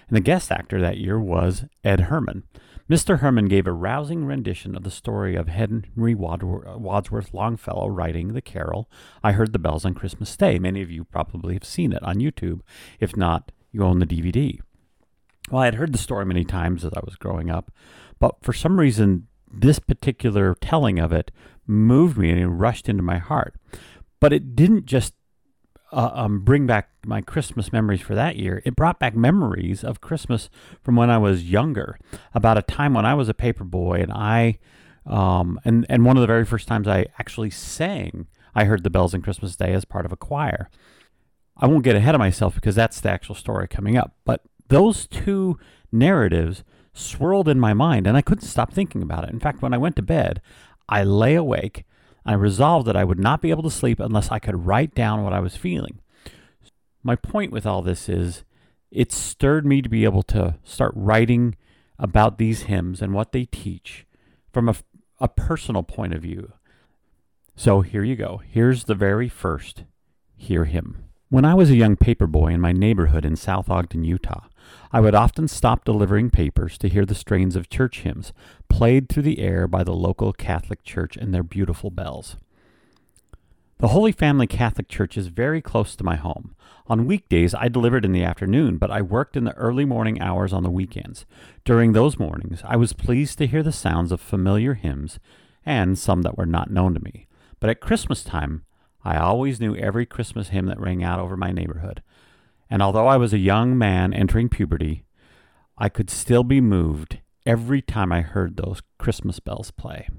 And 0.08 0.18
the 0.18 0.22
guest 0.22 0.52
actor 0.52 0.82
that 0.82 0.98
year 0.98 1.20
was 1.20 1.66
Ed 1.84 2.02
Herrmann. 2.02 2.44
Mr. 2.90 3.20
Herrmann 3.20 3.48
gave 3.48 3.66
a 3.66 3.72
rousing 3.72 4.26
rendition 4.26 4.76
of 4.76 4.84
the 4.84 4.92
story 4.92 5.36
of 5.36 5.48
Henry 5.48 6.14
Wadsworth 6.14 7.34
Longfellow 7.34 7.88
writing 7.88 8.34
the 8.34 8.42
carol, 8.42 8.90
I 9.24 9.32
Heard 9.32 9.54
the 9.54 9.60
Bells 9.60 9.86
on 9.86 9.94
Christmas 9.94 10.36
Day. 10.36 10.60
Many 10.60 10.82
of 10.82 10.92
you 10.92 11.06
probably 11.06 11.54
have 11.54 11.64
seen 11.64 11.94
it 11.94 12.04
on 12.04 12.18
YouTube. 12.18 12.60
If 13.00 13.16
not, 13.16 13.54
you 13.72 13.84
own 13.84 14.00
the 14.00 14.06
DVD. 14.06 14.60
Well, 15.50 15.62
I 15.62 15.66
had 15.66 15.76
heard 15.76 15.94
the 15.94 15.98
story 15.98 16.26
many 16.26 16.44
times 16.44 16.84
as 16.84 16.92
I 16.94 17.00
was 17.06 17.16
growing 17.16 17.50
up, 17.50 17.72
but 18.20 18.36
for 18.42 18.52
some 18.52 18.80
reason, 18.80 19.28
this 19.52 19.80
particular 19.80 20.54
telling 20.56 21.00
of 21.00 21.14
it 21.14 21.32
moved 21.66 22.18
me 22.18 22.32
and 22.32 22.40
it 22.40 22.48
rushed 22.48 22.90
into 22.90 23.04
my 23.04 23.18
heart. 23.18 23.56
But 24.20 24.34
it 24.34 24.56
didn't 24.56 24.86
just 24.86 25.14
uh, 25.94 26.12
um, 26.14 26.40
bring 26.40 26.66
back 26.66 26.90
my 27.06 27.22
Christmas 27.22 27.72
memories 27.72 28.02
for 28.02 28.16
that 28.16 28.36
year. 28.36 28.62
It 28.66 28.76
brought 28.76 29.00
back 29.00 29.16
memories 29.16 29.84
of 29.84 30.02
Christmas 30.02 30.50
from 30.82 30.96
when 30.96 31.10
I 31.10 31.18
was 31.18 31.50
younger, 31.50 32.00
about 32.34 32.58
a 32.58 32.64
time 32.64 32.94
when 32.94 33.06
I 33.06 33.14
was 33.14 33.30
a 33.30 33.34
paper 33.34 33.64
boy, 33.64 34.02
and 34.02 34.12
I, 34.12 34.58
um, 35.06 35.60
and 35.64 35.86
and 35.90 36.06
one 36.06 36.18
of 36.18 36.22
the 36.22 36.28
very 36.28 36.46
first 36.46 36.68
times 36.68 36.88
I 36.88 37.06
actually 37.20 37.52
sang, 37.52 38.28
I 38.56 38.66
heard 38.66 38.84
the 38.84 38.90
bells 38.90 39.14
on 39.14 39.22
Christmas 39.22 39.56
Day 39.56 39.74
as 39.74 39.86
part 39.86 40.06
of 40.06 40.12
a 40.12 40.18
choir. 40.18 40.70
I 41.56 41.68
won't 41.68 41.84
get 41.84 41.96
ahead 41.96 42.16
of 42.16 42.20
myself 42.20 42.56
because 42.56 42.76
that's 42.76 43.00
the 43.00 43.12
actual 43.12 43.36
story 43.36 43.68
coming 43.68 43.96
up, 43.96 44.16
but 44.26 44.42
those 44.70 45.08
two 45.08 45.60
narratives 45.92 46.64
swirled 46.94 47.48
in 47.48 47.60
my 47.60 47.74
mind, 47.74 48.08
and 48.08 48.18
I 48.18 48.22
couldn't 48.22 48.48
stop 48.48 48.74
thinking 48.74 49.04
about 49.04 49.24
it. 49.24 49.30
In 49.30 49.40
fact, 49.40 49.62
when 49.62 49.74
I 49.74 49.78
went 49.78 49.96
to 49.98 50.02
bed, 50.02 50.42
I 50.90 51.04
lay 51.04 51.36
awake 51.36 51.86
I 52.26 52.34
resolved 52.34 52.88
that 52.88 52.96
I 52.96 53.04
would 53.04 53.20
not 53.20 53.42
be 53.42 53.50
able 53.50 53.64
to 53.64 53.72
sleep 53.72 54.00
unless 54.00 54.32
I 54.32 54.40
could 54.40 54.66
write 54.66 54.96
down 54.96 55.24
what 55.24 55.34
I 55.34 55.40
was 55.40 55.56
feeling. 55.56 56.00
My 57.04 57.16
point 57.16 57.52
with 57.52 57.66
all 57.66 57.82
this 57.82 58.08
is 58.08 58.44
it 58.92 59.12
stirred 59.12 59.66
me 59.66 59.82
to 59.82 59.90
be 59.90 60.06
able 60.06 60.24
to 60.24 60.56
start 60.64 60.94
writing 60.96 61.56
about 62.00 62.38
these 62.38 62.64
hymns 62.64 63.02
and 63.02 63.14
what 63.14 63.32
they 63.32 63.46
teach 63.46 64.06
from 64.52 64.70
a, 64.70 64.76
a 65.20 65.28
personal 65.28 65.84
point 65.84 66.14
of 66.14 66.22
view. 66.22 66.54
So 67.56 67.82
here 67.82 68.04
you 68.04 68.16
go. 68.16 68.42
Here's 68.48 68.86
the 68.86 68.96
very 68.96 69.30
first 69.30 69.84
Hear 70.36 70.66
Him. 70.66 71.03
When 71.34 71.46
I 71.46 71.56
was 71.56 71.72
a 71.72 71.76
young 71.76 71.96
paper 71.96 72.28
boy 72.28 72.50
in 72.50 72.62
my 72.62 72.74
neighborhood 72.74 73.26
in 73.26 73.36
South 73.36 73.68
Ogden, 73.68 74.04
Utah, 74.04 74.50
I 74.92 75.00
would 75.00 75.16
often 75.16 75.48
stop 75.48 75.84
delivering 75.84 76.30
papers 76.30 76.78
to 76.78 76.88
hear 76.88 77.08
the 77.08 77.16
strains 77.16 77.56
of 77.56 77.72
church 77.72 78.02
hymns 78.02 78.34
played 78.70 79.10
through 79.10 79.24
the 79.24 79.40
air 79.40 79.68
by 79.68 79.84
the 79.84 79.96
local 79.96 80.32
Catholic 80.32 80.84
church 80.84 81.18
and 81.18 81.34
their 81.34 81.42
beautiful 81.42 81.90
bells. 81.90 82.38
The 83.80 83.88
Holy 83.88 84.12
Family 84.12 84.46
Catholic 84.46 84.88
Church 84.88 85.18
is 85.18 85.26
very 85.26 85.60
close 85.60 85.96
to 85.96 86.04
my 86.04 86.18
home. 86.18 86.54
On 86.86 87.08
weekdays, 87.08 87.56
I 87.56 87.68
delivered 87.68 88.06
in 88.06 88.12
the 88.12 88.24
afternoon, 88.24 88.78
but 88.78 88.92
I 88.92 89.02
worked 89.02 89.36
in 89.36 89.44
the 89.44 89.58
early 89.58 89.86
morning 89.86 90.22
hours 90.22 90.54
on 90.54 90.62
the 90.62 90.70
weekends. 90.70 91.26
During 91.66 91.94
those 91.94 92.20
mornings, 92.20 92.62
I 92.64 92.76
was 92.76 92.94
pleased 92.94 93.40
to 93.40 93.48
hear 93.48 93.64
the 93.64 93.72
sounds 93.72 94.12
of 94.12 94.22
familiar 94.22 94.76
hymns 94.76 95.18
and 95.66 95.98
some 95.98 96.22
that 96.22 96.38
were 96.38 96.46
not 96.46 96.70
known 96.70 96.94
to 96.94 97.04
me. 97.04 97.26
But 97.60 97.72
at 97.72 97.82
Christmas 97.82 98.24
time, 98.24 98.66
I 99.04 99.18
always 99.18 99.60
knew 99.60 99.76
every 99.76 100.06
Christmas 100.06 100.50
hymn 100.50 100.66
that 100.68 100.80
rang 100.80 101.04
out 101.04 101.20
over 101.20 101.36
my 101.36 101.52
neighborhood 101.52 102.02
and 102.74 102.82
although 102.82 103.06
I 103.06 103.18
was 103.18 103.34
a 103.34 103.38
young 103.38 103.78
man 103.78 104.16
entering 104.16 104.50
puberty, 104.50 105.06
I 105.78 105.90
could 105.90 106.10
still 106.10 106.44
be 106.44 106.60
moved 106.60 107.20
every 107.46 107.84
time 107.84 108.12
I 108.12 108.22
heard 108.22 108.58
those 108.58 108.82
Christmas 108.98 109.40
bells 109.40 109.70
play. 109.70 110.10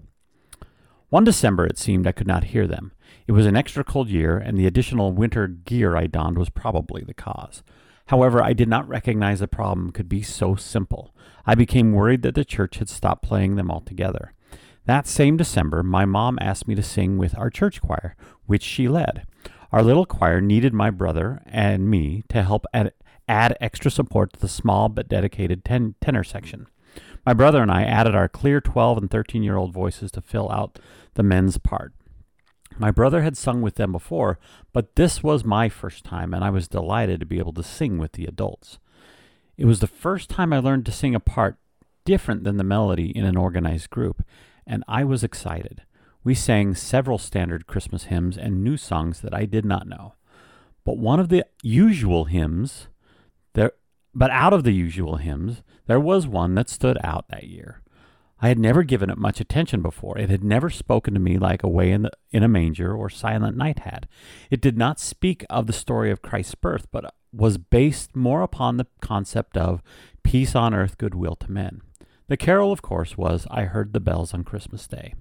One 1.08 1.24
December, 1.24 1.66
it 1.66 1.78
seemed 1.78 2.06
I 2.06 2.12
could 2.12 2.28
not 2.28 2.44
hear 2.44 2.68
them. 2.68 2.92
It 3.26 3.32
was 3.32 3.46
an 3.46 3.56
extra 3.56 3.82
cold 3.82 4.08
year, 4.08 4.38
and 4.38 4.56
the 4.56 4.68
additional 4.68 5.10
winter 5.10 5.48
gear 5.48 5.96
I 5.96 6.06
donned 6.06 6.38
was 6.38 6.48
probably 6.48 7.02
the 7.02 7.12
cause. 7.12 7.64
However, 8.06 8.40
I 8.40 8.52
did 8.52 8.68
not 8.68 8.88
recognize 8.88 9.40
the 9.40 9.48
problem 9.48 9.90
could 9.90 10.08
be 10.08 10.22
so 10.22 10.54
simple. 10.54 11.12
I 11.44 11.56
became 11.56 11.90
worried 11.90 12.22
that 12.22 12.36
the 12.36 12.44
church 12.44 12.76
had 12.76 12.88
stopped 12.88 13.24
playing 13.24 13.56
them 13.56 13.68
altogether. 13.68 14.32
That 14.86 15.06
same 15.06 15.36
December, 15.36 15.82
my 15.82 16.04
mom 16.04 16.38
asked 16.40 16.68
me 16.68 16.74
to 16.74 16.82
sing 16.82 17.16
with 17.16 17.36
our 17.38 17.48
church 17.48 17.80
choir, 17.80 18.16
which 18.46 18.62
she 18.62 18.86
led. 18.86 19.26
Our 19.72 19.82
little 19.82 20.04
choir 20.04 20.40
needed 20.40 20.74
my 20.74 20.90
brother 20.90 21.42
and 21.46 21.88
me 21.88 22.22
to 22.28 22.42
help 22.42 22.66
add, 22.74 22.92
add 23.26 23.56
extra 23.60 23.90
support 23.90 24.34
to 24.34 24.40
the 24.40 24.48
small 24.48 24.88
but 24.88 25.08
dedicated 25.08 25.64
ten, 25.64 25.94
tenor 26.00 26.22
section. 26.22 26.66
My 27.24 27.32
brother 27.32 27.62
and 27.62 27.70
I 27.70 27.84
added 27.84 28.14
our 28.14 28.28
clear 28.28 28.60
12 28.60 28.98
and 28.98 29.10
13 29.10 29.42
year 29.42 29.56
old 29.56 29.72
voices 29.72 30.10
to 30.12 30.20
fill 30.20 30.52
out 30.52 30.78
the 31.14 31.22
men's 31.22 31.56
part. 31.56 31.92
My 32.78 32.90
brother 32.90 33.22
had 33.22 33.36
sung 33.36 33.62
with 33.62 33.76
them 33.76 33.92
before, 33.92 34.38
but 34.72 34.96
this 34.96 35.22
was 35.22 35.44
my 35.44 35.68
first 35.68 36.04
time, 36.04 36.34
and 36.34 36.44
I 36.44 36.50
was 36.50 36.68
delighted 36.68 37.20
to 37.20 37.26
be 37.26 37.38
able 37.38 37.52
to 37.54 37.62
sing 37.62 37.98
with 37.98 38.12
the 38.12 38.26
adults. 38.26 38.78
It 39.56 39.64
was 39.64 39.80
the 39.80 39.86
first 39.86 40.28
time 40.28 40.52
I 40.52 40.58
learned 40.58 40.84
to 40.86 40.92
sing 40.92 41.14
a 41.14 41.20
part 41.20 41.56
different 42.04 42.44
than 42.44 42.56
the 42.56 42.64
melody 42.64 43.16
in 43.16 43.24
an 43.24 43.36
organized 43.36 43.90
group, 43.90 44.24
and 44.66 44.84
I 44.88 45.04
was 45.04 45.24
excited 45.24 45.82
we 46.24 46.34
sang 46.34 46.74
several 46.74 47.18
standard 47.18 47.66
Christmas 47.66 48.04
hymns 48.04 48.38
and 48.38 48.64
new 48.64 48.78
songs 48.78 49.20
that 49.20 49.34
I 49.34 49.44
did 49.44 49.66
not 49.66 49.86
know. 49.86 50.14
But 50.84 50.96
one 50.96 51.20
of 51.20 51.28
the 51.28 51.44
usual 51.62 52.24
hymns, 52.24 52.88
there, 53.52 53.72
but 54.14 54.30
out 54.30 54.54
of 54.54 54.64
the 54.64 54.72
usual 54.72 55.16
hymns, 55.16 55.62
there 55.86 56.00
was 56.00 56.26
one 56.26 56.54
that 56.54 56.70
stood 56.70 56.98
out 57.04 57.28
that 57.28 57.44
year. 57.44 57.82
I 58.40 58.48
had 58.48 58.58
never 58.58 58.82
given 58.82 59.10
it 59.10 59.18
much 59.18 59.40
attention 59.40 59.80
before. 59.80 60.18
It 60.18 60.28
had 60.28 60.42
never 60.42 60.68
spoken 60.68 61.14
to 61.14 61.20
me 61.20 61.38
like 61.38 61.62
Away 61.62 61.92
in, 61.92 62.02
the, 62.02 62.10
in 62.30 62.42
a 62.42 62.48
Manger 62.48 62.94
or 62.94 63.08
Silent 63.08 63.56
Night 63.56 63.80
had. 63.80 64.08
It 64.50 64.60
did 64.60 64.76
not 64.76 65.00
speak 65.00 65.44
of 65.48 65.66
the 65.66 65.72
story 65.72 66.10
of 66.10 66.20
Christ's 66.20 66.54
birth, 66.54 66.86
but 66.90 67.14
was 67.32 67.58
based 67.58 68.16
more 68.16 68.42
upon 68.42 68.76
the 68.76 68.86
concept 69.00 69.56
of 69.56 69.82
peace 70.22 70.54
on 70.54 70.74
earth, 70.74 70.98
goodwill 70.98 71.36
to 71.36 71.50
men. 71.50 71.80
The 72.26 72.36
carol, 72.38 72.72
of 72.72 72.80
course, 72.80 73.18
was 73.18 73.46
I 73.50 73.64
Heard 73.64 73.92
the 73.92 74.00
Bells 74.00 74.32
on 74.32 74.44
Christmas 74.44 74.86
Day. 74.86 75.14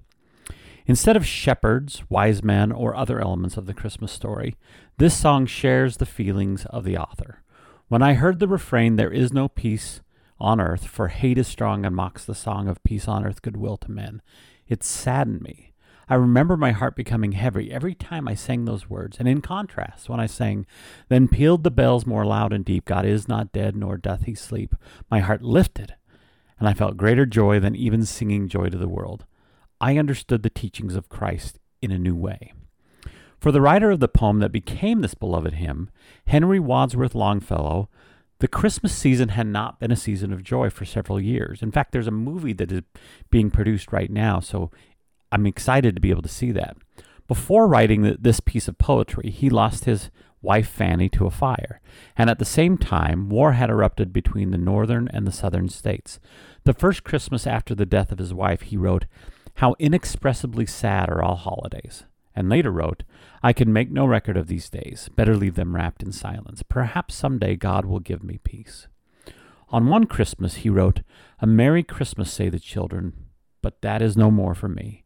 Instead 0.86 1.16
of 1.16 1.26
shepherds, 1.26 2.02
wise 2.08 2.42
men, 2.42 2.72
or 2.72 2.94
other 2.94 3.20
elements 3.20 3.58
of 3.58 3.66
the 3.66 3.74
Christmas 3.74 4.10
story, 4.10 4.56
this 4.96 5.14
song 5.14 5.44
shares 5.44 5.98
the 5.98 6.06
feelings 6.06 6.64
of 6.66 6.84
the 6.84 6.96
author. 6.96 7.42
When 7.88 8.02
I 8.02 8.14
heard 8.14 8.38
the 8.38 8.48
refrain, 8.48 8.96
There 8.96 9.12
is 9.12 9.34
no 9.34 9.48
peace 9.48 10.00
on 10.40 10.60
earth, 10.60 10.86
for 10.86 11.08
hate 11.08 11.36
is 11.36 11.46
strong 11.46 11.84
and 11.84 11.94
mocks 11.94 12.24
the 12.24 12.34
song 12.34 12.68
of 12.68 12.82
peace 12.84 13.06
on 13.06 13.24
earth, 13.24 13.42
goodwill 13.42 13.76
to 13.78 13.90
men, 13.90 14.22
it 14.66 14.82
saddened 14.82 15.42
me. 15.42 15.74
I 16.08 16.14
remember 16.14 16.56
my 16.56 16.72
heart 16.72 16.96
becoming 16.96 17.32
heavy 17.32 17.70
every 17.70 17.94
time 17.94 18.26
I 18.28 18.34
sang 18.34 18.64
those 18.64 18.88
words, 18.88 19.18
and 19.18 19.28
in 19.28 19.42
contrast, 19.42 20.08
when 20.08 20.20
I 20.20 20.26
sang, 20.26 20.66
Then 21.08 21.28
pealed 21.28 21.64
the 21.64 21.70
bells 21.70 22.06
more 22.06 22.24
loud 22.24 22.54
and 22.54 22.64
deep, 22.64 22.86
God 22.86 23.04
is 23.04 23.28
not 23.28 23.52
dead, 23.52 23.76
nor 23.76 23.98
doth 23.98 24.22
he 24.22 24.34
sleep, 24.34 24.74
my 25.10 25.20
heart 25.20 25.42
lifted, 25.42 25.96
and 26.58 26.68
I 26.68 26.74
felt 26.74 26.96
greater 26.96 27.26
joy 27.26 27.60
than 27.60 27.76
even 27.76 28.04
singing 28.04 28.48
joy 28.48 28.68
to 28.68 28.78
the 28.78 28.88
world. 28.88 29.24
I 29.80 29.98
understood 29.98 30.42
the 30.42 30.50
teachings 30.50 30.94
of 30.94 31.08
Christ 31.08 31.58
in 31.82 31.90
a 31.90 31.98
new 31.98 32.14
way. 32.14 32.52
For 33.38 33.52
the 33.52 33.60
writer 33.60 33.90
of 33.90 34.00
the 34.00 34.08
poem 34.08 34.38
that 34.38 34.52
became 34.52 35.02
this 35.02 35.14
beloved 35.14 35.54
hymn, 35.54 35.90
Henry 36.26 36.58
Wadsworth 36.58 37.14
Longfellow, 37.14 37.90
the 38.38 38.48
Christmas 38.48 38.94
season 38.94 39.30
had 39.30 39.46
not 39.46 39.78
been 39.78 39.90
a 39.90 39.96
season 39.96 40.32
of 40.32 40.42
joy 40.42 40.70
for 40.70 40.84
several 40.84 41.20
years. 41.20 41.62
In 41.62 41.70
fact, 41.70 41.92
there's 41.92 42.06
a 42.06 42.12
movie 42.12 42.54
that 42.54 42.72
is 42.72 42.82
being 43.30 43.50
produced 43.50 43.92
right 43.92 44.10
now, 44.10 44.40
so 44.40 44.70
I'm 45.30 45.46
excited 45.46 45.94
to 45.94 46.00
be 46.00 46.10
able 46.10 46.22
to 46.22 46.28
see 46.28 46.52
that. 46.52 46.76
Before 47.26 47.66
writing 47.66 48.16
this 48.20 48.40
piece 48.40 48.68
of 48.68 48.78
poetry, 48.78 49.30
he 49.30 49.50
lost 49.50 49.84
his 49.84 50.10
wife 50.44 50.68
Fanny 50.68 51.08
to 51.08 51.26
a 51.26 51.30
fire, 51.30 51.80
and 52.16 52.30
at 52.30 52.38
the 52.38 52.44
same 52.44 52.78
time, 52.78 53.28
war 53.28 53.52
had 53.52 53.70
erupted 53.70 54.12
between 54.12 54.50
the 54.50 54.58
northern 54.58 55.08
and 55.08 55.26
the 55.26 55.32
southern 55.32 55.68
states. 55.68 56.20
The 56.64 56.74
first 56.74 57.02
Christmas 57.02 57.46
after 57.46 57.74
the 57.74 57.86
death 57.86 58.12
of 58.12 58.18
his 58.18 58.32
wife, 58.32 58.62
he 58.62 58.76
wrote, 58.76 59.06
how 59.58 59.76
inexpressibly 59.78 60.66
sad 60.66 61.08
are 61.08 61.22
all 61.22 61.36
holidays. 61.36 62.04
And 62.34 62.48
later 62.48 62.72
wrote, 62.72 63.04
I 63.42 63.52
can 63.52 63.72
make 63.72 63.90
no 63.90 64.04
record 64.04 64.36
of 64.36 64.48
these 64.48 64.68
days. 64.68 65.08
Better 65.14 65.36
leave 65.36 65.54
them 65.54 65.76
wrapped 65.76 66.02
in 66.02 66.10
silence. 66.10 66.64
Perhaps 66.68 67.14
some 67.14 67.38
day 67.38 67.54
God 67.54 67.84
will 67.84 68.00
give 68.00 68.24
me 68.24 68.40
peace. 68.42 68.88
On 69.68 69.88
one 69.88 70.06
Christmas, 70.06 70.56
he 70.56 70.68
wrote, 70.68 71.02
A 71.40 71.46
Merry 71.46 71.84
Christmas, 71.84 72.32
say 72.32 72.48
the 72.48 72.58
children, 72.58 73.12
but 73.62 73.80
that 73.82 74.02
is 74.02 74.16
no 74.16 74.30
more 74.30 74.54
for 74.54 74.68
me. 74.68 75.04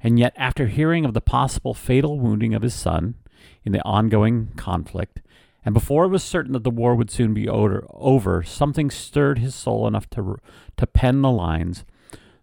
And 0.00 0.18
yet, 0.18 0.32
after 0.36 0.66
hearing 0.66 1.04
of 1.04 1.14
the 1.14 1.20
possible 1.20 1.74
fatal 1.74 2.20
wounding 2.20 2.54
of 2.54 2.62
his 2.62 2.74
son 2.74 3.16
in 3.64 3.72
the 3.72 3.82
ongoing 3.84 4.48
conflict, 4.56 5.20
and 5.64 5.74
before 5.74 6.04
it 6.04 6.08
was 6.08 6.22
certain 6.22 6.52
that 6.52 6.64
the 6.64 6.70
war 6.70 6.94
would 6.94 7.10
soon 7.10 7.34
be 7.34 7.48
over, 7.48 8.42
something 8.42 8.90
stirred 8.90 9.38
his 9.38 9.54
soul 9.54 9.86
enough 9.86 10.08
to, 10.10 10.36
to 10.76 10.86
pen 10.86 11.22
the 11.22 11.30
lines 11.30 11.84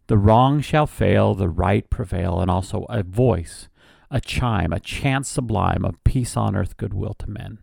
the 0.08 0.18
wrong 0.18 0.62
shall 0.62 0.86
fail, 0.86 1.34
the 1.34 1.50
right 1.50 1.90
prevail, 1.90 2.40
and 2.40 2.52
also 2.52 2.86
a 2.90 3.02
voice, 3.02 3.70
a 4.12 4.22
chime, 4.22 4.72
a 4.72 4.80
chant 4.80 5.26
sublime 5.26 5.84
of 5.84 6.04
peace 6.04 6.38
on 6.38 6.56
earth, 6.56 6.78
goodwill 6.78 7.16
to 7.16 7.30
men. 7.30 7.58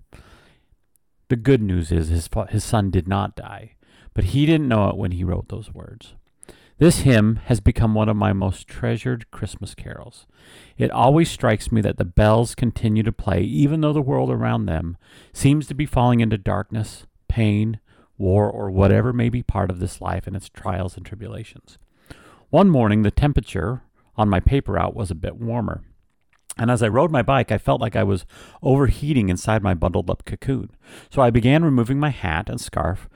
The 1.28 1.36
good 1.36 1.62
news 1.62 1.92
is 1.92 2.08
his, 2.08 2.28
his 2.50 2.64
son 2.64 2.90
did 2.90 3.06
not 3.06 3.36
die, 3.36 3.76
but 4.12 4.24
he 4.24 4.44
didn't 4.44 4.68
know 4.68 4.88
it 4.90 4.96
when 4.96 5.12
he 5.12 5.24
wrote 5.24 5.48
those 5.48 5.72
words. 5.72 6.14
This 6.82 7.02
hymn 7.02 7.36
has 7.44 7.60
become 7.60 7.94
one 7.94 8.08
of 8.08 8.16
my 8.16 8.32
most 8.32 8.66
treasured 8.66 9.30
Christmas 9.30 9.72
carols. 9.72 10.26
It 10.76 10.90
always 10.90 11.30
strikes 11.30 11.70
me 11.70 11.80
that 11.80 11.96
the 11.96 12.04
bells 12.04 12.56
continue 12.56 13.04
to 13.04 13.12
play 13.12 13.42
even 13.42 13.82
though 13.82 13.92
the 13.92 14.02
world 14.02 14.32
around 14.32 14.66
them 14.66 14.96
seems 15.32 15.68
to 15.68 15.74
be 15.74 15.86
falling 15.86 16.18
into 16.18 16.36
darkness, 16.36 17.06
pain, 17.28 17.78
war, 18.18 18.50
or 18.50 18.68
whatever 18.68 19.12
may 19.12 19.28
be 19.28 19.44
part 19.44 19.70
of 19.70 19.78
this 19.78 20.00
life 20.00 20.26
and 20.26 20.34
its 20.34 20.48
trials 20.48 20.96
and 20.96 21.06
tribulations. 21.06 21.78
One 22.50 22.68
morning, 22.68 23.02
the 23.02 23.12
temperature 23.12 23.82
on 24.16 24.28
my 24.28 24.40
paper 24.40 24.76
out 24.76 24.96
was 24.96 25.12
a 25.12 25.14
bit 25.14 25.36
warmer. 25.36 25.84
And 26.58 26.68
as 26.68 26.82
I 26.82 26.88
rode 26.88 27.12
my 27.12 27.22
bike, 27.22 27.52
I 27.52 27.58
felt 27.58 27.80
like 27.80 27.94
I 27.94 28.02
was 28.02 28.26
overheating 28.60 29.28
inside 29.28 29.62
my 29.62 29.74
bundled 29.74 30.10
up 30.10 30.24
cocoon. 30.24 30.70
So 31.10 31.22
I 31.22 31.30
began 31.30 31.64
removing 31.64 32.00
my 32.00 32.10
hat 32.10 32.50
and 32.50 32.60
scarf 32.60 33.08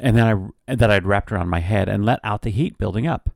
and 0.00 0.16
then 0.16 0.52
I, 0.66 0.74
that 0.74 0.90
I'd 0.90 1.06
wrapped 1.06 1.32
around 1.32 1.48
my 1.48 1.60
head 1.60 1.88
and 1.88 2.04
let 2.04 2.20
out 2.24 2.42
the 2.42 2.50
heat 2.50 2.78
building 2.78 3.06
up. 3.06 3.30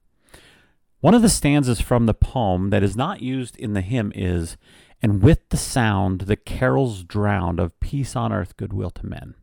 One 1.01 1.15
of 1.15 1.23
the 1.23 1.29
stanzas 1.29 1.81
from 1.81 2.07
the 2.07 2.15
poem 2.15 2.71
that 2.71 2.83
is 2.83 2.97
not 2.97 3.23
used 3.23 3.57
in 3.57 3.73
the 3.73 3.81
hymn 3.81 4.13
is, 4.15 4.57
And 5.01 5.23
with 5.23 5.49
the 5.51 5.57
sound 5.57 6.23
the 6.23 6.37
carols 6.37 7.05
drowned 7.05 7.61
of 7.61 7.79
peace 7.81 8.17
on 8.17 8.33
earth, 8.33 8.57
goodwill 8.57 8.91
to 8.91 9.07
men. 9.07 9.35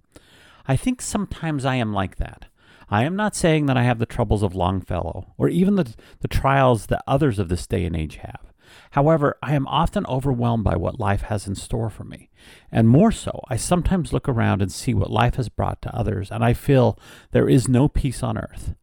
I 0.68 0.76
think 0.76 1.02
sometimes 1.02 1.64
I 1.64 1.76
am 1.76 1.94
like 1.94 2.18
that. 2.18 2.46
I 2.90 3.04
am 3.04 3.16
not 3.16 3.36
saying 3.36 3.66
that 3.66 3.78
I 3.78 3.84
have 3.84 4.00
the 4.00 4.06
troubles 4.06 4.44
of 4.44 4.54
Longfellow, 4.54 5.34
or 5.38 5.48
even 5.48 5.76
the, 5.76 5.94
the 6.20 6.28
trials 6.28 6.88
that 6.88 7.04
others 7.08 7.40
of 7.40 7.50
this 7.50 7.66
day 7.66 7.86
and 7.86 7.96
age 7.96 8.18
have. 8.18 8.54
However, 8.92 9.38
I 9.42 9.56
am 9.56 9.68
often 9.68 10.06
overwhelmed 10.06 10.64
by 10.64 10.76
what 10.76 11.00
life 11.00 11.24
has 11.24 11.48
in 11.48 11.56
store 11.56 11.90
for 11.90 12.04
me. 12.04 12.30
And 12.72 12.88
more 12.88 13.12
so, 13.12 13.42
I 13.50 13.58
sometimes 13.58 14.14
look 14.14 14.30
around 14.30 14.62
and 14.62 14.72
see 14.72 14.94
what 14.94 15.12
life 15.12 15.36
has 15.36 15.50
brought 15.50 15.82
to 15.84 15.96
others, 15.96 16.32
and 16.32 16.44
I 16.44 16.54
feel 16.54 17.00
there 17.32 17.50
is 17.50 17.68
no 17.68 17.88
peace 17.88 18.24
on 18.24 18.38
earth. 18.38 18.76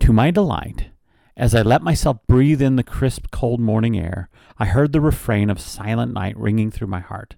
To 0.00 0.12
my 0.12 0.30
delight, 0.30 0.90
as 1.36 1.54
I 1.54 1.62
let 1.62 1.82
myself 1.82 2.18
breathe 2.26 2.60
in 2.60 2.76
the 2.76 2.82
crisp, 2.82 3.26
cold 3.30 3.60
morning 3.60 3.98
air, 3.98 4.28
I 4.58 4.66
heard 4.66 4.92
the 4.92 5.00
refrain 5.00 5.50
of 5.50 5.60
Silent 5.60 6.12
Night 6.12 6.36
ringing 6.36 6.70
through 6.70 6.88
my 6.88 7.00
heart. 7.00 7.36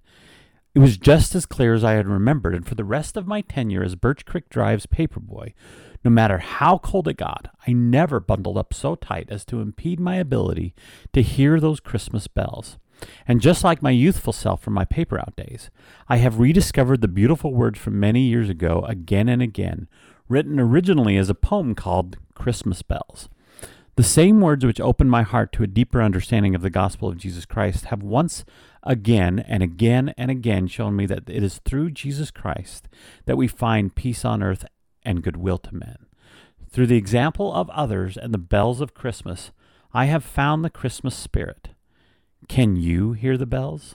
It 0.75 0.79
was 0.79 0.97
just 0.97 1.35
as 1.35 1.45
clear 1.45 1.75
as 1.75 1.85
I 1.85 1.93
had 1.93 2.09
remembered, 2.09 2.55
and 2.55 2.67
for 2.67 2.75
the 2.75 2.85
rest 2.85 3.17
of 3.17 3.27
my 3.27 3.43
tenure 3.43 3.85
as 3.85 3.95
Birch 3.95 4.25
Creek 4.25 4.49
Drive's 4.49 4.87
paperboy, 4.87 5.53
no 6.05 6.11
matter 6.11 6.39
how 6.39 6.79
cold 6.79 7.09
it 7.09 7.17
got, 7.17 7.49
I 7.67 7.73
never 7.73 8.21
bundled 8.21 8.59
up 8.59 8.75
so 8.75 8.95
tight 8.95 9.29
as 9.31 9.45
to 9.47 9.61
impede 9.61 10.01
my 10.01 10.17
ability 10.17 10.75
to 11.13 11.23
hear 11.23 11.61
those 11.61 11.81
Christmas 11.81 12.27
bells. 12.27 12.79
And 13.27 13.41
just 13.41 13.65
like 13.65 13.83
my 13.83 13.91
youthful 13.91 14.33
self 14.33 14.63
from 14.63 14.75
my 14.75 14.85
paper 14.85 15.19
out 15.19 15.37
days, 15.37 15.71
I 16.09 16.17
have 16.17 16.39
rediscovered 16.39 17.01
the 17.01 17.09
beautiful 17.09 17.53
words 17.53 17.79
from 17.79 17.99
many 17.99 18.23
years 18.23 18.49
ago 18.49 18.85
again 18.87 19.29
and 19.29 19.43
again, 19.43 19.89
written 20.29 20.59
originally 20.61 21.17
as 21.17 21.29
a 21.29 21.35
poem 21.35 21.75
called 21.75 22.17
Christmas 22.35 22.83
Bells. 22.83 23.29
The 23.97 24.03
same 24.03 24.41
words 24.41 24.65
which 24.65 24.81
opened 24.81 25.11
my 25.11 25.23
heart 25.23 25.53
to 25.53 25.63
a 25.63 25.67
deeper 25.67 26.01
understanding 26.01 26.55
of 26.55 26.63
the 26.63 26.71
gospel 26.71 27.09
of 27.09 27.19
Jesus 27.19 27.45
Christ 27.45 27.87
have 27.87 28.03
once 28.03 28.45
again 28.83 29.39
and 29.41 29.63
again 29.63 30.15
and 30.17 30.31
again 30.31 30.67
shown 30.67 30.97
me 30.97 31.05
that 31.07 31.29
it 31.29 31.43
is 31.43 31.59
through 31.59 31.91
Jesus 31.91 32.31
Christ 32.31 32.89
that 33.27 33.37
we 33.37 33.47
find 33.47 33.95
peace 33.95 34.25
on 34.25 34.43
earth 34.43 34.65
and 35.05 35.23
goodwill 35.23 35.59
to 35.59 35.75
men. 35.75 36.07
Through 36.71 36.87
the 36.87 36.97
example 36.97 37.53
of 37.53 37.69
others 37.71 38.17
and 38.17 38.33
the 38.33 38.39
bells 38.39 38.81
of 38.81 38.95
Christmas, 38.95 39.51
I 39.93 40.07
have 40.07 40.25
found 40.25 40.65
the 40.65 40.71
Christmas 40.71 41.15
spirit. 41.15 41.69
Can 42.49 42.77
you 42.77 43.13
hear 43.13 43.37
the 43.37 43.47
bells? 43.47 43.95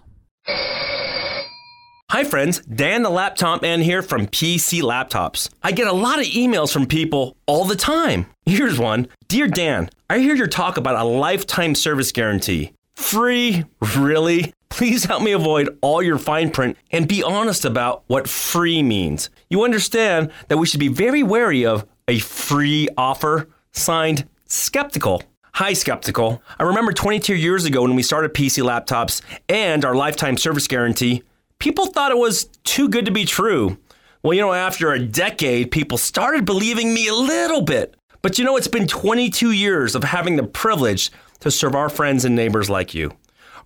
Hi, 2.11 2.23
friends. 2.23 2.59
Dan 2.61 3.01
the 3.01 3.09
Laptop 3.09 3.61
Man 3.61 3.81
here 3.81 4.01
from 4.01 4.27
PC 4.27 4.81
Laptops. 4.81 5.49
I 5.61 5.73
get 5.73 5.87
a 5.87 5.91
lot 5.91 6.19
of 6.19 6.25
emails 6.25 6.71
from 6.71 6.85
people 6.85 7.35
all 7.47 7.65
the 7.65 7.75
time. 7.75 8.27
Here's 8.45 8.79
one 8.79 9.07
Dear 9.27 9.47
Dan, 9.47 9.89
I 10.09 10.19
hear 10.19 10.33
your 10.33 10.47
talk 10.47 10.77
about 10.77 10.95
a 10.95 11.03
lifetime 11.03 11.75
service 11.75 12.11
guarantee. 12.11 12.71
Free? 12.95 13.65
Really? 13.97 14.53
Please 14.69 15.05
help 15.05 15.23
me 15.23 15.31
avoid 15.31 15.77
all 15.81 16.03
your 16.03 16.17
fine 16.17 16.51
print 16.51 16.77
and 16.91 17.07
be 17.07 17.23
honest 17.23 17.65
about 17.65 18.03
what 18.07 18.27
free 18.27 18.83
means. 18.83 19.29
You 19.49 19.63
understand 19.63 20.31
that 20.49 20.57
we 20.57 20.67
should 20.67 20.79
be 20.79 20.87
very 20.87 21.23
wary 21.23 21.65
of 21.65 21.85
a 22.07 22.19
free 22.19 22.87
offer. 22.97 23.49
Signed, 23.71 24.27
Skeptical. 24.45 25.23
Hi, 25.53 25.73
Skeptical. 25.73 26.41
I 26.59 26.63
remember 26.63 26.91
22 26.91 27.35
years 27.35 27.65
ago 27.65 27.81
when 27.81 27.95
we 27.95 28.03
started 28.03 28.33
PC 28.33 28.63
Laptops 28.63 29.21
and 29.49 29.83
our 29.83 29.95
lifetime 29.95 30.37
service 30.37 30.67
guarantee, 30.67 31.23
people 31.59 31.87
thought 31.87 32.11
it 32.11 32.17
was 32.17 32.45
too 32.63 32.89
good 32.89 33.05
to 33.05 33.11
be 33.11 33.25
true. 33.25 33.77
Well, 34.21 34.33
you 34.33 34.41
know, 34.41 34.53
after 34.53 34.91
a 34.91 34.99
decade, 34.99 35.71
people 35.71 35.97
started 35.97 36.45
believing 36.45 36.93
me 36.93 37.07
a 37.07 37.13
little 37.13 37.61
bit. 37.61 37.95
But 38.21 38.37
you 38.37 38.45
know, 38.45 38.57
it's 38.57 38.67
been 38.67 38.87
22 38.87 39.51
years 39.51 39.95
of 39.95 40.03
having 40.03 40.35
the 40.35 40.43
privilege 40.43 41.11
to 41.39 41.49
serve 41.49 41.75
our 41.75 41.89
friends 41.89 42.25
and 42.25 42.35
neighbors 42.35 42.69
like 42.69 42.93
you. 42.93 43.13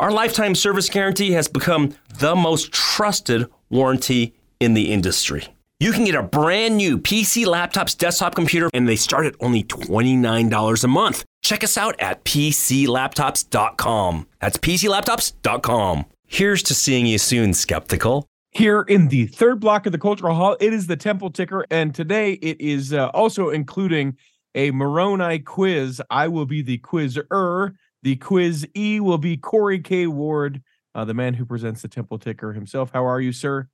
Our 0.01 0.11
lifetime 0.11 0.55
service 0.55 0.89
guarantee 0.89 1.31
has 1.33 1.47
become 1.47 1.93
the 2.17 2.35
most 2.35 2.71
trusted 2.71 3.45
warranty 3.69 4.33
in 4.59 4.73
the 4.73 4.91
industry. 4.91 5.45
You 5.79 5.91
can 5.91 6.05
get 6.05 6.15
a 6.15 6.23
brand 6.23 6.75
new 6.75 6.97
PC 6.97 7.45
Laptops 7.45 7.95
desktop 7.95 8.33
computer 8.33 8.71
and 8.73 8.89
they 8.89 8.95
start 8.95 9.27
at 9.27 9.35
only 9.39 9.63
$29 9.63 10.83
a 10.83 10.87
month. 10.87 11.23
Check 11.43 11.63
us 11.63 11.77
out 11.77 11.99
at 11.99 12.23
PCLaptops.com. 12.23 14.27
That's 14.39 14.57
PCLaptops.com. 14.57 16.05
Here's 16.25 16.63
to 16.63 16.73
seeing 16.73 17.05
you 17.05 17.19
soon, 17.19 17.53
skeptical. 17.53 18.25
Here 18.49 18.81
in 18.81 19.09
the 19.09 19.27
third 19.27 19.59
block 19.59 19.85
of 19.85 19.91
the 19.91 19.99
Cultural 19.99 20.33
Hall, 20.33 20.57
it 20.59 20.73
is 20.73 20.87
the 20.87 20.97
Temple 20.97 21.29
Ticker, 21.29 21.67
and 21.69 21.93
today 21.93 22.33
it 22.33 22.59
is 22.59 22.91
uh, 22.91 23.09
also 23.09 23.49
including 23.49 24.17
a 24.55 24.71
Moroni 24.71 25.37
quiz. 25.37 26.01
I 26.09 26.27
will 26.27 26.47
be 26.47 26.63
the 26.63 26.79
quizzer. 26.79 27.75
The 28.03 28.15
quiz 28.15 28.67
E 28.75 28.99
will 28.99 29.17
be 29.17 29.37
Corey 29.37 29.79
K. 29.79 30.07
Ward, 30.07 30.61
uh, 30.95 31.05
the 31.05 31.13
man 31.13 31.33
who 31.33 31.45
presents 31.45 31.81
the 31.81 31.87
Temple 31.87 32.19
Ticker 32.19 32.53
himself. 32.53 32.91
How 32.93 33.05
are 33.05 33.21
you, 33.21 33.31
sir? 33.31 33.67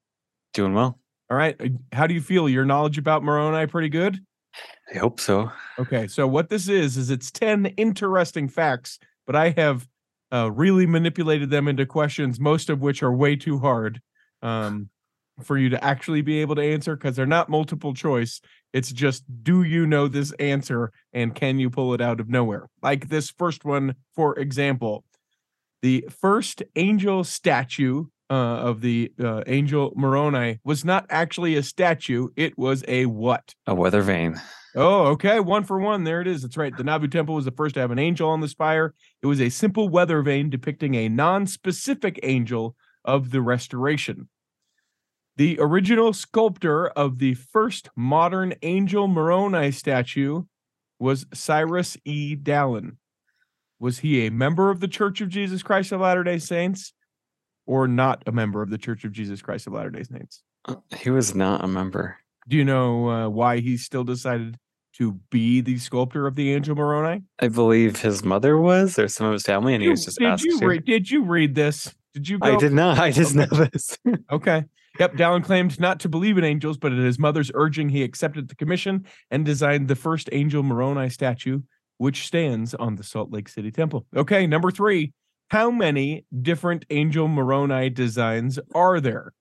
Doing 0.54 0.74
well. 0.74 1.00
All 1.30 1.38
right. 1.38 1.56
Uh, 1.60 1.70
How 1.94 2.08
do 2.08 2.14
you 2.14 2.22
feel? 2.22 2.48
Your 2.50 2.66
knowledge 2.66 2.98
about 2.98 3.24
Moroni 3.24 3.68
pretty 3.68 3.90
good? 3.90 4.20
I 4.94 4.98
hope 4.98 5.20
so. 5.20 5.52
Okay. 5.80 6.08
So 6.08 6.28
what 6.28 6.50
this 6.50 6.68
is 6.68 6.98
is 6.98 7.10
it's 7.10 7.32
10 7.32 7.68
interesting 7.78 8.48
facts, 8.48 9.00
but 9.26 9.36
I 9.36 9.50
have 9.52 9.88
uh, 10.34 10.52
really 10.52 10.86
manipulated 10.86 11.50
them 11.50 11.68
into 11.68 11.86
questions, 11.86 12.40
most 12.40 12.70
of 12.70 12.82
which 12.82 13.04
are 13.04 13.14
way 13.14 13.36
too 13.36 13.60
hard 13.60 14.02
um, 14.42 14.90
for 15.42 15.58
you 15.58 15.70
to 15.70 15.84
actually 15.84 16.22
be 16.22 16.40
able 16.40 16.56
to 16.56 16.64
answer 16.64 16.96
because 16.96 17.16
they're 17.16 17.26
not 17.26 17.50
multiple 17.50 17.94
choice. 17.94 18.42
It's 18.74 18.92
just, 18.92 19.24
do 19.44 19.64
you 19.64 19.88
know 19.88 20.08
this 20.08 20.32
answer 20.34 20.92
and 21.14 21.34
can 21.34 21.60
you 21.60 21.70
pull 21.70 21.94
it 21.94 22.02
out 22.02 22.20
of 22.20 22.30
nowhere? 22.30 22.68
Like 22.82 23.10
this 23.10 23.30
first 23.30 23.66
one, 23.66 23.96
for 24.14 24.38
example, 24.38 25.04
the 25.82 26.08
first 26.10 26.64
angel 26.76 27.24
statue 27.24 28.06
uh, 28.30 28.34
of 28.34 28.82
the 28.82 29.12
uh, 29.24 29.44
angel 29.48 29.94
Moroni 29.96 30.60
was 30.64 30.84
not 30.84 31.06
actually 31.10 31.56
a 31.56 31.64
statue. 31.64 32.28
It 32.36 32.58
was 32.58 32.84
a 32.88 33.06
what? 33.06 33.56
A 33.66 33.76
weather 33.76 34.02
vane. 34.02 34.40
Oh, 34.76 35.08
okay. 35.08 35.40
One 35.40 35.64
for 35.64 35.80
one. 35.80 36.04
There 36.04 36.22
it 36.22 36.28
is. 36.28 36.42
That's 36.42 36.58
right. 36.58 36.76
The 36.76 36.84
Nauvoo 36.84 37.08
Temple 37.08 37.36
was 37.36 37.46
the 37.46 37.52
first 37.52 37.76
to 37.76 37.80
have 37.80 37.92
an 37.92 38.00
angel 38.00 38.30
on 38.30 38.42
the 38.42 38.48
spire. 38.48 38.94
It 39.24 39.28
was 39.28 39.42
a 39.42 39.50
simple 39.50 39.90
weather 39.90 40.22
vane 40.22 40.50
depicting 40.50 40.94
a 40.96 41.10
non 41.10 41.48
specific 41.48 42.20
angel 42.22 42.76
of 43.04 43.32
the 43.32 43.42
restoration. 43.42 44.30
The 45.38 45.58
original 45.60 46.14
sculptor 46.14 46.88
of 46.88 47.20
the 47.20 47.36
first 47.36 47.90
modern 47.96 48.56
angel 48.64 49.08
Moroni 49.08 49.72
statue 49.72 50.44
was 51.00 51.28
Cyrus 51.32 51.96
E. 52.06 52.36
Dallin. 52.36 52.98
Was 53.80 54.00
he 54.00 54.26
a 54.26 54.32
member 54.32 54.72
of 54.72 54.80
the 54.80 54.88
Church 54.88 55.22
of 55.22 55.30
Jesus 55.30 55.62
Christ 55.62 55.92
of 55.92 56.02
Latter 56.02 56.24
day 56.24 56.40
Saints 56.40 56.92
or 57.68 57.88
not 57.88 58.24
a 58.26 58.32
member 58.32 58.64
of 58.64 58.72
the 58.72 58.80
Church 58.80 59.04
of 59.06 59.12
Jesus 59.12 59.44
Christ 59.44 59.68
of 59.68 59.74
Latter 59.74 59.92
day 59.92 60.02
Saints? 60.04 60.42
Uh, 60.66 60.76
He 60.98 61.12
was 61.12 61.36
not 61.36 61.64
a 61.64 61.68
member. 61.68 62.18
Do 62.48 62.58
you 62.58 62.66
know 62.66 63.08
uh, 63.10 63.30
why 63.30 63.60
he 63.60 63.78
still 63.78 64.04
decided 64.04 64.58
to 64.94 65.20
be 65.30 65.62
the 65.62 65.78
sculptor 65.78 66.26
of 66.26 66.34
the 66.36 66.52
angel 66.52 66.76
Moroni? 66.76 67.22
I 67.40 67.50
believe 67.50 68.02
his 68.02 68.24
mother 68.24 68.58
was, 68.58 68.98
or 68.98 69.08
some 69.08 69.28
of 69.28 69.34
his 69.34 69.44
family, 69.44 69.76
and 69.76 69.84
he 69.84 69.90
was 69.90 70.04
just 70.06 70.18
did 70.18 70.28
asked 70.28 70.44
you 70.46 70.58
read, 70.60 70.86
did 70.86 71.12
you 71.12 71.24
read 71.26 71.54
this? 71.54 71.94
Did 72.16 72.28
you? 72.28 72.40
I 72.42 72.56
did 72.56 72.74
not. 72.74 72.98
I 72.98 73.12
just 73.12 73.36
know 73.36 73.46
this. 73.46 74.00
Okay. 74.32 74.66
Yep. 75.00 75.14
Dallin 75.14 75.44
claimed 75.44 75.80
not 75.80 76.00
to 76.02 76.10
believe 76.10 76.38
in 76.38 76.44
angels, 76.44 76.78
but 76.78 76.92
at 76.92 76.98
his 76.98 77.20
mother's 77.20 77.52
urging, 77.54 77.90
he 77.90 78.04
accepted 78.04 78.48
the 78.48 78.56
commission 78.56 79.06
and 79.32 79.46
designed 79.46 79.88
the 79.88 79.96
first 79.96 80.30
angel 80.32 80.64
Moroni 80.64 81.10
statue, 81.10 81.62
which 81.98 82.26
stands 82.28 82.74
on 82.74 82.96
the 82.96 83.04
Salt 83.04 83.32
Lake 83.32 83.50
City 83.50 83.72
Temple. 83.72 84.06
Okay. 84.16 84.48
Number 84.48 84.72
three. 84.72 85.14
How 85.50 85.72
many 85.72 86.26
different 86.42 86.84
angel 86.90 87.30
Moroni 87.30 87.90
designs 87.90 88.60
are 88.76 89.00
there? 89.00 89.34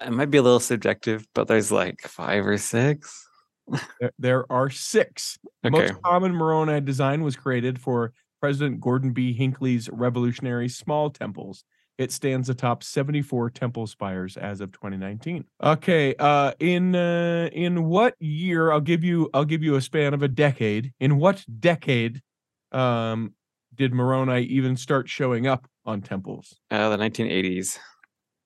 it 0.00 0.10
might 0.12 0.30
be 0.30 0.38
a 0.38 0.42
little 0.42 0.60
subjective, 0.60 1.26
but 1.34 1.46
there's 1.48 1.70
like 1.72 2.00
five 2.02 2.46
or 2.46 2.58
six. 2.58 3.26
There- 4.00 4.12
There 4.18 4.52
are 4.52 4.70
six. 4.70 5.38
The 5.62 5.68
Okay. 5.70 5.78
most 5.92 6.02
common 6.02 6.32
Moroni 6.32 6.80
design 6.80 7.22
was 7.22 7.34
created 7.36 7.80
for 7.80 8.12
President 8.40 8.80
Gordon 8.80 9.12
B. 9.12 9.32
Hinckley's 9.32 9.88
revolutionary 9.90 10.68
small 10.68 11.10
temples. 11.10 11.64
It 11.98 12.10
stands 12.10 12.48
atop 12.48 12.82
74 12.82 13.50
temple 13.50 13.86
spires 13.86 14.36
as 14.36 14.60
of 14.60 14.72
2019. 14.72 15.44
Okay, 15.62 16.14
uh 16.18 16.52
in 16.58 16.94
uh 16.96 17.50
in 17.52 17.84
what 17.84 18.16
year 18.20 18.72
I'll 18.72 18.80
give 18.80 19.04
you 19.04 19.30
I'll 19.34 19.44
give 19.44 19.62
you 19.62 19.76
a 19.76 19.80
span 19.80 20.14
of 20.14 20.22
a 20.22 20.28
decade. 20.28 20.92
In 21.00 21.18
what 21.18 21.44
decade 21.60 22.22
um 22.72 23.34
did 23.74 23.92
Moroni 23.92 24.42
even 24.44 24.76
start 24.76 25.08
showing 25.08 25.46
up 25.46 25.68
on 25.84 26.02
temples? 26.02 26.60
Uh, 26.70 26.88
the 26.88 26.96
1980s. 26.96 27.78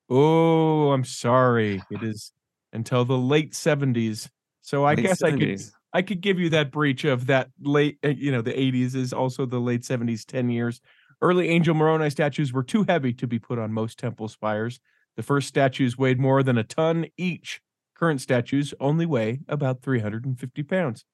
Oh, 0.08 0.92
I'm 0.92 1.04
sorry. 1.04 1.86
It 1.90 2.02
is 2.02 2.32
until 2.72 3.04
the 3.04 3.18
late 3.18 3.54
70s. 3.54 4.30
So 4.60 4.84
I 4.84 4.94
Late 4.94 5.04
guess 5.04 5.22
I 5.22 5.32
could 5.32 5.54
I 5.92 6.02
could 6.02 6.20
give 6.20 6.38
you 6.38 6.48
that 6.50 6.70
breach 6.70 7.04
of 7.04 7.26
that 7.26 7.50
late, 7.60 7.98
uh, 8.04 8.08
you 8.08 8.30
know, 8.30 8.42
the 8.42 8.58
80s 8.58 8.94
is 8.94 9.12
also 9.12 9.46
the 9.46 9.60
late 9.60 9.84
70s, 9.84 10.24
10 10.24 10.50
years. 10.50 10.80
Early 11.20 11.48
Angel 11.48 11.74
Moroni 11.74 12.10
statues 12.10 12.52
were 12.52 12.62
too 12.62 12.84
heavy 12.88 13.12
to 13.14 13.26
be 13.26 13.38
put 13.38 13.58
on 13.58 13.72
most 13.72 13.98
temple 13.98 14.28
spires. 14.28 14.80
The 15.16 15.22
first 15.22 15.48
statues 15.48 15.96
weighed 15.96 16.20
more 16.20 16.42
than 16.42 16.58
a 16.58 16.64
ton 16.64 17.06
each. 17.16 17.60
Current 17.94 18.20
statues 18.20 18.74
only 18.78 19.06
weigh 19.06 19.40
about 19.48 19.82
350 19.82 20.62
pounds. 20.64 21.04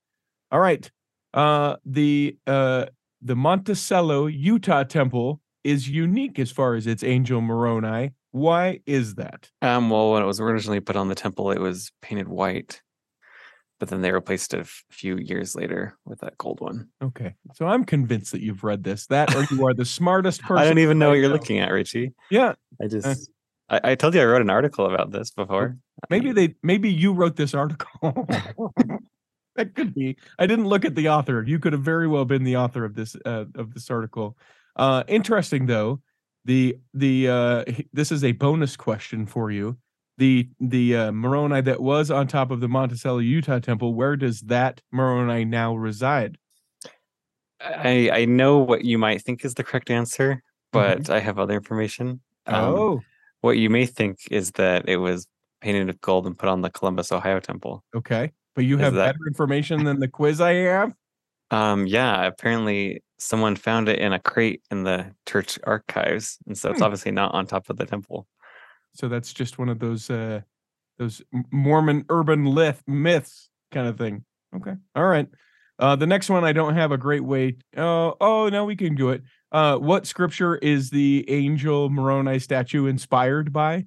All 0.50 0.60
right. 0.60 0.90
Uh, 1.32 1.76
the 1.84 2.36
uh, 2.46 2.86
the 3.22 3.36
Monticello, 3.36 4.26
Utah 4.26 4.82
temple 4.82 5.40
is 5.62 5.88
unique 5.88 6.38
as 6.40 6.50
far 6.50 6.74
as 6.74 6.86
its 6.88 7.04
angel 7.04 7.40
Moroni. 7.40 8.10
Why 8.32 8.80
is 8.86 9.14
that? 9.14 9.50
Um, 9.60 9.90
well, 9.90 10.10
when 10.12 10.22
it 10.22 10.26
was 10.26 10.40
originally 10.40 10.80
put 10.80 10.96
on 10.96 11.08
the 11.08 11.14
temple, 11.14 11.52
it 11.52 11.60
was 11.60 11.92
painted 12.00 12.28
white, 12.28 12.82
but 13.82 13.88
then 13.88 14.00
they 14.00 14.12
replaced 14.12 14.54
it 14.54 14.60
a 14.60 14.94
few 14.94 15.16
years 15.16 15.56
later 15.56 15.98
with 16.04 16.20
that 16.20 16.38
gold 16.38 16.60
one. 16.60 16.88
Okay, 17.02 17.34
so 17.56 17.66
I'm 17.66 17.82
convinced 17.82 18.30
that 18.30 18.40
you've 18.40 18.62
read 18.62 18.84
this. 18.84 19.08
That 19.08 19.34
or 19.34 19.44
you 19.50 19.66
are 19.66 19.74
the 19.74 19.84
smartest 19.84 20.40
person. 20.42 20.58
I 20.62 20.68
don't 20.68 20.78
even 20.78 21.00
know 21.00 21.08
what 21.08 21.18
you're 21.18 21.28
looking 21.28 21.58
at, 21.58 21.72
Richie. 21.72 22.12
Yeah, 22.30 22.54
I 22.80 22.86
just, 22.86 23.28
I, 23.68 23.80
I 23.82 23.94
told 23.96 24.14
you 24.14 24.20
I 24.20 24.24
wrote 24.24 24.40
an 24.40 24.50
article 24.50 24.86
about 24.86 25.10
this 25.10 25.32
before. 25.32 25.78
maybe 26.10 26.30
they, 26.30 26.54
maybe 26.62 26.92
you 26.92 27.12
wrote 27.12 27.34
this 27.34 27.54
article. 27.54 27.88
that 29.56 29.74
could 29.74 29.92
be. 29.92 30.16
I 30.38 30.46
didn't 30.46 30.68
look 30.68 30.84
at 30.84 30.94
the 30.94 31.08
author. 31.08 31.42
You 31.42 31.58
could 31.58 31.72
have 31.72 31.82
very 31.82 32.06
well 32.06 32.24
been 32.24 32.44
the 32.44 32.58
author 32.58 32.84
of 32.84 32.94
this 32.94 33.16
uh, 33.26 33.46
of 33.56 33.74
this 33.74 33.90
article. 33.90 34.38
Uh, 34.76 35.02
interesting 35.08 35.66
though. 35.66 36.00
The 36.44 36.78
the 36.94 37.28
uh, 37.28 37.64
this 37.92 38.12
is 38.12 38.22
a 38.22 38.30
bonus 38.30 38.76
question 38.76 39.26
for 39.26 39.50
you. 39.50 39.76
The 40.18 40.48
the 40.60 40.96
uh, 40.96 41.12
Moroni 41.12 41.62
that 41.62 41.80
was 41.80 42.10
on 42.10 42.26
top 42.28 42.50
of 42.50 42.60
the 42.60 42.68
Monticello, 42.68 43.18
Utah 43.18 43.58
temple. 43.60 43.94
Where 43.94 44.16
does 44.16 44.40
that 44.42 44.80
Moroni 44.92 45.44
now 45.44 45.74
reside? 45.74 46.38
I, 47.60 48.10
I 48.12 48.24
know 48.24 48.58
what 48.58 48.84
you 48.84 48.98
might 48.98 49.22
think 49.22 49.44
is 49.44 49.54
the 49.54 49.62
correct 49.64 49.90
answer, 49.90 50.42
but 50.72 51.08
I 51.08 51.20
have 51.20 51.38
other 51.38 51.54
information. 51.54 52.20
Um, 52.46 52.64
oh, 52.64 53.00
What 53.40 53.52
you 53.56 53.70
may 53.70 53.86
think 53.86 54.18
is 54.30 54.50
that 54.52 54.88
it 54.88 54.96
was 54.96 55.26
painted 55.60 55.86
with 55.86 56.00
gold 56.00 56.26
and 56.26 56.36
put 56.36 56.48
on 56.48 56.60
the 56.60 56.70
Columbus, 56.70 57.12
Ohio 57.12 57.38
temple. 57.40 57.84
okay. 57.94 58.32
But 58.54 58.64
you 58.64 58.76
have 58.78 58.94
that- 58.94 59.14
better 59.14 59.26
information 59.28 59.84
than 59.84 60.00
the 60.00 60.08
quiz 60.08 60.40
I 60.40 60.52
have. 60.54 60.92
Um, 61.52 61.86
yeah, 61.86 62.24
apparently 62.26 63.02
someone 63.18 63.56
found 63.56 63.88
it 63.88 63.98
in 63.98 64.12
a 64.12 64.18
crate 64.18 64.62
in 64.70 64.82
the 64.84 65.14
church 65.26 65.58
archives, 65.64 66.38
and 66.46 66.58
so 66.58 66.70
it's 66.70 66.80
Hmm. 66.80 66.84
obviously 66.84 67.12
not 67.12 67.32
on 67.32 67.46
top 67.46 67.70
of 67.70 67.76
the 67.76 67.86
temple. 67.86 68.26
So 68.94 69.08
that's 69.08 69.32
just 69.32 69.58
one 69.58 69.68
of 69.68 69.78
those 69.78 70.10
uh 70.10 70.40
those 70.98 71.22
Mormon 71.50 72.04
urban 72.08 72.44
lith 72.46 72.82
myths 72.86 73.48
kind 73.70 73.88
of 73.88 73.96
thing. 73.98 74.24
Okay. 74.54 74.74
All 74.94 75.06
right. 75.06 75.28
Uh 75.78 75.96
the 75.96 76.06
next 76.06 76.28
one 76.30 76.44
I 76.44 76.52
don't 76.52 76.74
have 76.74 76.92
a 76.92 76.98
great 76.98 77.24
way. 77.24 77.56
Oh, 77.76 78.14
oh 78.20 78.48
no, 78.48 78.64
we 78.64 78.76
can 78.76 78.94
do 78.94 79.10
it. 79.10 79.22
Uh 79.50 79.76
what 79.78 80.06
scripture 80.06 80.56
is 80.56 80.90
the 80.90 81.24
angel 81.28 81.88
Moroni 81.90 82.38
statue 82.38 82.86
inspired 82.86 83.52
by? 83.52 83.86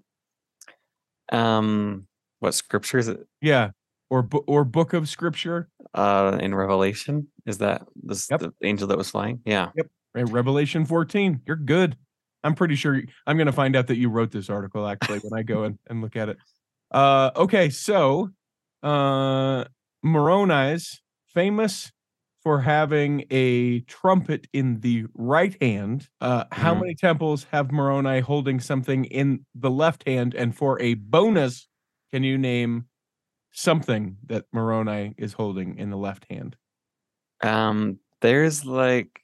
Um, 1.31 2.07
what 2.39 2.53
scripture 2.53 2.97
is 2.97 3.07
it? 3.07 3.25
Yeah. 3.41 3.71
Or 4.09 4.21
bu- 4.21 4.43
or 4.47 4.63
book 4.63 4.93
of 4.93 5.09
scripture. 5.09 5.69
Uh, 5.93 6.37
in 6.41 6.53
Revelation, 6.53 7.27
is 7.45 7.57
that 7.59 7.87
this 7.95 8.29
Yep. 8.29 8.39
the 8.41 8.53
angel 8.63 8.87
that 8.89 8.97
was 8.97 9.09
flying? 9.09 9.39
Yeah. 9.45 9.69
Right, 10.13 10.29
Revelation 10.29 10.85
14. 10.85 11.41
You're 11.45 11.55
good. 11.55 11.97
I'm 12.45 12.55
pretty 12.55 12.75
sure 12.75 13.01
I'm 13.27 13.37
going 13.37 13.47
to 13.47 13.53
find 13.53 13.75
out 13.75 13.87
that 13.87 13.97
you 13.97 14.09
wrote 14.09 14.31
this 14.31 14.49
article 14.49 14.87
actually 14.87 15.19
when 15.19 15.37
I 15.37 15.43
go 15.43 15.65
and, 15.65 15.79
and 15.89 16.01
look 16.01 16.15
at 16.15 16.29
it. 16.29 16.37
Uh, 16.91 17.31
okay, 17.35 17.69
so 17.69 18.31
uh, 18.83 19.65
Moroni's 20.03 21.01
famous 21.33 21.91
for 22.43 22.61
having 22.61 23.25
a 23.31 23.81
trumpet 23.81 24.47
in 24.53 24.81
the 24.81 25.05
right 25.15 25.57
hand. 25.61 26.07
Uh, 26.21 26.45
how 26.51 26.75
Mhm. 26.75 26.79
many 26.81 26.95
temples 26.95 27.45
have 27.45 27.71
Moroni 27.71 28.19
holding 28.21 28.59
something 28.59 29.05
in 29.05 29.45
the 29.55 29.71
left 29.71 30.07
hand? 30.07 30.35
And 30.35 30.55
for 30.55 30.79
a 30.81 30.93
bonus, 30.93 31.67
can 32.13 32.23
you 32.23 32.37
name 32.37 32.87
something 33.51 34.17
that 34.27 34.45
Moroni 34.53 35.15
is 35.17 35.33
holding 35.33 35.77
in 35.77 35.89
the 35.91 35.97
left 35.97 36.25
hand? 36.29 36.57
Um, 37.43 37.99
there's 38.21 38.65
like 38.65 39.21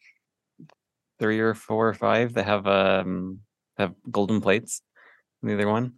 three 1.21 1.39
or 1.41 1.55
four 1.55 1.89
or 1.89 1.95
five 1.95 2.35
that 2.35 2.45
have 2.47 2.67
um 2.67 3.41
have 3.77 3.95
golden 4.11 4.41
plates 4.41 4.83
in 5.43 5.49
either 5.51 5.67
one, 5.69 5.95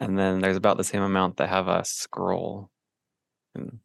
and 0.00 0.18
then 0.18 0.40
there's 0.40 0.56
about 0.58 0.78
the 0.78 0.84
same 0.84 1.02
amount 1.02 1.38
that 1.38 1.48
have 1.50 1.68
a 1.68 1.84
scroll. 1.84 2.70
And 3.54 3.80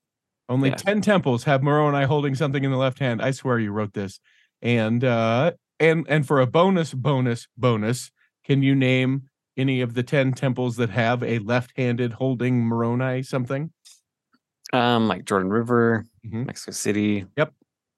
Only 0.49 0.71
Yeah. 0.71 0.75
10 0.75 1.01
temples 1.01 1.45
have 1.45 1.63
Moroni 1.63 2.05
holding 2.05 2.35
something 2.35 2.63
in 2.63 2.71
the 2.71 2.77
left 2.77 2.99
hand. 2.99 3.21
I 3.21 3.31
swear 3.31 3.59
you 3.59 3.71
wrote 3.71 3.93
this. 3.93 4.19
And 4.61 5.03
uh 5.03 5.53
and 5.79 6.05
and 6.09 6.27
for 6.27 6.41
a 6.41 6.47
bonus 6.47 6.93
bonus 6.93 7.47
bonus, 7.57 8.11
can 8.45 8.63
you 8.63 8.75
name 8.75 9.29
any 9.57 9.81
of 9.81 9.93
the 9.95 10.03
10 10.03 10.33
temples 10.33 10.77
that 10.77 10.89
have 10.91 11.23
a 11.23 11.39
left-handed 11.39 12.13
holding 12.13 12.61
Moroni 12.65 13.23
something? 13.23 13.71
um, 14.73 15.07
like 15.07 15.25
Jordan 15.25 15.49
River, 15.49 16.05
Mhm. 16.25 16.45
Mexico 16.45 16.71
City. 16.71 17.25
Yep. 17.37 17.53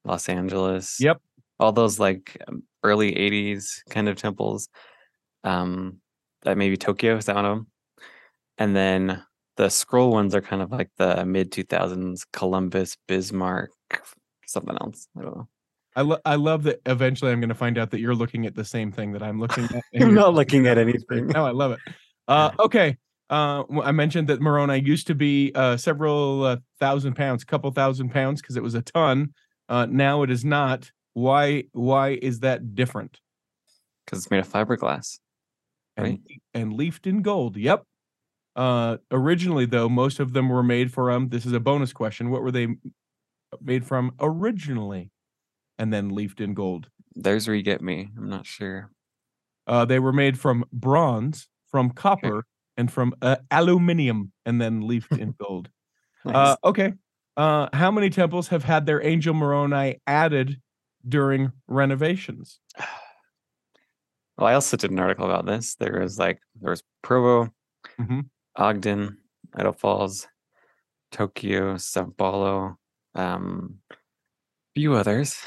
Los 0.05 0.29
Angeles. 0.29 0.99
Yep. 0.99 1.21
All 1.61 1.71
those 1.71 1.99
like 1.99 2.41
um, 2.47 2.63
early 2.83 3.13
'80s 3.13 3.83
kind 3.89 4.09
of 4.09 4.17
temples. 4.17 4.67
Um, 5.43 5.97
that 6.43 6.57
maybe 6.57 6.75
Tokyo 6.75 7.15
is 7.17 7.25
that 7.25 7.35
one 7.35 7.45
of 7.45 7.57
them, 7.57 7.67
and 8.57 8.75
then 8.75 9.23
the 9.57 9.69
scroll 9.69 10.11
ones 10.11 10.33
are 10.35 10.41
kind 10.41 10.61
of 10.61 10.71
like 10.71 10.89
the 10.97 11.23
mid 11.25 11.51
2000s 11.51 12.25
Columbus, 12.33 12.97
Bismarck, 13.07 13.71
something 14.47 14.75
else. 14.81 15.07
I 15.17 15.21
don't 15.21 15.37
know. 15.37 15.47
I 15.95 16.01
lo- 16.01 16.21
I 16.25 16.35
love 16.35 16.63
that 16.63 16.79
eventually 16.85 17.31
I'm 17.31 17.39
going 17.41 17.49
to 17.49 17.55
find 17.55 17.77
out 17.77 17.91
that 17.91 17.99
you're 17.99 18.15
looking 18.15 18.45
at 18.45 18.55
the 18.55 18.63
same 18.65 18.91
thing 18.91 19.11
that 19.11 19.21
I'm 19.21 19.39
looking 19.39 19.65
at. 19.65 19.83
I'm 20.01 20.13
not 20.15 20.33
looking 20.33 20.65
at 20.67 20.77
about 20.77 20.91
the 20.93 20.99
same- 20.99 21.17
anything. 21.19 21.27
No, 21.33 21.45
I 21.45 21.51
love 21.51 21.73
it. 21.73 21.79
Uh 22.27 22.51
okay. 22.59 22.97
Uh 23.29 23.63
I 23.83 23.91
mentioned 23.91 24.29
that 24.29 24.41
Moroni 24.41 24.79
used 24.79 25.05
to 25.07 25.15
be 25.15 25.51
uh 25.53 25.75
several 25.77 26.43
uh, 26.43 26.57
thousand 26.79 27.15
pounds, 27.15 27.43
couple 27.43 27.69
thousand 27.71 28.09
pounds 28.09 28.41
because 28.41 28.55
it 28.57 28.63
was 28.63 28.73
a 28.73 28.81
ton. 28.81 29.33
Uh 29.69 29.85
now 29.89 30.23
it 30.23 30.31
is 30.31 30.43
not. 30.45 30.89
Why 31.13 31.65
why 31.73 32.09
is 32.21 32.39
that 32.41 32.75
different? 32.75 33.19
because 34.05 34.19
it's 34.23 34.31
made 34.31 34.39
of 34.39 34.49
fiberglass. 34.49 35.19
and 35.95 36.05
Right. 36.07 36.21
and 36.53 36.73
leafed 36.73 37.05
in 37.07 37.21
gold. 37.21 37.55
Yep. 37.57 37.83
Uh, 38.55 38.97
originally, 39.11 39.65
though, 39.65 39.87
most 39.87 40.19
of 40.19 40.33
them 40.33 40.49
were 40.49 40.63
made 40.63 40.91
from. 40.91 41.29
This 41.29 41.45
is 41.45 41.53
a 41.53 41.59
bonus 41.59 41.93
question. 41.93 42.29
What 42.29 42.41
were 42.41 42.51
they 42.51 42.67
made 43.61 43.85
from 43.85 44.13
originally, 44.19 45.11
and 45.77 45.93
then 45.93 46.09
leafed 46.09 46.41
in 46.41 46.53
gold? 46.53 46.89
There's 47.15 47.47
where 47.47 47.55
you 47.55 47.63
get 47.63 47.81
me. 47.81 48.09
I'm 48.17 48.29
not 48.29 48.45
sure. 48.45 48.91
Uh, 49.67 49.85
they 49.85 49.99
were 49.99 50.11
made 50.13 50.37
from 50.39 50.65
bronze, 50.73 51.47
from 51.69 51.91
copper, 51.91 52.45
and 52.75 52.91
from 52.91 53.13
uh, 53.21 53.37
aluminium, 53.51 54.31
and 54.45 54.59
then 54.59 54.81
leafed 54.81 55.11
in 55.13 55.33
gold. 55.41 55.69
Nice. 56.25 56.35
Uh, 56.35 56.55
okay. 56.65 56.93
Uh, 57.37 57.69
how 57.73 57.91
many 57.91 58.09
temples 58.09 58.49
have 58.49 58.63
had 58.65 58.85
their 58.85 59.01
angel 59.05 59.33
Moroni 59.33 59.97
added 60.07 60.59
during 61.07 61.51
renovations? 61.67 62.59
well, 64.37 64.47
I 64.47 64.53
also 64.53 64.77
did 64.77 64.91
an 64.91 64.99
article 64.99 65.25
about 65.25 65.45
this. 65.45 65.75
There 65.75 65.99
was 66.01 66.17
like 66.17 66.39
there 66.61 66.71
was 66.71 66.83
Provo, 67.03 67.51
Mhm. 67.99 68.29
Ogden, 68.55 69.17
Idaho 69.55 69.71
Falls, 69.73 70.27
Tokyo, 71.11 71.77
Sao 71.77 72.13
Paulo, 72.17 72.77
um, 73.15 73.79
few 74.75 74.93
others. 74.93 75.37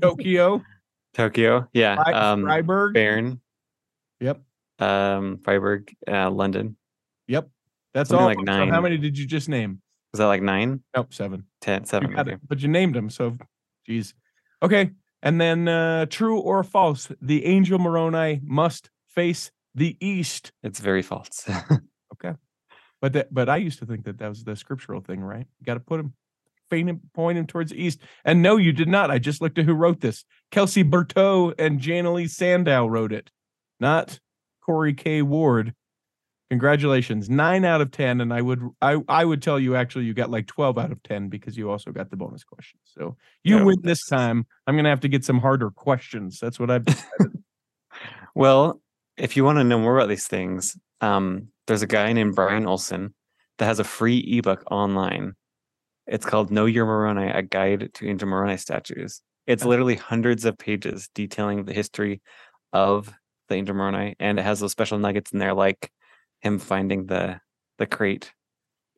Tokyo, 0.00 0.62
Tokyo, 1.14 1.68
yeah. 1.72 1.94
Um, 1.94 2.42
Freiberg. 2.44 2.94
Bern, 2.94 3.40
Yep. 4.20 4.42
um, 4.78 5.38
Freiberg, 5.38 5.94
uh, 6.08 6.30
London. 6.30 6.76
Yep. 7.28 7.48
That's 7.94 8.10
Something 8.10 8.22
all. 8.38 8.44
like 8.44 8.66
So 8.68 8.70
how 8.72 8.80
many 8.82 8.98
did 8.98 9.16
you 9.16 9.26
just 9.26 9.48
name? 9.48 9.80
Was 10.12 10.18
that 10.18 10.26
like 10.26 10.42
nine, 10.42 10.82
Nope, 10.94 11.12
seven. 11.14 11.46
ten, 11.60 11.82
You 11.82 11.86
seven? 11.86 12.12
got 12.12 12.28
Okay. 12.28 12.36
but 12.48 12.60
you 12.60 12.68
named 12.68 12.94
them, 12.94 13.08
so 13.10 13.36
geez. 13.86 14.14
Okay, 14.62 14.90
and 15.22 15.40
then 15.40 15.68
uh, 15.68 16.06
true 16.06 16.38
or 16.38 16.62
false? 16.62 17.08
The 17.20 17.44
angel 17.44 17.78
Moroni 17.78 18.40
must 18.44 18.90
face 19.06 19.50
the 19.74 19.96
east. 20.00 20.52
It's 20.62 20.80
very 20.80 21.02
false. 21.02 21.48
Okay. 22.12 22.34
But 23.00 23.12
that, 23.12 23.32
but 23.32 23.48
I 23.48 23.56
used 23.58 23.78
to 23.80 23.86
think 23.86 24.04
that 24.04 24.18
that 24.18 24.28
was 24.28 24.44
the 24.44 24.56
scriptural 24.56 25.00
thing, 25.00 25.20
right? 25.20 25.46
You 25.58 25.64
got 25.66 25.74
to 25.74 25.80
put 25.80 26.00
him, 26.00 26.14
faint 26.70 26.88
him, 26.88 27.00
point 27.14 27.38
him 27.38 27.46
towards 27.46 27.70
the 27.70 27.82
east. 27.82 28.00
And 28.24 28.42
no, 28.42 28.56
you 28.56 28.72
did 28.72 28.88
not. 28.88 29.10
I 29.10 29.18
just 29.18 29.40
looked 29.42 29.58
at 29.58 29.64
who 29.64 29.74
wrote 29.74 30.00
this. 30.00 30.24
Kelsey 30.50 30.82
Berteau 30.82 31.52
and 31.58 31.80
Janalee 31.80 32.30
Sandow 32.30 32.86
wrote 32.86 33.12
it, 33.12 33.30
not 33.78 34.18
Corey 34.64 34.94
K. 34.94 35.22
Ward. 35.22 35.74
Congratulations, 36.50 37.28
nine 37.28 37.64
out 37.64 37.80
of 37.80 37.90
ten. 37.90 38.20
And 38.20 38.32
I 38.32 38.40
would, 38.40 38.62
I, 38.80 38.98
I 39.08 39.24
would 39.24 39.42
tell 39.42 39.58
you 39.58 39.74
actually, 39.74 40.04
you 40.04 40.14
got 40.14 40.30
like 40.30 40.46
twelve 40.46 40.78
out 40.78 40.92
of 40.92 41.02
ten 41.02 41.28
because 41.28 41.56
you 41.56 41.70
also 41.70 41.90
got 41.90 42.10
the 42.10 42.16
bonus 42.16 42.44
question. 42.44 42.78
So 42.84 43.16
you 43.42 43.56
Yeah, 43.56 43.64
win 43.64 43.76
this 43.82 44.04
time. 44.06 44.46
I'm 44.66 44.76
gonna 44.76 44.88
have 44.90 45.00
to 45.00 45.08
get 45.08 45.24
some 45.24 45.40
harder 45.40 45.70
questions. 45.70 46.38
That's 46.40 46.60
what 46.60 46.70
I've. 46.70 46.84
decided. 46.84 47.06
Well, 48.34 48.80
if 49.16 49.36
you 49.36 49.44
want 49.44 49.58
to 49.58 49.64
know 49.64 49.78
more 49.78 49.96
about 49.96 50.08
these 50.08 50.26
things, 50.26 50.76
um, 51.00 51.48
there's 51.66 51.82
a 51.82 51.86
guy 51.86 52.12
named 52.12 52.34
Brian 52.34 52.66
Olson 52.66 53.14
that 53.58 53.64
has 53.64 53.78
a 53.78 53.84
free 53.84 54.18
ebook 54.18 54.62
online. 54.70 55.32
It's 56.06 56.26
called 56.26 56.50
Know 56.50 56.66
Your 56.66 56.84
Moroni, 56.86 57.28
a 57.28 57.42
guide 57.42 57.90
to 57.94 58.08
Angel 58.08 58.28
Moroni 58.28 58.58
statues. 58.58 59.22
It's 59.46 59.64
literally 59.64 59.94
hundreds 59.94 60.44
of 60.44 60.58
pages 60.58 61.08
detailing 61.14 61.64
the 61.64 61.72
history 61.72 62.20
of 62.72 63.12
the 63.48 63.54
Angel 63.54 63.74
Moroni, 63.74 64.16
and 64.20 64.38
it 64.38 64.42
has 64.42 64.60
those 64.60 64.72
special 64.72 64.98
nuggets 64.98 65.32
in 65.32 65.38
there, 65.38 65.54
like 65.54 65.90
him 66.46 66.58
finding 66.58 67.06
the 67.06 67.40
the 67.78 67.86
crate 67.86 68.32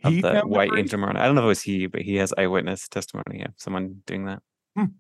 of 0.05 0.13
He 0.13 0.21
the 0.21 0.33
the 0.41 0.47
white? 0.47 0.71
Angel 0.77 1.05
I 1.05 1.27
don't 1.27 1.35
know 1.35 1.43
if 1.43 1.45
it 1.45 1.49
was 1.49 1.63
he, 1.63 1.87
but 1.87 2.03
he 2.03 2.17
has 2.17 2.33
eyewitness 2.37 2.89
testimony 2.89 3.43
of 3.43 3.53
someone 3.57 4.03
doing 4.07 4.27
that. 4.27 4.41
It 4.77 4.91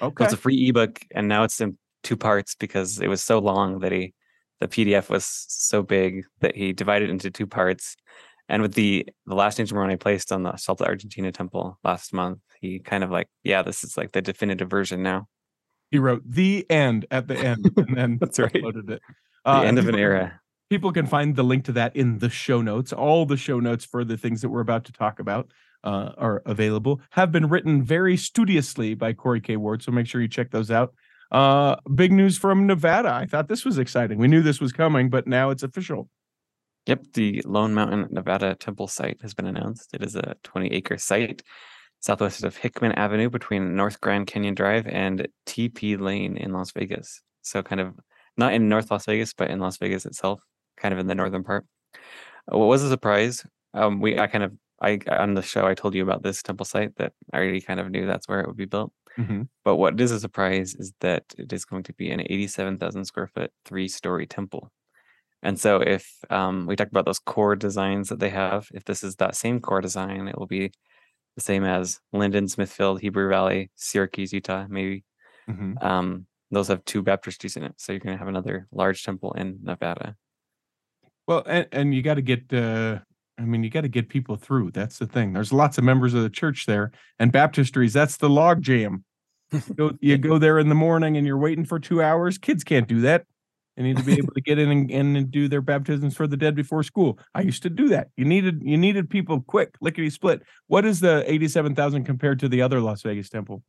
Okay. 0.00 0.24
it's 0.24 0.32
a 0.32 0.36
free 0.36 0.68
ebook, 0.68 1.00
and 1.14 1.28
now 1.28 1.44
it's 1.44 1.60
in 1.60 1.76
two 2.02 2.16
parts 2.16 2.54
because 2.54 3.00
it 3.00 3.08
was 3.08 3.22
so 3.22 3.38
long 3.38 3.80
that 3.80 3.90
he, 3.92 4.14
the 4.60 4.68
PDF 4.68 5.10
was 5.10 5.24
so 5.26 5.82
big 5.82 6.24
that 6.40 6.54
he 6.54 6.72
divided 6.72 7.08
it 7.08 7.12
into 7.12 7.30
two 7.30 7.46
parts. 7.46 7.96
And 8.48 8.62
with 8.62 8.74
the 8.74 9.06
the 9.26 9.34
last 9.34 9.58
one 9.72 9.90
I 9.90 9.96
placed 9.96 10.32
on 10.32 10.42
the 10.42 10.56
Salta 10.56 10.84
Argentina 10.84 11.30
temple 11.32 11.78
last 11.84 12.12
month, 12.14 12.38
he 12.60 12.78
kind 12.78 13.04
of 13.04 13.10
like, 13.10 13.28
yeah, 13.42 13.62
this 13.62 13.84
is 13.84 13.96
like 13.96 14.12
the 14.12 14.22
definitive 14.22 14.70
version 14.70 15.02
now. 15.02 15.28
He 15.90 15.98
wrote 15.98 16.22
the 16.24 16.64
end 16.70 17.06
at 17.10 17.28
the 17.28 17.36
end 17.36 17.70
and 17.76 17.96
then 17.96 18.18
That's 18.20 18.38
right. 18.38 18.52
uploaded 18.52 18.90
it. 18.90 19.02
The 19.44 19.50
Uh, 19.50 19.62
end 19.62 19.78
of 19.78 19.88
an 19.88 19.94
era. 19.96 20.40
People 20.70 20.92
can 20.92 21.06
find 21.06 21.34
the 21.34 21.42
link 21.42 21.64
to 21.64 21.72
that 21.72 21.96
in 21.96 22.18
the 22.18 22.28
show 22.28 22.60
notes. 22.60 22.92
All 22.92 23.24
the 23.24 23.36
show 23.36 23.58
notes 23.58 23.84
for 23.84 24.04
the 24.04 24.16
things 24.16 24.42
that 24.42 24.50
we're 24.50 24.60
about 24.60 24.84
to 24.84 24.92
talk 24.92 25.18
about 25.18 25.50
uh, 25.84 26.12
are 26.18 26.42
available, 26.44 27.00
have 27.10 27.32
been 27.32 27.48
written 27.48 27.82
very 27.82 28.16
studiously 28.16 28.94
by 28.94 29.12
Corey 29.12 29.40
K. 29.40 29.56
Ward. 29.56 29.82
So 29.82 29.92
make 29.92 30.06
sure 30.06 30.20
you 30.20 30.28
check 30.28 30.50
those 30.50 30.70
out. 30.70 30.92
Uh, 31.30 31.76
big 31.94 32.12
news 32.12 32.38
from 32.38 32.66
Nevada. 32.66 33.12
I 33.12 33.26
thought 33.26 33.48
this 33.48 33.64
was 33.64 33.78
exciting. 33.78 34.18
We 34.18 34.28
knew 34.28 34.42
this 34.42 34.60
was 34.60 34.72
coming, 34.72 35.10
but 35.10 35.26
now 35.26 35.50
it's 35.50 35.62
official. 35.62 36.08
Yep, 36.86 37.04
the 37.14 37.42
Lone 37.44 37.74
Mountain 37.74 38.08
Nevada 38.10 38.54
temple 38.54 38.88
site 38.88 39.18
has 39.20 39.34
been 39.34 39.46
announced. 39.46 39.94
It 39.94 40.02
is 40.02 40.16
a 40.16 40.36
20 40.42 40.68
acre 40.68 40.96
site 40.96 41.42
southwest 42.00 42.44
of 42.44 42.56
Hickam 42.56 42.94
Avenue 42.96 43.28
between 43.28 43.76
North 43.76 44.00
Grand 44.00 44.26
Canyon 44.26 44.54
Drive 44.54 44.86
and 44.86 45.28
TP 45.46 46.00
Lane 46.00 46.36
in 46.36 46.52
Las 46.52 46.70
Vegas. 46.72 47.20
So, 47.42 47.62
kind 47.62 47.80
of 47.80 47.94
not 48.38 48.54
in 48.54 48.68
North 48.68 48.90
Las 48.90 49.04
Vegas, 49.04 49.34
but 49.34 49.50
in 49.50 49.58
Las 49.58 49.76
Vegas 49.76 50.06
itself, 50.06 50.40
kind 50.78 50.92
of 50.94 51.00
in 51.00 51.06
the 51.06 51.14
northern 51.14 51.44
part. 51.44 51.66
Uh, 52.52 52.58
What 52.58 52.66
was 52.68 52.82
a 52.82 52.88
surprise? 52.88 53.46
Um, 53.74 54.00
we 54.00 54.18
I 54.18 54.26
kind 54.26 54.44
of 54.44 54.52
I 54.80 54.98
on 55.08 55.34
the 55.34 55.42
show 55.42 55.66
I 55.66 55.74
told 55.74 55.94
you 55.94 56.02
about 56.02 56.22
this 56.22 56.42
temple 56.42 56.66
site 56.66 56.96
that 56.96 57.12
I 57.32 57.38
already 57.38 57.60
kind 57.60 57.80
of 57.80 57.90
knew 57.90 58.06
that's 58.06 58.28
where 58.28 58.40
it 58.40 58.46
would 58.48 58.56
be 58.56 58.66
built. 58.66 58.92
Mhm. 59.18 59.48
But 59.64 59.76
what 59.76 60.00
is 60.00 60.12
a 60.12 60.20
surprise 60.20 60.74
is 60.76 60.92
that 61.00 61.24
it 61.38 61.52
is 61.52 61.64
going 61.64 61.82
to 61.84 61.92
be 61.94 62.10
an 62.10 62.22
87,000 62.22 63.04
square 63.06 63.26
foot, 63.28 63.52
three 63.64 63.88
story 63.88 64.26
temple. 64.26 64.70
And 65.42 65.58
so, 65.60 65.80
if 65.80 66.18
um, 66.30 66.66
we 66.66 66.76
talked 66.76 66.90
about 66.92 67.06
those 67.06 67.20
core 67.20 67.56
designs 67.56 68.08
that 68.08 68.18
they 68.20 68.30
have, 68.30 68.68
if 68.74 68.84
this 68.84 69.04
is 69.04 69.16
that 69.16 69.36
same 69.36 69.60
core 69.60 69.80
design, 69.80 70.28
it 70.28 70.38
will 70.38 70.46
be 70.48 70.72
the 71.36 71.42
same 71.42 71.64
as 71.64 72.00
Lindon, 72.12 72.48
Smithfield, 72.48 73.00
Heber 73.00 73.28
Valley, 73.28 73.70
Syracuse, 73.76 74.32
Utah, 74.32 74.66
maybe. 74.68 75.04
Mhm. 75.48 75.82
Um, 75.82 76.26
those 76.50 76.68
have 76.68 76.84
two 76.86 77.02
baptistries 77.02 77.56
in 77.56 77.64
it. 77.64 77.74
So, 77.78 77.92
you're 77.92 78.00
going 78.00 78.14
to 78.14 78.18
have 78.18 78.28
another 78.28 78.68
large 78.72 79.04
temple 79.04 79.32
in 79.32 79.60
Nevada. 79.62 80.16
Well, 81.28 81.42
and, 81.46 81.66
and 81.72 81.94
you 81.94 82.02
got 82.02 82.14
to 82.14 82.22
get, 82.22 82.50
uh, 82.52 82.98
I 83.38 83.42
mean, 83.42 83.62
you 83.62 83.68
got 83.68 83.82
to 83.82 83.88
get 83.88 84.08
people 84.08 84.36
through. 84.36 84.70
That's 84.70 84.98
the 84.98 85.06
thing. 85.06 85.34
There's 85.34 85.52
lots 85.52 85.76
of 85.76 85.84
members 85.84 86.14
of 86.14 86.22
the 86.22 86.30
church 86.30 86.64
there, 86.64 86.90
and 87.18 87.30
baptistries. 87.30 87.92
That's 87.92 88.16
the 88.16 88.30
log 88.30 88.62
jam. 88.62 89.04
Go, 89.76 89.92
you 90.00 90.16
go 90.18 90.38
there 90.38 90.58
in 90.58 90.70
the 90.70 90.74
morning 90.74 91.18
and 91.18 91.26
you're 91.26 91.38
waiting 91.38 91.66
for 91.66 91.78
two 91.78 92.02
hours. 92.02 92.38
Kids 92.38 92.64
can't 92.64 92.88
do 92.88 93.02
that. 93.02 93.26
They 93.76 93.82
need 93.84 93.98
to 93.98 94.02
be 94.02 94.14
able 94.14 94.32
to 94.32 94.40
get 94.40 94.58
in 94.58 94.70
and, 94.70 94.90
and 94.90 95.30
do 95.30 95.48
their 95.48 95.60
baptisms 95.60 96.16
for 96.16 96.26
the 96.26 96.36
dead 96.36 96.56
before 96.56 96.82
school. 96.82 97.18
I 97.34 97.42
used 97.42 97.62
to 97.62 97.70
do 97.70 97.88
that. 97.90 98.08
You 98.16 98.24
needed 98.24 98.60
you 98.64 98.76
needed 98.76 99.08
people 99.08 99.40
quick, 99.42 99.76
lickety 99.80 100.10
split. 100.10 100.42
What 100.66 100.84
is 100.84 100.98
the 100.98 101.22
eighty-seven 101.30 101.76
thousand 101.76 102.04
compared 102.04 102.40
to 102.40 102.48
the 102.48 102.60
other 102.60 102.80
Las 102.80 103.02
Vegas 103.02 103.28
temple? 103.28 103.62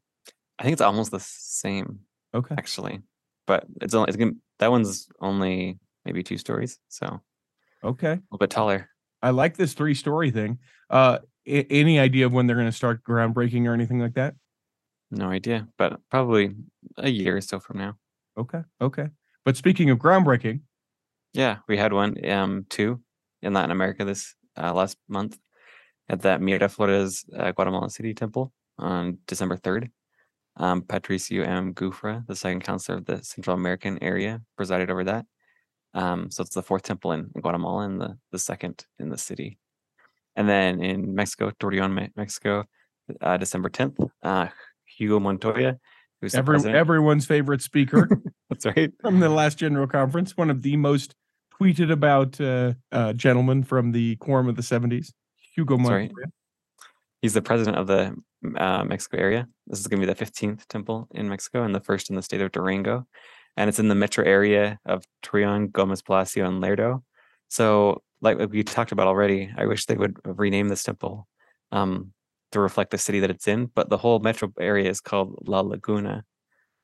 I 0.58 0.64
think 0.64 0.74
it's 0.74 0.82
almost 0.82 1.12
the 1.12 1.20
same, 1.20 2.00
Okay, 2.34 2.56
actually. 2.58 3.02
But 3.46 3.66
it's 3.82 3.94
only, 3.94 4.08
it's 4.08 4.18
gonna, 4.18 4.32
that 4.58 4.72
one's 4.72 5.10
only 5.22 5.78
maybe 6.06 6.24
two 6.24 6.40
stories. 6.40 6.80
So, 6.88 7.22
a 7.84 7.88
okay. 7.88 8.20
little 8.30 8.38
bit 8.40 8.50
taller. 8.50 8.90
I 9.22 9.32
like 9.32 9.58
this 9.58 9.74
three-story 9.74 10.32
thing. 10.32 10.60
Uh, 10.90 11.20
a- 11.46 11.68
any 11.72 12.00
idea 12.00 12.26
of 12.26 12.34
when 12.34 12.48
they're 12.48 12.56
going 12.56 12.68
to 12.68 12.72
start 12.72 13.04
groundbreaking 13.04 13.66
or 13.68 13.74
anything 13.74 14.00
like 14.00 14.14
that? 14.14 14.36
No 15.12 15.30
idea, 15.30 15.68
but 15.78 16.00
probably 16.12 16.56
a 16.98 17.10
year 17.10 17.38
or 17.38 17.42
so 17.42 17.60
from 17.60 17.80
now. 17.80 17.96
Okay, 18.38 18.62
okay. 18.80 19.08
But 19.44 19.58
speaking 19.58 19.90
of 19.90 19.98
groundbreaking, 19.98 20.62
Yeah, 21.34 21.58
we 21.68 21.78
had 21.78 21.94
one, 21.94 22.16
um, 22.30 22.66
two 22.70 23.02
in 23.42 23.54
Latin 23.54 23.72
America 23.72 24.06
this 24.06 24.36
uh, 24.58 24.74
last 24.74 24.98
month 25.08 25.38
at 26.10 26.22
that 26.22 26.42
Miraflores 26.42 27.24
uh, 27.38 27.52
Guatemala 27.52 27.90
City 27.90 28.14
Temple 28.14 28.52
on 28.78 29.18
December 29.28 29.58
3rd. 29.58 29.90
Um, 30.58 30.82
Patricio 30.82 31.44
M. 31.44 31.74
Giuffra, 31.74 32.26
the 32.28 32.36
second 32.36 32.64
counselor 32.64 32.98
of 32.98 33.06
the 33.06 33.24
Central 33.24 33.56
American 33.56 33.98
area, 34.04 34.42
presided 34.58 34.90
over 34.92 35.04
that. 35.06 35.26
Um, 35.94 36.30
so 36.30 36.44
it's 36.44 36.54
the 36.54 36.64
fourth 36.64 36.84
temple 36.84 37.12
in, 37.14 37.30
Guatemala 37.42 37.86
and 37.86 38.00
the, 38.00 38.18
the 38.32 38.40
second 38.40 38.86
in 39.00 39.10
the 39.10 39.18
city. 39.18 39.58
And 40.36 40.48
then 40.48 40.82
in 40.84 41.16
Mexico, 41.16 41.52
Torreon, 41.60 42.12
Mexico, 42.16 42.66
uh, 43.22 43.38
December 43.38 43.70
10th, 43.70 44.10
uh, 44.24 44.48
Hugo 44.86 45.20
Montoya, 45.20 45.78
who's 46.22 46.36
every, 46.36 46.64
everyone's 46.72 47.26
favorite 47.26 47.62
speaker 47.62 48.08
That's 48.50 48.66
right. 48.66 48.92
from 49.02 49.20
the 49.20 49.30
last 49.30 49.58
general 49.58 49.88
conference, 49.88 50.38
one 50.38 50.50
of 50.50 50.62
the 50.62 50.78
most 50.78 51.16
tweeted 51.60 51.92
about 51.92 52.40
uh, 52.40 52.74
uh, 52.92 53.14
gentlemen 53.14 53.64
from 53.64 53.92
the 53.92 54.16
quorum 54.18 54.48
of 54.48 54.56
the 54.56 54.62
70s, 54.62 55.12
Hugo 55.56 55.78
That's 55.78 55.90
right. 55.90 56.12
Montoya. 56.12 56.32
He's 57.22 57.34
the 57.34 57.42
president 57.42 57.78
of 57.78 57.88
the 57.88 58.16
uh, 58.58 58.84
Mexico 58.86 59.18
area. 59.18 59.48
This 59.68 59.80
is 59.80 59.88
going 59.88 60.02
to 60.02 60.08
be 60.08 60.14
the 60.14 60.26
15th 60.26 60.66
temple 60.68 61.08
in 61.14 61.28
Mexico 61.28 61.64
and 61.64 61.76
the 61.76 61.82
first 61.82 62.10
in 62.10 62.16
the 62.16 62.22
state 62.22 62.42
of 62.42 62.52
Durango. 62.52 63.06
And 63.60 63.68
it's 63.68 63.78
in 63.78 63.90
the 63.90 63.96
metro 63.96 64.24
area 64.24 64.80
of 64.86 65.04
Torreon, 65.22 65.70
Gomez 65.70 66.02
Palacio, 66.02 66.48
and 66.48 66.64
Lerdo. 66.64 67.04
So, 67.50 68.02
like 68.22 68.38
we 68.50 68.64
talked 68.64 68.94
about 68.94 69.08
already, 69.08 69.52
I 69.58 69.66
wish 69.66 69.86
they 69.86 69.98
would 69.98 70.16
rename 70.24 70.70
this 70.70 70.82
temple 70.82 71.28
um, 71.74 72.14
to 72.54 72.62
reflect 72.62 72.92
the 72.92 72.98
city 72.98 73.20
that 73.20 73.30
it's 73.30 73.50
in. 73.50 73.66
But 73.66 73.90
the 73.90 73.98
whole 73.98 74.20
metro 74.20 74.54
area 74.62 74.90
is 74.90 75.02
called 75.02 75.46
La 75.46 75.60
Laguna. 75.60 76.24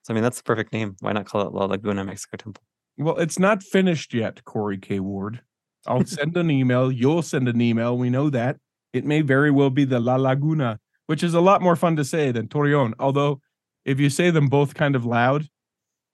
So, 0.02 0.14
I 0.14 0.16
mean, 0.16 0.24
that's 0.24 0.36
the 0.36 0.44
perfect 0.44 0.74
name. 0.74 0.98
Why 1.00 1.14
not 1.14 1.26
call 1.26 1.48
it 1.48 1.54
La 1.54 1.64
Laguna 1.64 2.04
Mexico 2.04 2.36
Temple? 2.36 2.62
Well, 2.98 3.16
it's 3.20 3.40
not 3.40 3.64
finished 3.64 4.14
yet, 4.14 4.44
Corey 4.44 4.78
K. 4.78 5.00
Ward. 5.00 5.40
I'll 5.88 6.06
send 6.06 6.36
an 6.36 6.52
email. 6.52 6.92
You'll 6.92 7.22
send 7.22 7.48
an 7.48 7.62
email. 7.62 7.98
We 7.98 8.10
know 8.10 8.30
that. 8.32 8.58
It 8.92 9.06
may 9.06 9.22
very 9.22 9.50
well 9.50 9.70
be 9.70 9.86
the 9.86 10.02
La 10.02 10.18
Laguna, 10.18 10.80
which 11.06 11.24
is 11.24 11.36
a 11.36 11.42
lot 11.42 11.62
more 11.62 11.78
fun 11.78 11.96
to 11.96 12.04
say 12.04 12.34
than 12.34 12.50
Torreon. 12.50 12.96
Although, 13.00 13.40
if 13.86 13.98
you 13.98 14.10
say 14.10 14.30
them 14.30 14.50
both 14.50 14.74
kind 14.74 14.98
of 14.98 15.06
loud 15.06 15.48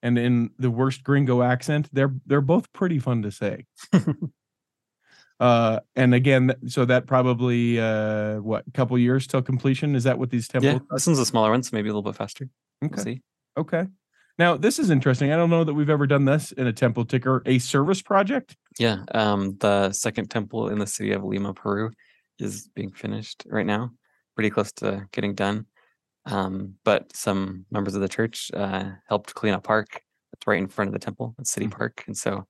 and 0.04 0.18
in 0.18 0.52
the 0.58 0.72
worst 0.72 1.04
gringo 1.04 1.42
accent, 1.42 1.90
they're 1.94 2.14
they're 2.26 2.42
both 2.42 2.72
pretty 2.74 3.00
fun 3.00 3.22
to 3.24 3.32
say. 3.32 3.66
uh, 5.40 5.80
and 5.96 6.14
again, 6.14 6.54
so 6.68 6.86
that 6.86 7.08
probably 7.08 7.80
uh, 7.80 8.36
what 8.38 8.64
couple 8.74 8.98
years 8.98 9.28
till 9.28 9.42
completion? 9.42 9.96
Is 9.96 10.04
that 10.04 10.20
what 10.20 10.30
these 10.30 10.48
Yeah, 10.54 10.62
temples? 10.62 10.88
this 10.92 11.08
one's 11.08 11.20
a 11.20 11.26
smaller 11.26 11.52
one, 11.52 11.64
so 11.64 11.72
maybe 11.74 11.90
a 11.90 11.94
little 11.94 12.10
bit 12.10 12.16
faster. 12.18 12.48
We'll 12.82 12.92
Okay. 12.92 13.02
see. 13.02 13.22
Okay. 13.58 13.88
Now 14.38 14.58
this 14.58 14.80
is 14.80 14.90
interesting. 14.90 15.32
I 15.32 15.36
don't 15.36 15.50
know 15.50 15.64
that 15.64 15.74
we've 15.74 15.90
ever 15.90 16.08
done 16.08 16.26
this 16.26 16.52
in 16.52 16.68
a 16.68 16.74
temple 16.74 17.06
ticker, 17.06 17.42
a 17.46 17.60
service 17.60 18.02
project. 18.02 18.56
Yeah, 18.80 19.04
um, 19.14 19.58
the 19.60 19.92
second 19.92 20.30
temple 20.30 20.70
in 20.70 20.80
the 20.80 20.88
city 20.88 21.12
of 21.12 21.24
Lima, 21.24 21.54
Peru, 21.54 21.92
is 22.40 22.68
being 22.74 22.92
finished 22.92 23.44
right 23.48 23.66
now, 23.66 23.92
pretty 24.36 24.50
close 24.50 24.72
to 24.74 25.06
getting 25.12 25.36
done. 25.36 25.66
Um, 26.26 26.76
but 26.84 27.16
some 27.16 27.66
members 27.72 27.96
of 27.96 28.02
the 28.02 28.10
church 28.10 28.52
uh, 28.54 28.92
helped 29.08 29.34
clean 29.34 29.54
up 29.54 29.64
park 29.64 30.02
that's 30.32 30.48
right 30.48 30.60
in 30.60 30.68
front 30.68 30.90
of 30.90 30.94
the 30.94 31.00
temple, 31.00 31.36
the 31.38 31.46
city 31.46 31.68
Mhm. 31.68 31.72
park, 31.72 32.04
and 32.08 32.18
so 32.18 32.48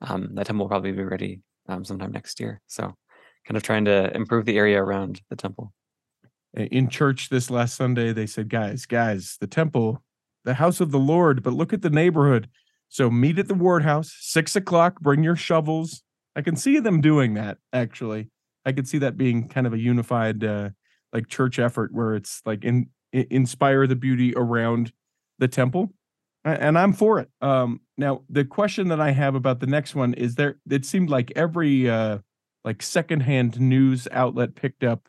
um, 0.00 0.34
that 0.34 0.46
temple 0.46 0.64
will 0.64 0.68
probably 0.70 0.92
be 0.92 1.04
ready 1.04 1.42
um, 1.68 1.84
sometime 1.84 2.12
next 2.12 2.40
year. 2.40 2.60
So, 2.66 2.94
kind 3.46 3.56
of 3.56 3.62
trying 3.62 3.84
to 3.86 4.14
improve 4.16 4.44
the 4.46 4.58
area 4.58 4.82
around 4.82 5.20
the 5.30 5.36
temple. 5.36 5.72
In 6.54 6.88
church 6.88 7.30
this 7.30 7.50
last 7.50 7.76
Sunday, 7.76 8.12
they 8.12 8.26
said, 8.26 8.50
"Guys, 8.50 8.84
guys, 8.84 9.38
the 9.40 9.46
temple, 9.46 10.02
the 10.44 10.54
house 10.54 10.80
of 10.80 10.90
the 10.90 10.98
Lord, 10.98 11.42
but 11.42 11.54
look 11.54 11.72
at 11.72 11.80
the 11.82 11.88
neighborhood. 11.90 12.48
So 12.88 13.10
meet 13.10 13.38
at 13.38 13.48
the 13.48 13.54
ward 13.54 13.84
house, 13.84 14.14
six 14.20 14.54
o'clock. 14.54 15.00
Bring 15.00 15.22
your 15.24 15.36
shovels. 15.36 16.02
I 16.36 16.42
can 16.42 16.56
see 16.56 16.78
them 16.78 17.00
doing 17.00 17.34
that. 17.34 17.56
Actually, 17.72 18.28
I 18.66 18.72
could 18.72 18.86
see 18.86 18.98
that 18.98 19.16
being 19.16 19.48
kind 19.48 19.66
of 19.66 19.72
a 19.72 19.78
unified, 19.78 20.44
uh, 20.44 20.70
like 21.12 21.28
church 21.28 21.58
effort 21.58 21.92
where 21.94 22.14
it's 22.14 22.42
like 22.44 22.64
in, 22.64 22.90
inspire 23.12 23.86
the 23.86 23.96
beauty 23.96 24.32
around 24.36 24.92
the 25.38 25.48
temple 25.48 25.92
and 26.44 26.78
i'm 26.78 26.92
for 26.92 27.18
it. 27.18 27.28
Um 27.40 27.80
now 27.96 28.22
the 28.28 28.44
question 28.44 28.88
that 28.88 29.00
i 29.00 29.10
have 29.10 29.34
about 29.34 29.60
the 29.60 29.66
next 29.66 29.94
one 29.94 30.14
is 30.14 30.34
there 30.34 30.56
it 30.68 30.84
seemed 30.84 31.10
like 31.10 31.32
every 31.36 31.88
uh 31.88 32.18
like 32.64 32.82
secondhand 32.82 33.60
news 33.60 34.06
outlet 34.12 34.54
picked 34.54 34.84
up 34.84 35.08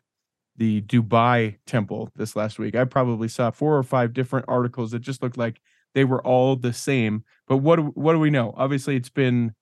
the 0.56 0.82
dubai 0.82 1.56
temple 1.66 2.10
this 2.14 2.36
last 2.36 2.58
week. 2.58 2.76
I 2.76 2.84
probably 2.84 3.28
saw 3.28 3.50
four 3.50 3.76
or 3.76 3.82
five 3.82 4.12
different 4.12 4.46
articles 4.48 4.92
that 4.92 5.00
just 5.00 5.22
looked 5.22 5.36
like 5.36 5.60
they 5.94 6.04
were 6.04 6.24
all 6.24 6.56
the 6.56 6.72
same 6.72 7.24
but 7.48 7.58
what 7.58 7.76
do, 7.76 7.82
what 7.94 8.12
do 8.12 8.18
we 8.18 8.30
know? 8.30 8.54
Obviously 8.56 8.96
it's 8.96 9.10
been 9.10 9.54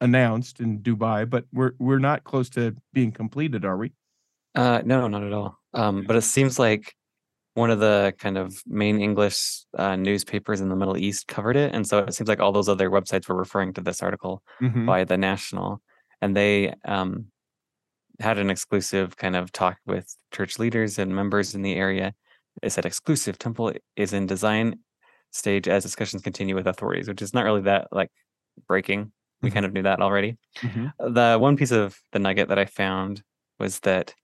announced 0.00 0.60
in 0.60 0.80
dubai 0.80 1.28
but 1.28 1.44
we're 1.52 1.72
we're 1.78 1.98
not 1.98 2.24
close 2.24 2.48
to 2.50 2.74
being 2.92 3.12
completed 3.12 3.64
are 3.64 3.76
we? 3.76 3.92
Uh, 4.54 4.82
no, 4.84 5.08
not 5.08 5.22
at 5.22 5.32
all. 5.32 5.58
Um, 5.72 6.04
but 6.06 6.16
it 6.16 6.22
seems 6.22 6.58
like 6.58 6.94
one 7.54 7.70
of 7.70 7.80
the 7.80 8.14
kind 8.18 8.38
of 8.38 8.62
main 8.66 9.00
English 9.00 9.64
uh, 9.78 9.96
newspapers 9.96 10.60
in 10.60 10.68
the 10.70 10.76
Middle 10.76 10.96
East 10.96 11.28
covered 11.28 11.56
it, 11.56 11.74
and 11.74 11.86
so 11.86 11.98
it 11.98 12.14
seems 12.14 12.28
like 12.28 12.40
all 12.40 12.52
those 12.52 12.68
other 12.68 12.90
websites 12.90 13.28
were 13.28 13.36
referring 13.36 13.72
to 13.74 13.80
this 13.80 14.02
article 14.02 14.42
Mhm. 14.60 14.86
by 14.86 15.04
the 15.04 15.16
National, 15.18 15.80
and 16.20 16.34
they 16.36 16.74
um, 16.84 17.26
had 18.20 18.38
an 18.38 18.50
exclusive 18.50 19.16
kind 19.16 19.36
of 19.36 19.52
talk 19.52 19.78
with 19.86 20.14
church 20.32 20.58
leaders 20.58 20.98
and 20.98 21.14
members 21.14 21.54
in 21.54 21.62
the 21.62 21.74
area. 21.74 22.14
It 22.62 22.70
said 22.70 22.86
exclusive 22.86 23.38
temple 23.38 23.72
is 23.96 24.12
in 24.12 24.26
design 24.26 24.78
stage 25.30 25.66
as 25.68 25.82
discussions 25.82 26.22
continue 26.22 26.54
with 26.54 26.66
authorities, 26.66 27.08
which 27.08 27.22
is 27.22 27.32
not 27.34 27.44
really 27.44 27.62
that 27.62 27.88
like 27.90 28.10
breaking. 28.68 29.12
We 29.42 29.50
Mhm. 29.50 29.54
kind 29.54 29.66
of 29.66 29.72
knew 29.72 29.82
that 29.82 30.00
already. 30.00 30.36
Mhm. 30.58 30.92
The 30.98 31.38
one 31.38 31.56
piece 31.56 31.72
of 31.72 31.98
the 32.12 32.18
nugget 32.18 32.48
that 32.48 32.58
I 32.58 32.66
found 32.66 33.22
was 33.58 33.80
that 33.80 34.14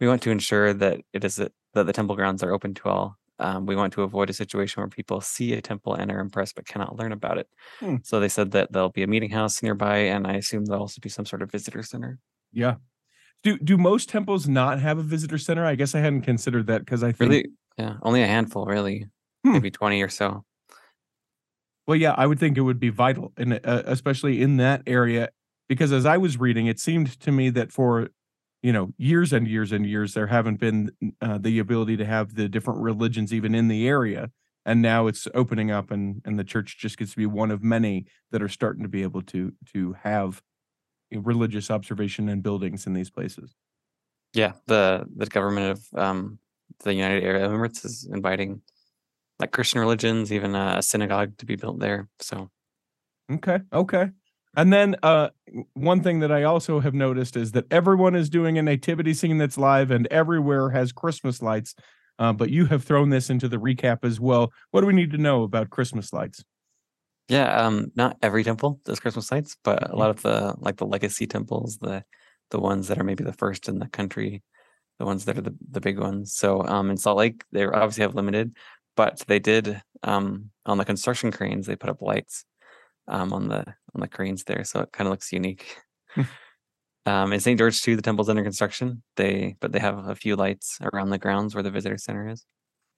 we 0.00 0.08
want 0.08 0.22
to 0.22 0.30
ensure 0.30 0.72
that 0.72 1.00
it 1.12 1.24
is 1.24 1.38
that 1.74 1.84
the 1.86 1.92
temple 1.92 2.16
grounds 2.16 2.42
are 2.42 2.52
open 2.52 2.74
to 2.74 2.88
all. 2.88 3.16
Um, 3.40 3.66
we 3.66 3.74
want 3.76 3.92
to 3.94 4.02
avoid 4.02 4.30
a 4.30 4.32
situation 4.32 4.80
where 4.80 4.88
people 4.88 5.20
see 5.20 5.54
a 5.54 5.60
temple 5.62 5.94
and 5.94 6.10
are 6.10 6.20
impressed 6.20 6.54
but 6.54 6.66
cannot 6.66 6.96
learn 6.96 7.12
about 7.12 7.38
it. 7.38 7.48
Hmm. 7.80 7.96
So 8.04 8.20
they 8.20 8.28
said 8.28 8.52
that 8.52 8.72
there'll 8.72 8.90
be 8.90 9.02
a 9.02 9.08
meeting 9.08 9.30
house 9.30 9.62
nearby, 9.62 9.98
and 9.98 10.26
I 10.26 10.34
assume 10.34 10.66
there'll 10.66 10.82
also 10.82 11.00
be 11.00 11.08
some 11.08 11.26
sort 11.26 11.42
of 11.42 11.50
visitor 11.50 11.82
center. 11.82 12.18
Yeah. 12.52 12.76
Do 13.42 13.58
do 13.58 13.76
most 13.76 14.08
temples 14.08 14.48
not 14.48 14.80
have 14.80 14.98
a 14.98 15.02
visitor 15.02 15.38
center? 15.38 15.66
I 15.66 15.74
guess 15.74 15.94
I 15.94 16.00
hadn't 16.00 16.22
considered 16.22 16.66
that 16.68 16.80
because 16.84 17.02
I 17.02 17.12
think 17.12 17.30
Really, 17.30 17.46
yeah, 17.78 17.96
only 18.02 18.22
a 18.22 18.26
handful, 18.26 18.66
really, 18.66 19.06
Hmm. 19.44 19.52
maybe 19.52 19.70
twenty 19.70 20.02
or 20.02 20.08
so. 20.08 20.44
Well, 21.86 21.96
yeah, 21.96 22.14
I 22.16 22.26
would 22.26 22.38
think 22.38 22.56
it 22.56 22.62
would 22.62 22.80
be 22.80 22.88
vital, 22.88 23.32
and 23.36 23.54
uh, 23.54 23.82
especially 23.86 24.40
in 24.40 24.56
that 24.56 24.82
area, 24.86 25.28
because 25.68 25.92
as 25.92 26.06
I 26.06 26.16
was 26.16 26.38
reading, 26.38 26.66
it 26.66 26.80
seemed 26.80 27.18
to 27.20 27.30
me 27.32 27.50
that 27.50 27.72
for 27.72 28.08
you 28.64 28.72
know 28.74 28.92
years 28.98 29.32
and 29.34 29.48
years 29.48 29.72
and 29.72 29.86
years 29.86 30.14
there 30.14 30.28
haven't 30.28 30.60
been 30.60 30.90
uh, 31.22 31.38
the 31.38 31.60
ability 31.60 31.98
to 31.98 32.06
have 32.06 32.36
the 32.36 32.48
different 32.50 32.80
religions 32.82 33.34
even 33.34 33.54
in 33.54 33.68
the 33.68 33.88
area, 33.88 34.32
and 34.66 34.82
now 34.82 35.08
it's 35.08 35.28
opening 35.34 35.70
up, 35.72 35.92
and 35.92 36.22
and 36.26 36.38
the 36.40 36.44
church 36.44 36.78
just 36.78 36.98
gets 36.98 37.12
to 37.12 37.18
be 37.18 37.26
one 37.26 37.52
of 37.52 37.62
many 37.64 38.06
that 38.32 38.42
are 38.42 38.50
starting 38.50 38.84
to 38.84 38.90
be 38.90 39.04
able 39.04 39.22
to 39.24 39.54
to 39.74 39.94
have 39.94 40.42
religious 41.12 41.70
observation 41.70 42.28
and 42.28 42.42
buildings 42.42 42.86
in 42.86 42.94
these 42.94 43.10
places. 43.10 43.56
Yeah, 44.34 44.54
the 44.66 45.06
the 45.14 45.26
government 45.26 45.78
of 45.78 45.98
um, 46.00 46.38
the 46.82 46.92
United 46.94 47.22
Arab 47.24 47.50
Emirates 47.52 47.84
is 47.84 48.08
inviting 48.12 48.62
like 49.40 49.52
Christian 49.52 49.80
religions, 49.80 50.32
even 50.32 50.54
a 50.54 50.82
synagogue 50.82 51.38
to 51.38 51.46
be 51.46 51.56
built 51.56 51.80
there. 51.80 52.08
So 52.20 52.50
Okay. 53.30 53.60
Okay. 53.72 54.10
And 54.56 54.72
then 54.72 54.96
uh 55.02 55.30
one 55.74 56.02
thing 56.02 56.20
that 56.20 56.32
I 56.32 56.44
also 56.44 56.80
have 56.80 56.94
noticed 56.94 57.36
is 57.36 57.52
that 57.52 57.66
everyone 57.70 58.14
is 58.14 58.28
doing 58.30 58.58
a 58.58 58.62
nativity 58.62 59.14
scene 59.14 59.38
that's 59.38 59.58
live 59.58 59.90
and 59.90 60.06
everywhere 60.08 60.70
has 60.70 60.92
Christmas 60.92 61.42
lights. 61.42 61.74
Uh, 62.18 62.32
but 62.32 62.50
you 62.50 62.66
have 62.66 62.84
thrown 62.84 63.10
this 63.10 63.28
into 63.28 63.48
the 63.48 63.56
recap 63.56 64.04
as 64.04 64.20
well. 64.20 64.52
What 64.70 64.82
do 64.82 64.86
we 64.86 64.92
need 64.92 65.10
to 65.12 65.18
know 65.18 65.42
about 65.42 65.70
Christmas 65.70 66.12
lights? 66.12 66.44
yeah, 67.28 67.66
um, 67.66 67.90
not 67.96 68.18
every 68.22 68.44
temple 68.44 68.80
does 68.84 69.00
Christmas 69.00 69.30
lights, 69.32 69.56
but 69.64 69.90
Mhm. 69.90 69.90
a 69.90 69.96
lot 69.96 70.10
of 70.10 70.22
the 70.22 70.54
like 70.58 70.76
the 70.76 70.86
legacy 70.86 71.26
temples, 71.26 71.78
the 71.78 72.04
the 72.50 72.60
ones 72.60 72.88
that 72.88 72.98
are 72.98 73.04
maybe 73.04 73.24
the 73.24 73.32
first 73.32 73.68
in 73.68 73.78
the 73.78 73.88
country, 73.88 74.42
the 74.98 75.06
ones 75.06 75.24
that 75.26 75.38
are 75.38 75.42
the, 75.42 75.56
the 75.70 75.80
big 75.80 75.98
ones. 75.98 76.34
So 76.34 76.62
um, 76.66 76.90
in 76.90 76.96
Salt 76.98 77.18
Lake, 77.18 77.44
they 77.52 77.66
obviously 77.66 78.02
have 78.02 78.14
limited, 78.16 78.56
but 78.96 79.22
they 79.28 79.38
did 79.40 79.82
um, 80.04 80.50
on 80.66 80.78
the 80.78 80.84
construction 80.86 81.32
cranes 81.32 81.66
they 81.66 81.76
put 81.76 81.90
up 81.90 82.02
lights 82.02 82.44
um, 83.08 83.32
on 83.34 83.48
the 83.48 83.74
on 83.94 84.00
the 84.00 84.08
cranes 84.08 84.44
there, 84.44 84.64
so 84.64 84.80
it 84.80 84.92
kind 84.92 85.06
of 85.06 85.12
looks 85.12 85.32
unique. 85.32 85.76
Hmm. 86.14 86.22
um, 87.06 87.32
in 87.32 87.40
St. 87.40 87.58
George 87.58 87.80
too, 87.82 87.96
the 87.96 88.02
temple's 88.02 88.28
under 88.28 88.42
construction. 88.42 89.02
They 89.16 89.56
but 89.60 89.72
they 89.72 89.80
have 89.80 90.06
a 90.06 90.14
few 90.14 90.36
lights 90.36 90.78
around 90.80 91.10
the 91.10 91.18
grounds 91.18 91.54
where 91.54 91.62
the 91.62 91.70
visitor 91.70 91.98
center 91.98 92.28
is. 92.28 92.44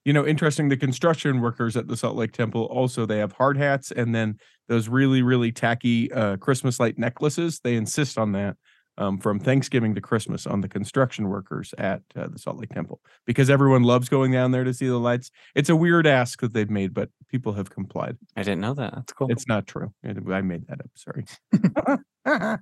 You 0.05 0.13
know, 0.13 0.27
interesting. 0.27 0.69
The 0.69 0.77
construction 0.77 1.41
workers 1.41 1.77
at 1.77 1.89
the 1.89 1.97
Salt 1.97 2.17
Lake 2.17 2.33
Temple 2.33 2.65
also 2.67 3.07
they 3.07 3.19
have 3.19 3.33
hard 3.33 3.57
hats 3.57 3.91
and 3.91 4.15
then 4.15 4.39
those 4.69 4.89
really 4.89 5.23
really 5.23 5.53
tacky 5.53 6.13
uh, 6.13 6.37
Christmas 6.37 6.79
light 6.79 6.99
necklaces. 6.99 7.61
They 7.61 7.77
insist 7.77 8.19
on 8.19 8.33
that 8.33 8.57
um, 8.99 9.19
from 9.19 9.39
Thanksgiving 9.39 9.95
to 9.95 10.01
Christmas 10.01 10.47
on 10.47 10.61
the 10.61 10.69
construction 10.69 11.29
workers 11.29 11.75
at 11.79 12.03
uh, 12.15 12.29
the 12.29 12.39
Salt 12.39 12.59
Lake 12.59 12.71
Temple 12.71 13.01
because 13.27 13.51
everyone 13.51 13.83
loves 13.83 14.09
going 14.09 14.33
down 14.33 14.51
there 14.51 14.65
to 14.65 14.73
see 14.73 14.87
the 14.87 14.99
lights. 14.99 15.31
It's 15.55 15.69
a 15.69 15.77
weird 15.77 16.07
ask 16.07 16.41
that 16.41 16.53
they've 16.53 16.71
made, 16.71 16.95
but 16.95 17.11
people 17.29 17.53
have 17.53 17.71
complied. 17.71 18.17
I 18.37 18.43
didn't 18.43 18.61
know 18.61 18.75
that. 18.75 18.95
That's 18.95 19.13
cool. 19.13 19.31
It's 19.31 19.47
not 19.47 19.67
true. 19.67 19.93
I 20.05 20.41
made 20.41 20.67
that 20.69 20.81
up. 20.81 20.91
Sorry. 20.95 21.25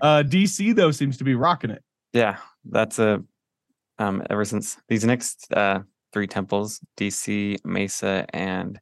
uh, 0.00 0.22
DC 0.22 0.74
though 0.74 0.90
seems 0.90 1.16
to 1.18 1.24
be 1.24 1.34
rocking 1.34 1.70
it. 1.70 1.82
Yeah, 2.12 2.38
that's 2.64 2.98
a 2.98 3.22
um 3.98 4.22
ever 4.30 4.44
since 4.44 4.78
these 4.88 5.04
next 5.04 5.52
uh 5.52 5.80
three 6.12 6.26
temples, 6.26 6.80
DC, 6.98 7.58
Mesa, 7.64 8.26
and 8.34 8.78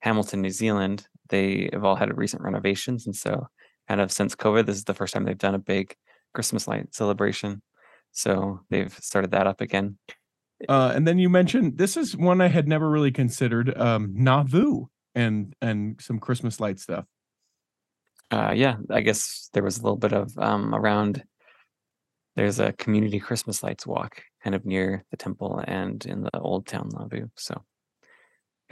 Hamilton, 0.00 0.42
New 0.42 0.50
Zealand, 0.50 1.06
they 1.28 1.70
have 1.72 1.84
all 1.84 1.96
had 1.96 2.16
recent 2.16 2.42
renovations. 2.42 3.06
And 3.06 3.14
so 3.14 3.46
kind 3.88 4.00
of 4.00 4.12
since 4.12 4.34
COVID, 4.34 4.66
this 4.66 4.76
is 4.76 4.84
the 4.84 4.94
first 4.94 5.14
time 5.14 5.24
they've 5.24 5.38
done 5.38 5.54
a 5.54 5.58
big 5.58 5.94
Christmas 6.34 6.68
light 6.68 6.94
celebration. 6.94 7.62
So 8.12 8.60
they've 8.70 8.92
started 9.00 9.30
that 9.32 9.46
up 9.46 9.60
again. 9.60 9.98
Uh, 10.68 10.92
and 10.94 11.06
then 11.06 11.18
you 11.18 11.28
mentioned 11.28 11.78
this 11.78 11.96
is 11.96 12.16
one 12.16 12.40
I 12.40 12.48
had 12.48 12.68
never 12.68 12.88
really 12.88 13.12
considered. 13.12 13.76
Um, 13.76 14.14
Nauvoo 14.14 14.86
and 15.14 15.54
and 15.60 16.00
some 16.00 16.18
Christmas 16.18 16.60
light 16.60 16.78
stuff. 16.78 17.06
Uh 18.30 18.52
yeah, 18.54 18.76
I 18.90 19.00
guess 19.00 19.50
there 19.52 19.62
was 19.62 19.78
a 19.78 19.82
little 19.82 19.98
bit 19.98 20.12
of 20.12 20.36
um 20.38 20.74
around 20.74 21.22
there's 22.36 22.58
a 22.58 22.72
community 22.72 23.20
Christmas 23.20 23.62
lights 23.62 23.86
walk 23.86 24.22
kind 24.42 24.56
of 24.56 24.64
near 24.64 25.04
the 25.10 25.16
temple 25.16 25.62
and 25.66 26.04
in 26.04 26.22
the 26.22 26.40
old 26.40 26.66
town 26.66 26.90
Nauvoo. 26.92 27.28
So 27.36 27.62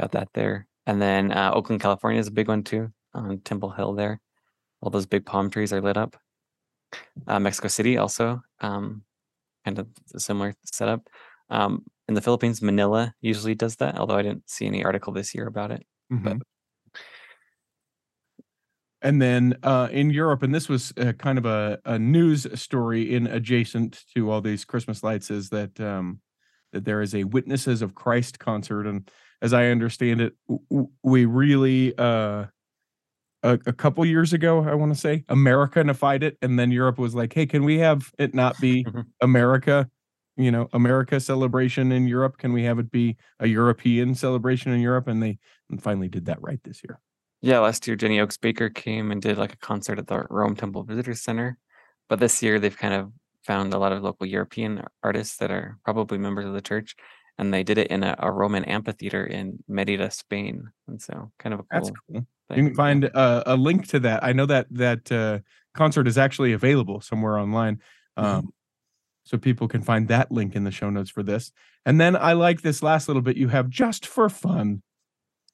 got 0.01 0.13
that 0.13 0.29
there. 0.35 0.67
And 0.87 1.01
then 1.01 1.31
uh, 1.31 1.53
Oakland, 1.55 1.81
California 1.81 2.21
is 2.21 2.27
a 2.27 2.33
big 2.33 2.49
one 2.49 2.65
too 2.65 2.93
on 3.15 3.39
Temple 3.41 3.71
Hill 3.71 3.95
there. 3.95 4.21
All 4.81 4.91
those 4.91 5.07
big 5.07 5.25
palm 5.25 5.51
trees 5.51 5.73
are 5.73 5.81
lit 5.81 5.97
up. 5.97 6.17
Uh, 7.27 7.39
Mexico 7.39 7.69
City 7.69 7.99
also 7.99 8.43
um, 8.61 9.03
kind 9.65 9.79
of 9.79 9.89
similar 10.17 10.55
setup. 10.65 11.09
Um, 11.51 11.85
in 12.09 12.15
the 12.15 12.21
Philippines, 12.21 12.63
Manila 12.63 13.15
usually 13.21 13.55
does 13.55 13.77
that, 13.77 13.99
although 13.99 14.17
I 14.17 14.23
didn't 14.23 14.49
see 14.49 14.67
any 14.67 14.85
article 14.85 15.13
this 15.13 15.35
year 15.35 15.47
about 15.47 15.71
it. 15.71 15.87
Mhm. 16.13 16.41
And 19.03 19.21
then 19.21 19.57
uh, 19.65 19.89
in 19.91 20.11
Europe, 20.11 20.43
and 20.45 20.55
this 20.55 20.69
was 20.69 20.93
uh, 20.97 21.13
kind 21.13 21.37
of 21.37 21.45
a, 21.45 21.79
a 21.85 21.99
news 21.99 22.47
story 22.61 23.15
in 23.15 23.27
adjacent 23.27 24.05
to 24.15 24.31
all 24.31 24.41
these 24.41 24.65
Christmas 24.65 25.03
lights, 25.03 25.31
is 25.31 25.49
that 25.51 25.79
um, 25.81 26.21
that 26.73 26.85
there 26.85 27.03
is 27.03 27.15
a 27.15 27.25
Witnesses 27.25 27.83
of 27.83 27.95
Christ 27.95 28.39
concert, 28.39 28.87
and 28.87 29.11
as 29.43 29.53
I 29.53 29.67
understand 29.67 30.21
it, 30.21 30.35
w- 30.49 30.89
we 31.03 31.25
really 31.25 31.97
uh, 31.99 32.47
a, 33.43 33.59
a 33.67 33.73
couple 33.73 34.05
years 34.05 34.33
ago, 34.33 34.65
I 34.65 34.75
want 34.75 34.93
to 34.95 34.99
say, 34.99 35.25
America 35.29 35.83
Americanified 35.83 36.23
it, 36.23 36.39
and 36.43 36.59
then 36.59 36.71
Europe 36.71 36.99
was 36.99 37.15
like, 37.15 37.33
"Hey, 37.33 37.47
can 37.47 37.65
we 37.65 37.79
have 37.79 38.13
it 38.19 38.35
not 38.35 38.59
be. 38.61 38.87
America?" 39.21 39.89
You 40.37 40.51
know, 40.51 40.69
America 40.73 41.21
celebration 41.21 41.93
in 41.93 42.09
Europe. 42.09 42.39
Can 42.39 42.53
we 42.55 42.65
have 42.65 42.79
it 42.79 42.91
be 42.91 43.17
a 43.39 43.47
European 43.47 44.15
celebration 44.15 44.73
in 44.73 44.81
Europe? 44.81 45.07
And 45.07 45.23
they 45.23 45.39
finally 45.79 46.09
did 46.09 46.25
that 46.25 46.41
right 46.41 46.59
this 46.65 46.83
year. 46.83 47.01
Yeah, 47.43 47.59
last 47.59 47.87
year 47.87 47.97
Jenny 47.97 48.19
Oaks 48.21 48.39
Baker 48.39 48.71
came 48.71 49.11
and 49.11 49.21
did 49.21 49.37
like 49.37 49.53
a 49.53 49.59
concert 49.59 49.99
at 49.99 50.07
the 50.07 50.25
Rome 50.31 50.57
Temple 50.57 50.85
Visitor 50.85 51.15
Center. 51.15 51.59
But 52.09 52.21
this 52.21 52.43
year 52.43 52.59
they've 52.59 52.77
kind 52.77 52.95
of 52.95 53.13
found 53.45 53.75
a 53.75 53.79
lot 53.79 53.93
of 53.93 54.03
local 54.03 54.27
European 54.27 54.85
artists 55.03 55.37
that 55.39 55.51
are 55.51 55.79
probably 55.85 56.19
members 56.19 56.47
of 56.47 56.55
the 56.55 56.61
church. 56.61 56.95
And 57.39 57.53
they 57.53 57.63
did 57.63 57.79
it 57.79 57.89
in 57.89 58.05
a, 58.05 58.15
a 58.19 58.31
Roman 58.31 58.65
amphitheater 58.65 59.27
in 59.27 59.59
Merida, 59.69 60.11
Spain. 60.11 60.71
And 60.87 61.03
so 61.03 61.33
kind 61.39 61.53
of 61.53 61.61
a 61.61 61.63
cool 61.65 61.69
That's 61.73 61.91
cool. 62.09 62.27
You 62.57 62.65
can 62.65 62.75
find 62.75 63.11
uh, 63.15 63.43
a 63.47 63.57
link 63.57 63.89
to 63.89 64.01
that. 64.01 64.23
I 64.25 64.33
know 64.33 64.47
that 64.47 64.67
that 64.71 65.11
uh, 65.13 65.39
concert 65.75 66.07
is 66.09 66.19
actually 66.19 66.53
available 66.53 67.01
somewhere 67.01 67.39
online, 67.39 67.81
Mhm. 68.19 68.25
um, 68.25 68.53
so 69.25 69.39
people 69.39 69.69
can 69.69 69.83
find 69.83 70.09
that 70.09 70.31
link 70.33 70.55
in 70.57 70.65
the 70.65 70.71
show 70.71 70.91
notes 70.91 71.11
for 71.11 71.23
this. 71.23 71.53
And 71.87 72.01
then 72.01 72.17
I 72.17 72.33
like 72.35 72.63
this 72.63 72.83
last 72.83 73.09
little 73.09 73.23
bit 73.23 73.37
you 73.37 73.49
have 73.49 73.69
just 73.69 74.07
for 74.07 74.29
fun. 74.29 74.83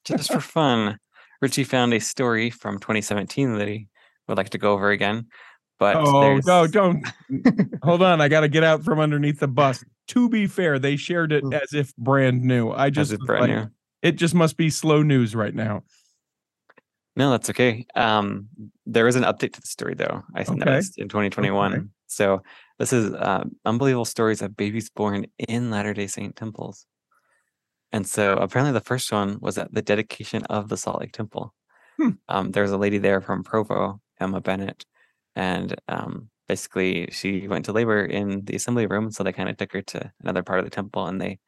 just 0.04 0.32
for 0.32 0.40
fun. 0.56 0.98
Richie 1.40 1.64
found 1.64 1.94
a 1.94 2.00
story 2.00 2.50
from 2.50 2.78
2017 2.78 3.58
that 3.58 3.68
he 3.68 3.88
would 4.26 4.36
like 4.36 4.50
to 4.50 4.58
go 4.58 4.72
over 4.72 4.90
again. 4.90 5.26
But 5.78 5.96
Oh 5.96 6.20
there's- 6.20 6.44
no! 6.46 6.66
Don't 6.66 7.06
hold 7.84 8.02
on. 8.02 8.20
I 8.20 8.28
got 8.28 8.40
to 8.40 8.48
get 8.48 8.64
out 8.64 8.82
from 8.82 8.98
underneath 8.98 9.38
the 9.38 9.46
bus. 9.48 9.84
To 10.08 10.28
be 10.28 10.46
fair, 10.48 10.78
they 10.78 10.96
shared 10.96 11.30
it 11.32 11.44
as 11.52 11.72
if 11.74 11.94
brand 11.96 12.42
new. 12.42 12.70
I 12.70 12.86
as 12.86 12.92
just 12.92 13.12
if 13.12 13.20
brand 13.20 13.42
like, 13.42 13.50
new. 13.50 13.70
it 14.02 14.12
just 14.12 14.34
must 14.34 14.56
be 14.56 14.70
slow 14.70 15.02
news 15.02 15.36
right 15.36 15.54
now. 15.54 15.84
No, 17.18 17.32
that's 17.32 17.50
okay. 17.50 17.84
Um, 17.96 18.48
there 18.86 19.08
is 19.08 19.16
an 19.16 19.24
update 19.24 19.52
to 19.54 19.60
the 19.60 19.66
story 19.66 19.94
though. 19.94 20.22
I 20.36 20.42
Okay. 20.42 20.54
noticed 20.54 20.98
in 20.98 21.08
2021. 21.08 21.90
So 22.06 22.42
this 22.78 22.92
is 22.92 23.12
uh, 23.12 23.42
unbelievable 23.64 24.04
stories 24.04 24.40
of 24.40 24.56
babies 24.56 24.88
born 24.88 25.26
in 25.36 25.68
Latter 25.70 25.92
Day 25.92 26.06
Saint 26.06 26.36
temples. 26.36 26.86
And 27.90 28.06
so 28.06 28.34
apparently 28.34 28.72
the 28.72 28.84
first 28.84 29.10
one 29.10 29.38
was 29.40 29.58
at 29.58 29.74
the 29.74 29.82
dedication 29.82 30.44
of 30.44 30.68
the 30.68 30.76
Salt 30.76 31.00
Lake 31.00 31.12
Temple. 31.12 31.52
Hmm. 31.98 32.10
Um, 32.28 32.52
there 32.52 32.62
was 32.62 32.70
a 32.72 32.78
lady 32.78 32.98
there 32.98 33.20
from 33.20 33.42
Provo, 33.42 34.00
Emma 34.20 34.40
Bennett, 34.40 34.84
and 35.34 35.74
um, 35.88 36.30
basically 36.46 37.08
she 37.10 37.48
went 37.48 37.64
to 37.64 37.72
labor 37.72 38.04
in 38.04 38.44
the 38.44 38.54
assembly 38.54 38.86
room. 38.86 39.10
So 39.10 39.24
they 39.24 39.32
kind 39.32 39.48
of 39.48 39.56
took 39.56 39.72
her 39.72 39.82
to 39.82 40.12
another 40.20 40.44
part 40.44 40.60
of 40.60 40.66
the 40.66 40.70
temple, 40.70 41.06
and 41.08 41.20
they 41.20 41.40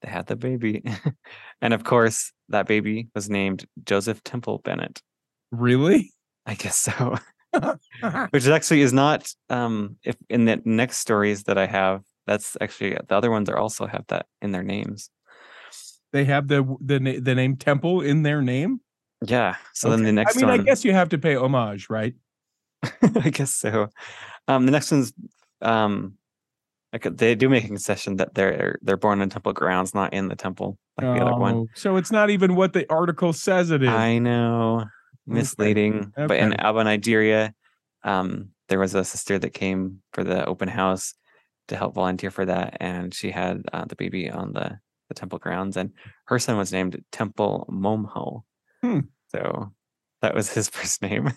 they 0.00 0.08
had 0.08 0.26
the 0.26 0.36
baby. 0.36 0.82
and 1.60 1.74
of 1.74 1.84
course, 1.84 2.32
that 2.48 2.66
baby 2.66 3.08
was 3.14 3.28
named 3.28 3.66
Joseph 3.84 4.24
Temple 4.24 4.62
Bennett. 4.64 5.02
Really? 5.50 6.12
I 6.46 6.54
guess 6.54 6.76
so. 6.76 7.16
Which 8.30 8.46
actually 8.46 8.82
is 8.82 8.92
not 8.92 9.32
um 9.48 9.96
if 10.04 10.16
in 10.28 10.44
the 10.44 10.60
next 10.64 10.98
stories 10.98 11.44
that 11.44 11.56
I 11.56 11.66
have, 11.66 12.02
that's 12.26 12.56
actually 12.60 12.90
the 12.90 13.14
other 13.14 13.30
ones 13.30 13.48
are 13.48 13.56
also 13.56 13.86
have 13.86 14.04
that 14.08 14.26
in 14.42 14.52
their 14.52 14.62
names. 14.62 15.10
They 16.12 16.24
have 16.26 16.48
the 16.48 16.76
the 16.80 17.20
the 17.20 17.34
name 17.34 17.56
temple 17.56 18.00
in 18.02 18.22
their 18.22 18.42
name. 18.42 18.80
Yeah. 19.26 19.56
So 19.72 19.90
then 19.90 20.04
the 20.04 20.12
next 20.12 20.36
I 20.36 20.40
mean, 20.40 20.48
one. 20.48 20.60
I 20.60 20.62
guess 20.62 20.84
you 20.84 20.92
have 20.92 21.08
to 21.10 21.18
pay 21.18 21.34
homage, 21.34 21.88
right? 21.90 22.14
I 23.02 23.30
guess 23.30 23.54
so. 23.54 23.88
Um, 24.46 24.66
the 24.66 24.72
next 24.72 24.90
one's 24.92 25.12
um, 25.60 26.14
like 26.92 27.02
they 27.16 27.34
do 27.34 27.48
make 27.48 27.64
a 27.64 27.66
concession 27.66 28.16
that 28.16 28.34
they're 28.34 28.78
they're 28.82 28.96
born 28.96 29.20
on 29.20 29.28
temple 29.28 29.52
grounds, 29.52 29.94
not 29.94 30.14
in 30.14 30.28
the 30.28 30.36
temple, 30.36 30.78
like 31.00 31.18
the 31.18 31.24
other 31.24 31.38
one. 31.38 31.54
Oh, 31.54 31.66
So 31.74 31.96
it's 31.96 32.12
not 32.12 32.30
even 32.30 32.54
what 32.54 32.72
the 32.72 32.90
article 32.90 33.32
says 33.32 33.70
it 33.70 33.82
is. 33.82 33.88
I 33.88 34.18
know, 34.18 34.84
misleading. 35.28 36.12
But 36.16 36.38
in 36.38 36.52
Okay. 36.52 36.62
Aba, 36.62 36.84
Nigeria, 36.84 37.54
um, 38.02 38.50
there 38.68 38.78
was 38.78 38.94
a 38.94 39.04
sister 39.04 39.38
that 39.38 39.50
came 39.50 40.02
for 40.12 40.24
the 40.24 40.44
open 40.46 40.68
house 40.68 41.14
to 41.68 41.76
help 41.76 41.94
volunteer 41.94 42.30
for 42.30 42.44
that, 42.46 42.76
and 42.80 43.14
she 43.14 43.30
had 43.30 43.62
uh, 43.72 43.84
the 43.84 43.96
baby 43.96 44.30
on 44.30 44.52
the 44.52 44.78
the 45.08 45.14
temple 45.14 45.38
grounds, 45.38 45.76
and 45.76 45.92
her 46.26 46.38
son 46.38 46.58
was 46.58 46.70
named 46.70 47.02
Temple 47.12 47.66
Momho. 47.70 48.42
Hmm. 48.82 49.00
So 49.28 49.72
that 50.20 50.34
was 50.34 50.52
his 50.52 50.68
first 50.76 51.00
name. 51.02 51.32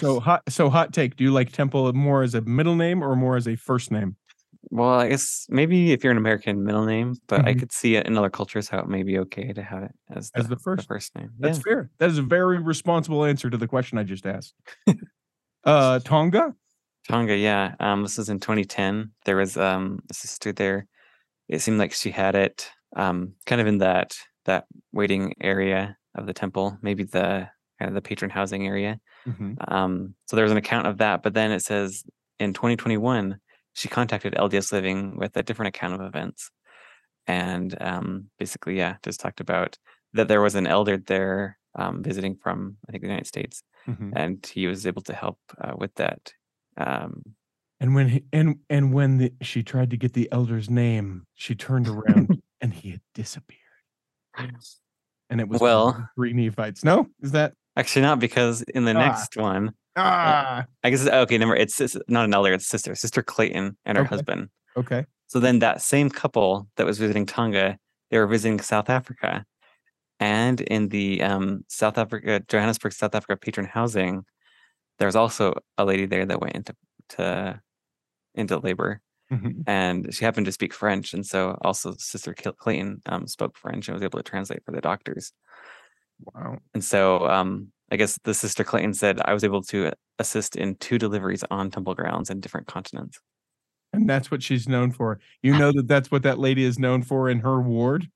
So 0.00 0.20
hot. 0.20 0.42
So 0.48 0.70
hot 0.70 0.92
take. 0.92 1.16
Do 1.16 1.24
you 1.24 1.32
like 1.32 1.50
Temple 1.52 1.92
more 1.94 2.22
as 2.22 2.34
a 2.34 2.40
middle 2.42 2.76
name 2.76 3.02
or 3.02 3.16
more 3.16 3.36
as 3.36 3.48
a 3.48 3.56
first 3.56 3.90
name? 3.90 4.16
Well, 4.70 4.88
I 5.00 5.08
guess 5.08 5.46
maybe 5.48 5.92
if 5.92 6.02
you're 6.02 6.10
an 6.10 6.16
American 6.18 6.64
middle 6.64 6.84
name, 6.84 7.14
but 7.28 7.46
I 7.46 7.54
Mhm. 7.54 7.54
could 7.54 7.72
see 7.72 7.94
it 7.96 8.06
in 8.06 8.18
other 8.18 8.30
cultures 8.30 8.68
how 8.68 8.80
it 8.80 8.88
may 8.88 9.02
be 9.02 9.18
okay 9.20 9.52
to 9.52 9.62
have 9.62 9.84
it 9.84 9.92
as 10.10 10.32
the, 10.32 10.42
As 10.42 10.48
the 10.48 10.56
first. 10.56 10.88
first 10.88 11.14
name. 11.14 11.32
That's 11.38 11.58
yeah. 11.58 11.62
fair. 11.62 11.90
That 11.98 12.10
is 12.10 12.18
a 12.18 12.22
very 12.22 12.58
responsible 12.58 13.24
answer 13.24 13.50
to 13.50 13.56
the 13.56 13.68
question 13.68 13.98
I 13.98 14.04
just 14.04 14.26
asked. 14.26 14.54
uh, 15.64 15.98
Tonga. 16.04 16.54
Tonga, 17.08 17.36
yeah. 17.36 17.74
Um, 17.80 18.02
this 18.02 18.18
was 18.18 18.28
in 18.28 18.38
2010. 18.40 19.12
There 19.24 19.36
was 19.36 19.56
um 19.56 20.00
a 20.10 20.14
sister 20.14 20.52
there. 20.52 20.86
It 21.48 21.60
seemed 21.60 21.78
like 21.78 21.92
she 21.92 22.10
had 22.10 22.34
it 22.36 22.70
um 22.96 23.34
kind 23.46 23.60
of 23.60 23.66
in 23.68 23.78
that 23.78 24.16
that 24.46 24.66
waiting 24.92 25.34
area 25.40 25.96
of 26.16 26.26
the 26.26 26.34
temple, 26.34 26.78
maybe 26.82 27.04
the 27.04 27.48
kind 27.78 27.88
of 27.90 27.94
the 27.94 28.02
patron 28.02 28.30
housing 28.30 28.66
area. 28.66 29.00
Mhm. 29.26 29.58
Um, 29.68 30.14
so 30.26 30.36
there 30.36 30.44
was 30.44 30.52
an 30.52 30.58
account 30.58 30.86
of 30.88 30.98
that, 30.98 31.22
but 31.22 31.34
then 31.34 31.52
it 31.52 31.62
says 31.62 32.04
in 32.40 32.54
2021 32.54 33.40
she 33.78 33.88
contacted 33.88 34.34
LDS 34.34 34.72
Living 34.72 35.16
with 35.16 35.36
a 35.36 35.42
different 35.42 35.68
account 35.74 35.94
of 35.94 36.00
events, 36.06 36.50
and 37.26 37.70
um, 37.80 38.30
basically, 38.38 38.76
yeah, 38.76 38.96
just 39.04 39.20
talked 39.20 39.40
about 39.40 39.78
that 40.14 40.28
there 40.28 40.40
was 40.42 40.54
an 40.54 40.66
elder 40.66 40.96
there 40.96 41.58
um, 41.80 42.02
visiting 42.02 42.34
from 42.42 42.76
I 42.88 42.92
think 42.92 43.02
the 43.02 43.08
United 43.08 43.26
States, 43.34 43.62
Mhm. 43.86 44.12
and 44.16 44.44
he 44.46 44.66
was 44.66 44.86
able 44.86 45.02
to 45.02 45.14
help 45.14 45.38
uh, 45.64 45.74
with 45.82 45.94
that. 45.96 46.32
Um, 46.76 47.12
And 47.80 47.94
when 47.94 48.08
he, 48.08 48.20
and 48.32 48.56
and 48.68 48.92
when 48.92 49.18
the, 49.18 49.32
she 49.42 49.62
tried 49.62 49.90
to 49.90 49.96
get 49.96 50.12
the 50.12 50.28
elder's 50.32 50.68
name, 50.68 51.08
she 51.34 51.54
turned 51.54 51.86
around 51.88 52.26
and 52.60 52.70
he 52.74 52.90
had 52.94 53.02
disappeared. 53.14 53.62
And 55.30 55.40
it 55.42 55.48
was 55.48 55.60
Well- 55.60 56.08
three 56.16 56.32
Nephites. 56.32 56.82
No, 56.84 57.06
is 57.20 57.32
that 57.32 57.52
actually, 57.76 58.02
not 58.02 58.18
because 58.18 58.62
in 58.62 58.84
the 58.84 58.94
Ah. 58.96 59.06
next 59.06 59.36
one, 59.36 59.74
ah 60.00 60.64
I 60.84 60.90
guess 60.90 61.06
okay, 61.06 61.38
number 61.38 61.56
it's, 61.56 61.80
it's 61.80 61.96
not 62.08 62.24
an 62.24 62.34
elder, 62.34 62.52
it's 62.52 62.66
sister, 62.66 62.94
sister 62.94 63.22
Clayton 63.22 63.76
and 63.84 63.98
her 63.98 64.04
Okay. 64.04 64.10
husband. 64.10 64.48
okay? 64.76 65.04
So 65.26 65.40
then 65.40 65.58
that 65.58 65.82
same 65.82 66.08
couple 66.10 66.68
that 66.76 66.86
was 66.86 66.98
visiting 66.98 67.26
Tonga, 67.26 67.78
they 68.10 68.18
were 68.18 68.26
visiting 68.26 68.60
South 68.60 68.88
Africa. 68.88 69.44
And 70.20 70.60
in 70.62 70.88
the 70.88 71.22
um, 71.22 71.64
South 71.68 71.98
Africa, 71.98 72.40
Johannesburg, 72.48 72.92
South 72.92 73.14
Africa 73.14 73.36
patron 73.36 73.66
housing, 73.66 74.24
there 74.98 75.06
was 75.06 75.16
also 75.16 75.54
a 75.76 75.84
lady 75.84 76.06
there 76.06 76.26
that 76.26 76.40
went 76.40 76.56
into 76.56 76.74
to, 77.10 77.60
into 78.34 78.58
labor 78.58 79.00
Mhm. 79.30 79.62
and 79.66 80.14
she 80.14 80.24
happened 80.24 80.46
to 80.46 80.52
speak 80.52 80.72
French. 80.72 81.12
And 81.12 81.26
so 81.26 81.58
also 81.60 81.94
Sister 81.98 82.32
Clayton 82.34 83.02
um, 83.06 83.26
spoke 83.26 83.58
French 83.58 83.86
and 83.88 83.94
was 83.94 84.02
able 84.02 84.18
to 84.18 84.22
translate 84.22 84.64
for 84.64 84.72
the 84.72 84.80
doctors. 84.80 85.32
Wow. 86.34 86.58
And 86.74 86.82
so 86.82 87.28
um, 87.28 87.70
I 87.90 87.96
guess 87.96 88.18
the 88.24 88.34
Sister 88.34 88.64
Clayton 88.64 88.94
said, 88.94 89.20
I 89.24 89.32
was 89.34 89.44
able 89.44 89.62
to 89.64 89.92
assist 90.18 90.56
in 90.56 90.76
two 90.76 90.98
deliveries 90.98 91.44
on 91.50 91.70
temple 91.70 91.94
grounds 91.94 92.30
in 92.30 92.40
different 92.40 92.66
continents. 92.66 93.18
And 93.92 94.08
that's 94.08 94.30
what 94.30 94.42
she's 94.42 94.68
known 94.68 94.92
for. 94.92 95.20
You 95.42 95.56
know 95.58 95.72
that 95.72 95.88
that's 95.88 96.10
what 96.10 96.22
that 96.24 96.38
lady 96.38 96.64
is 96.64 96.78
known 96.78 97.02
for 97.02 97.30
in 97.30 97.40
her 97.40 97.60
ward. 97.60 98.08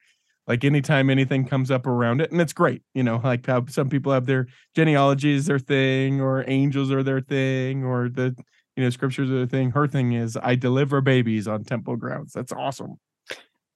Like 0.47 0.65
anytime 0.65 1.09
anything 1.11 1.47
comes 1.47 1.71
up 1.71 1.87
around 1.87 2.21
it, 2.21 2.33
and 2.33 2.41
it's 2.41 2.53
great, 2.53 2.83
you 2.95 3.03
know, 3.03 3.21
like 3.23 3.47
how 3.47 3.65
some 3.67 3.89
people 3.89 4.13
have 4.13 4.27
their 4.27 4.49
genealogy 4.75 5.33
is 5.35 5.47
their 5.47 5.59
thing, 5.61 6.21
or 6.21 6.45
angels 6.49 6.91
are 6.91 7.03
their 7.03 7.21
thing, 7.21 7.85
or 7.85 8.09
the 8.09 8.37
you 8.77 8.83
know 8.85 8.91
scriptures 8.91 9.31
are 9.31 9.37
their 9.39 9.47
thing. 9.47 9.71
Her 9.71 9.87
thing 9.87 10.13
is 10.15 10.37
I 10.43 10.57
deliver 10.57 11.01
babies 11.01 11.47
on 11.49 11.65
temple 11.65 11.97
grounds. 11.97 12.33
That's 12.33 12.53
awesome. 12.53 12.97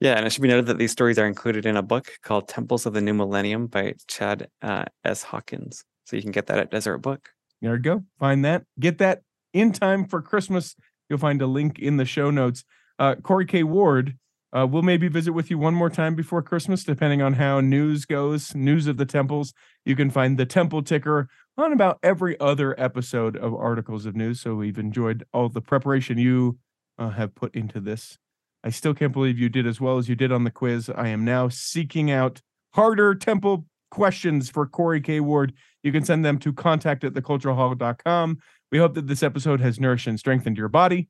Yeah, 0.01 0.14
and 0.14 0.26
it 0.26 0.32
should 0.32 0.42
be 0.42 0.49
noted 0.49 0.66
that 0.66 0.78
these 0.78 0.92
stories 0.92 1.18
are 1.18 1.26
included 1.26 1.64
in 1.64 1.76
a 1.76 1.82
book 1.82 2.09
called 2.22 2.49
Temples 2.49 2.84
of 2.84 2.92
the 2.92 3.01
New 3.01 3.14
Millennium 3.14 3.66
by 3.66 3.94
Chad 4.07 4.49
uh, 4.61 4.84
S. 5.05 5.22
Hawkins. 5.22 5.84
So 6.05 6.16
you 6.16 6.22
can 6.22 6.32
get 6.32 6.47
that 6.47 6.59
at 6.59 6.70
Deseret 6.70 7.01
Book. 7.01 7.30
There 7.62 7.74
you 7.74 7.80
go. 7.80 8.05
Find 8.18 8.44
that. 8.44 8.64
Get 8.78 8.99
that 8.99 9.22
in 9.55 9.72
time 9.72 10.05
for 10.05 10.20
Christmas. 10.20 10.76
You'll 11.09 11.18
find 11.18 11.40
a 11.40 11.47
link 11.47 11.78
in 11.78 11.97
the 11.97 12.05
show 12.05 12.30
notes. 12.30 12.64
Uh, 12.99 13.14
Corey 13.14 13.47
K. 13.47 13.62
Ward, 13.62 14.18
uh, 14.53 14.66
we'll 14.66 14.82
maybe 14.82 15.09
visit 15.09 15.32
with 15.32 15.51
you 15.51 15.59
one 15.59 15.74
more 15.74 15.90
time 15.90 16.14
before 16.14 16.42
Christmas, 16.42 16.84
depending 16.84 17.22
on 17.22 17.34
how 17.34 17.61
news 17.61 18.05
goes, 18.05 18.55
news 18.55 18.86
of 18.86 18.99
the 18.99 19.07
temples. 19.07 19.55
You 19.84 19.97
can 19.97 20.11
find 20.11 20.38
the 20.38 20.47
temple 20.47 20.82
ticker 20.82 21.28
on 21.57 21.72
about 21.72 21.99
every 22.03 22.38
other 22.38 22.78
episode 22.78 23.36
of 23.36 23.55
Articles 23.55 24.05
of 24.05 24.14
News. 24.14 24.40
So 24.40 24.55
we've 24.55 24.78
enjoyed 24.78 25.24
all 25.32 25.49
the 25.49 25.62
preparation 25.62 26.18
you 26.18 26.59
uh, 26.99 27.11
have 27.11 27.34
put 27.34 27.55
into 27.55 27.80
this. 27.80 28.18
I 28.66 28.70
still 28.70 28.94
can't 28.94 29.12
believe 29.12 29.38
you 29.38 29.48
did 29.48 29.64
as 29.64 29.80
well 29.80 29.96
as 29.96 30.08
you 30.08 30.16
did 30.16 30.32
on 30.32 30.42
the 30.42 30.50
quiz. 30.50 30.90
I 30.90 31.06
am 31.06 31.24
now 31.24 31.48
seeking 31.48 32.10
out 32.10 32.42
harder 32.74 33.14
temple 33.14 33.64
questions 33.92 34.50
for 34.50 34.66
Corey 34.66 35.00
K. 35.00 35.20
Ward. 35.20 35.52
You 35.84 35.92
can 35.92 36.04
send 36.04 36.24
them 36.24 36.36
to 36.40 36.52
contact 36.52 37.04
at 37.04 37.12
theculturalhall.com. 37.12 38.38
We 38.72 38.78
hope 38.78 38.94
that 38.94 39.06
this 39.06 39.22
episode 39.22 39.60
has 39.60 39.78
nourished 39.78 40.08
and 40.08 40.18
strengthened 40.18 40.58
your 40.58 40.66
body. 40.66 41.08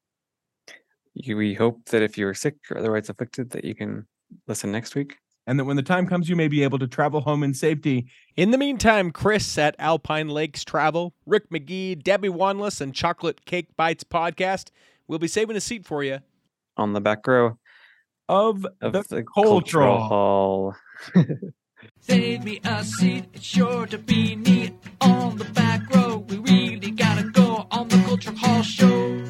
We 1.26 1.54
hope 1.54 1.86
that 1.86 2.02
if 2.02 2.18
you're 2.18 2.34
sick 2.34 2.57
or 2.70 2.76
otherwise 2.76 3.09
afflicted, 3.09 3.48
that 3.52 3.64
you 3.64 3.74
can 3.74 4.07
listen 4.46 4.70
next 4.70 4.94
week. 4.94 5.16
And 5.46 5.59
that 5.59 5.64
when 5.64 5.76
the 5.76 5.82
time 5.82 6.07
comes, 6.07 6.28
you 6.28 6.36
may 6.36 6.48
be 6.48 6.62
able 6.62 6.78
to 6.80 6.86
travel 6.86 7.22
home 7.22 7.42
in 7.42 7.54
safety. 7.54 8.07
In 8.36 8.50
the 8.50 8.59
meantime, 8.59 9.11
Chris 9.11 9.57
at 9.57 9.76
Alpine 9.78 10.28
Lakes 10.28 10.62
Travel, 10.62 11.14
Rick 11.24 11.48
McGee, 11.48 12.02
Debbie 12.02 12.28
Wanless, 12.28 12.82
and 12.82 12.94
Chocolate 12.94 13.46
Cake 13.46 13.74
Bites 13.78 14.04
podcast 14.04 14.68
we'll 15.09 15.18
be 15.18 15.28
saving 15.28 15.57
a 15.57 15.61
seat 15.61 15.84
for 15.84 16.02
you 16.02 16.18
on 16.77 16.93
the 16.93 17.01
back 17.01 17.27
row 17.27 17.59
of, 18.29 18.66
of 18.81 18.93
the, 18.93 19.05
the 19.09 19.22
cultural, 19.22 19.61
cultural 19.61 19.99
hall. 19.99 20.74
Save 22.01 22.45
me 22.45 22.61
a 22.64 22.85
seat, 22.85 23.24
it's 23.35 23.45
sure 23.45 23.87
to 23.87 23.99
be 23.99 24.37
neat 24.37 24.74
on 25.01 25.37
the 25.37 25.45
back 25.45 25.83
row. 25.95 26.24
We 26.29 26.39
really 26.39 26.91
gotta 26.91 27.24
go 27.24 27.66
on 27.70 27.89
the 27.89 28.03
cultural 28.07 28.37
hall 28.37 28.62
show. 28.62 29.26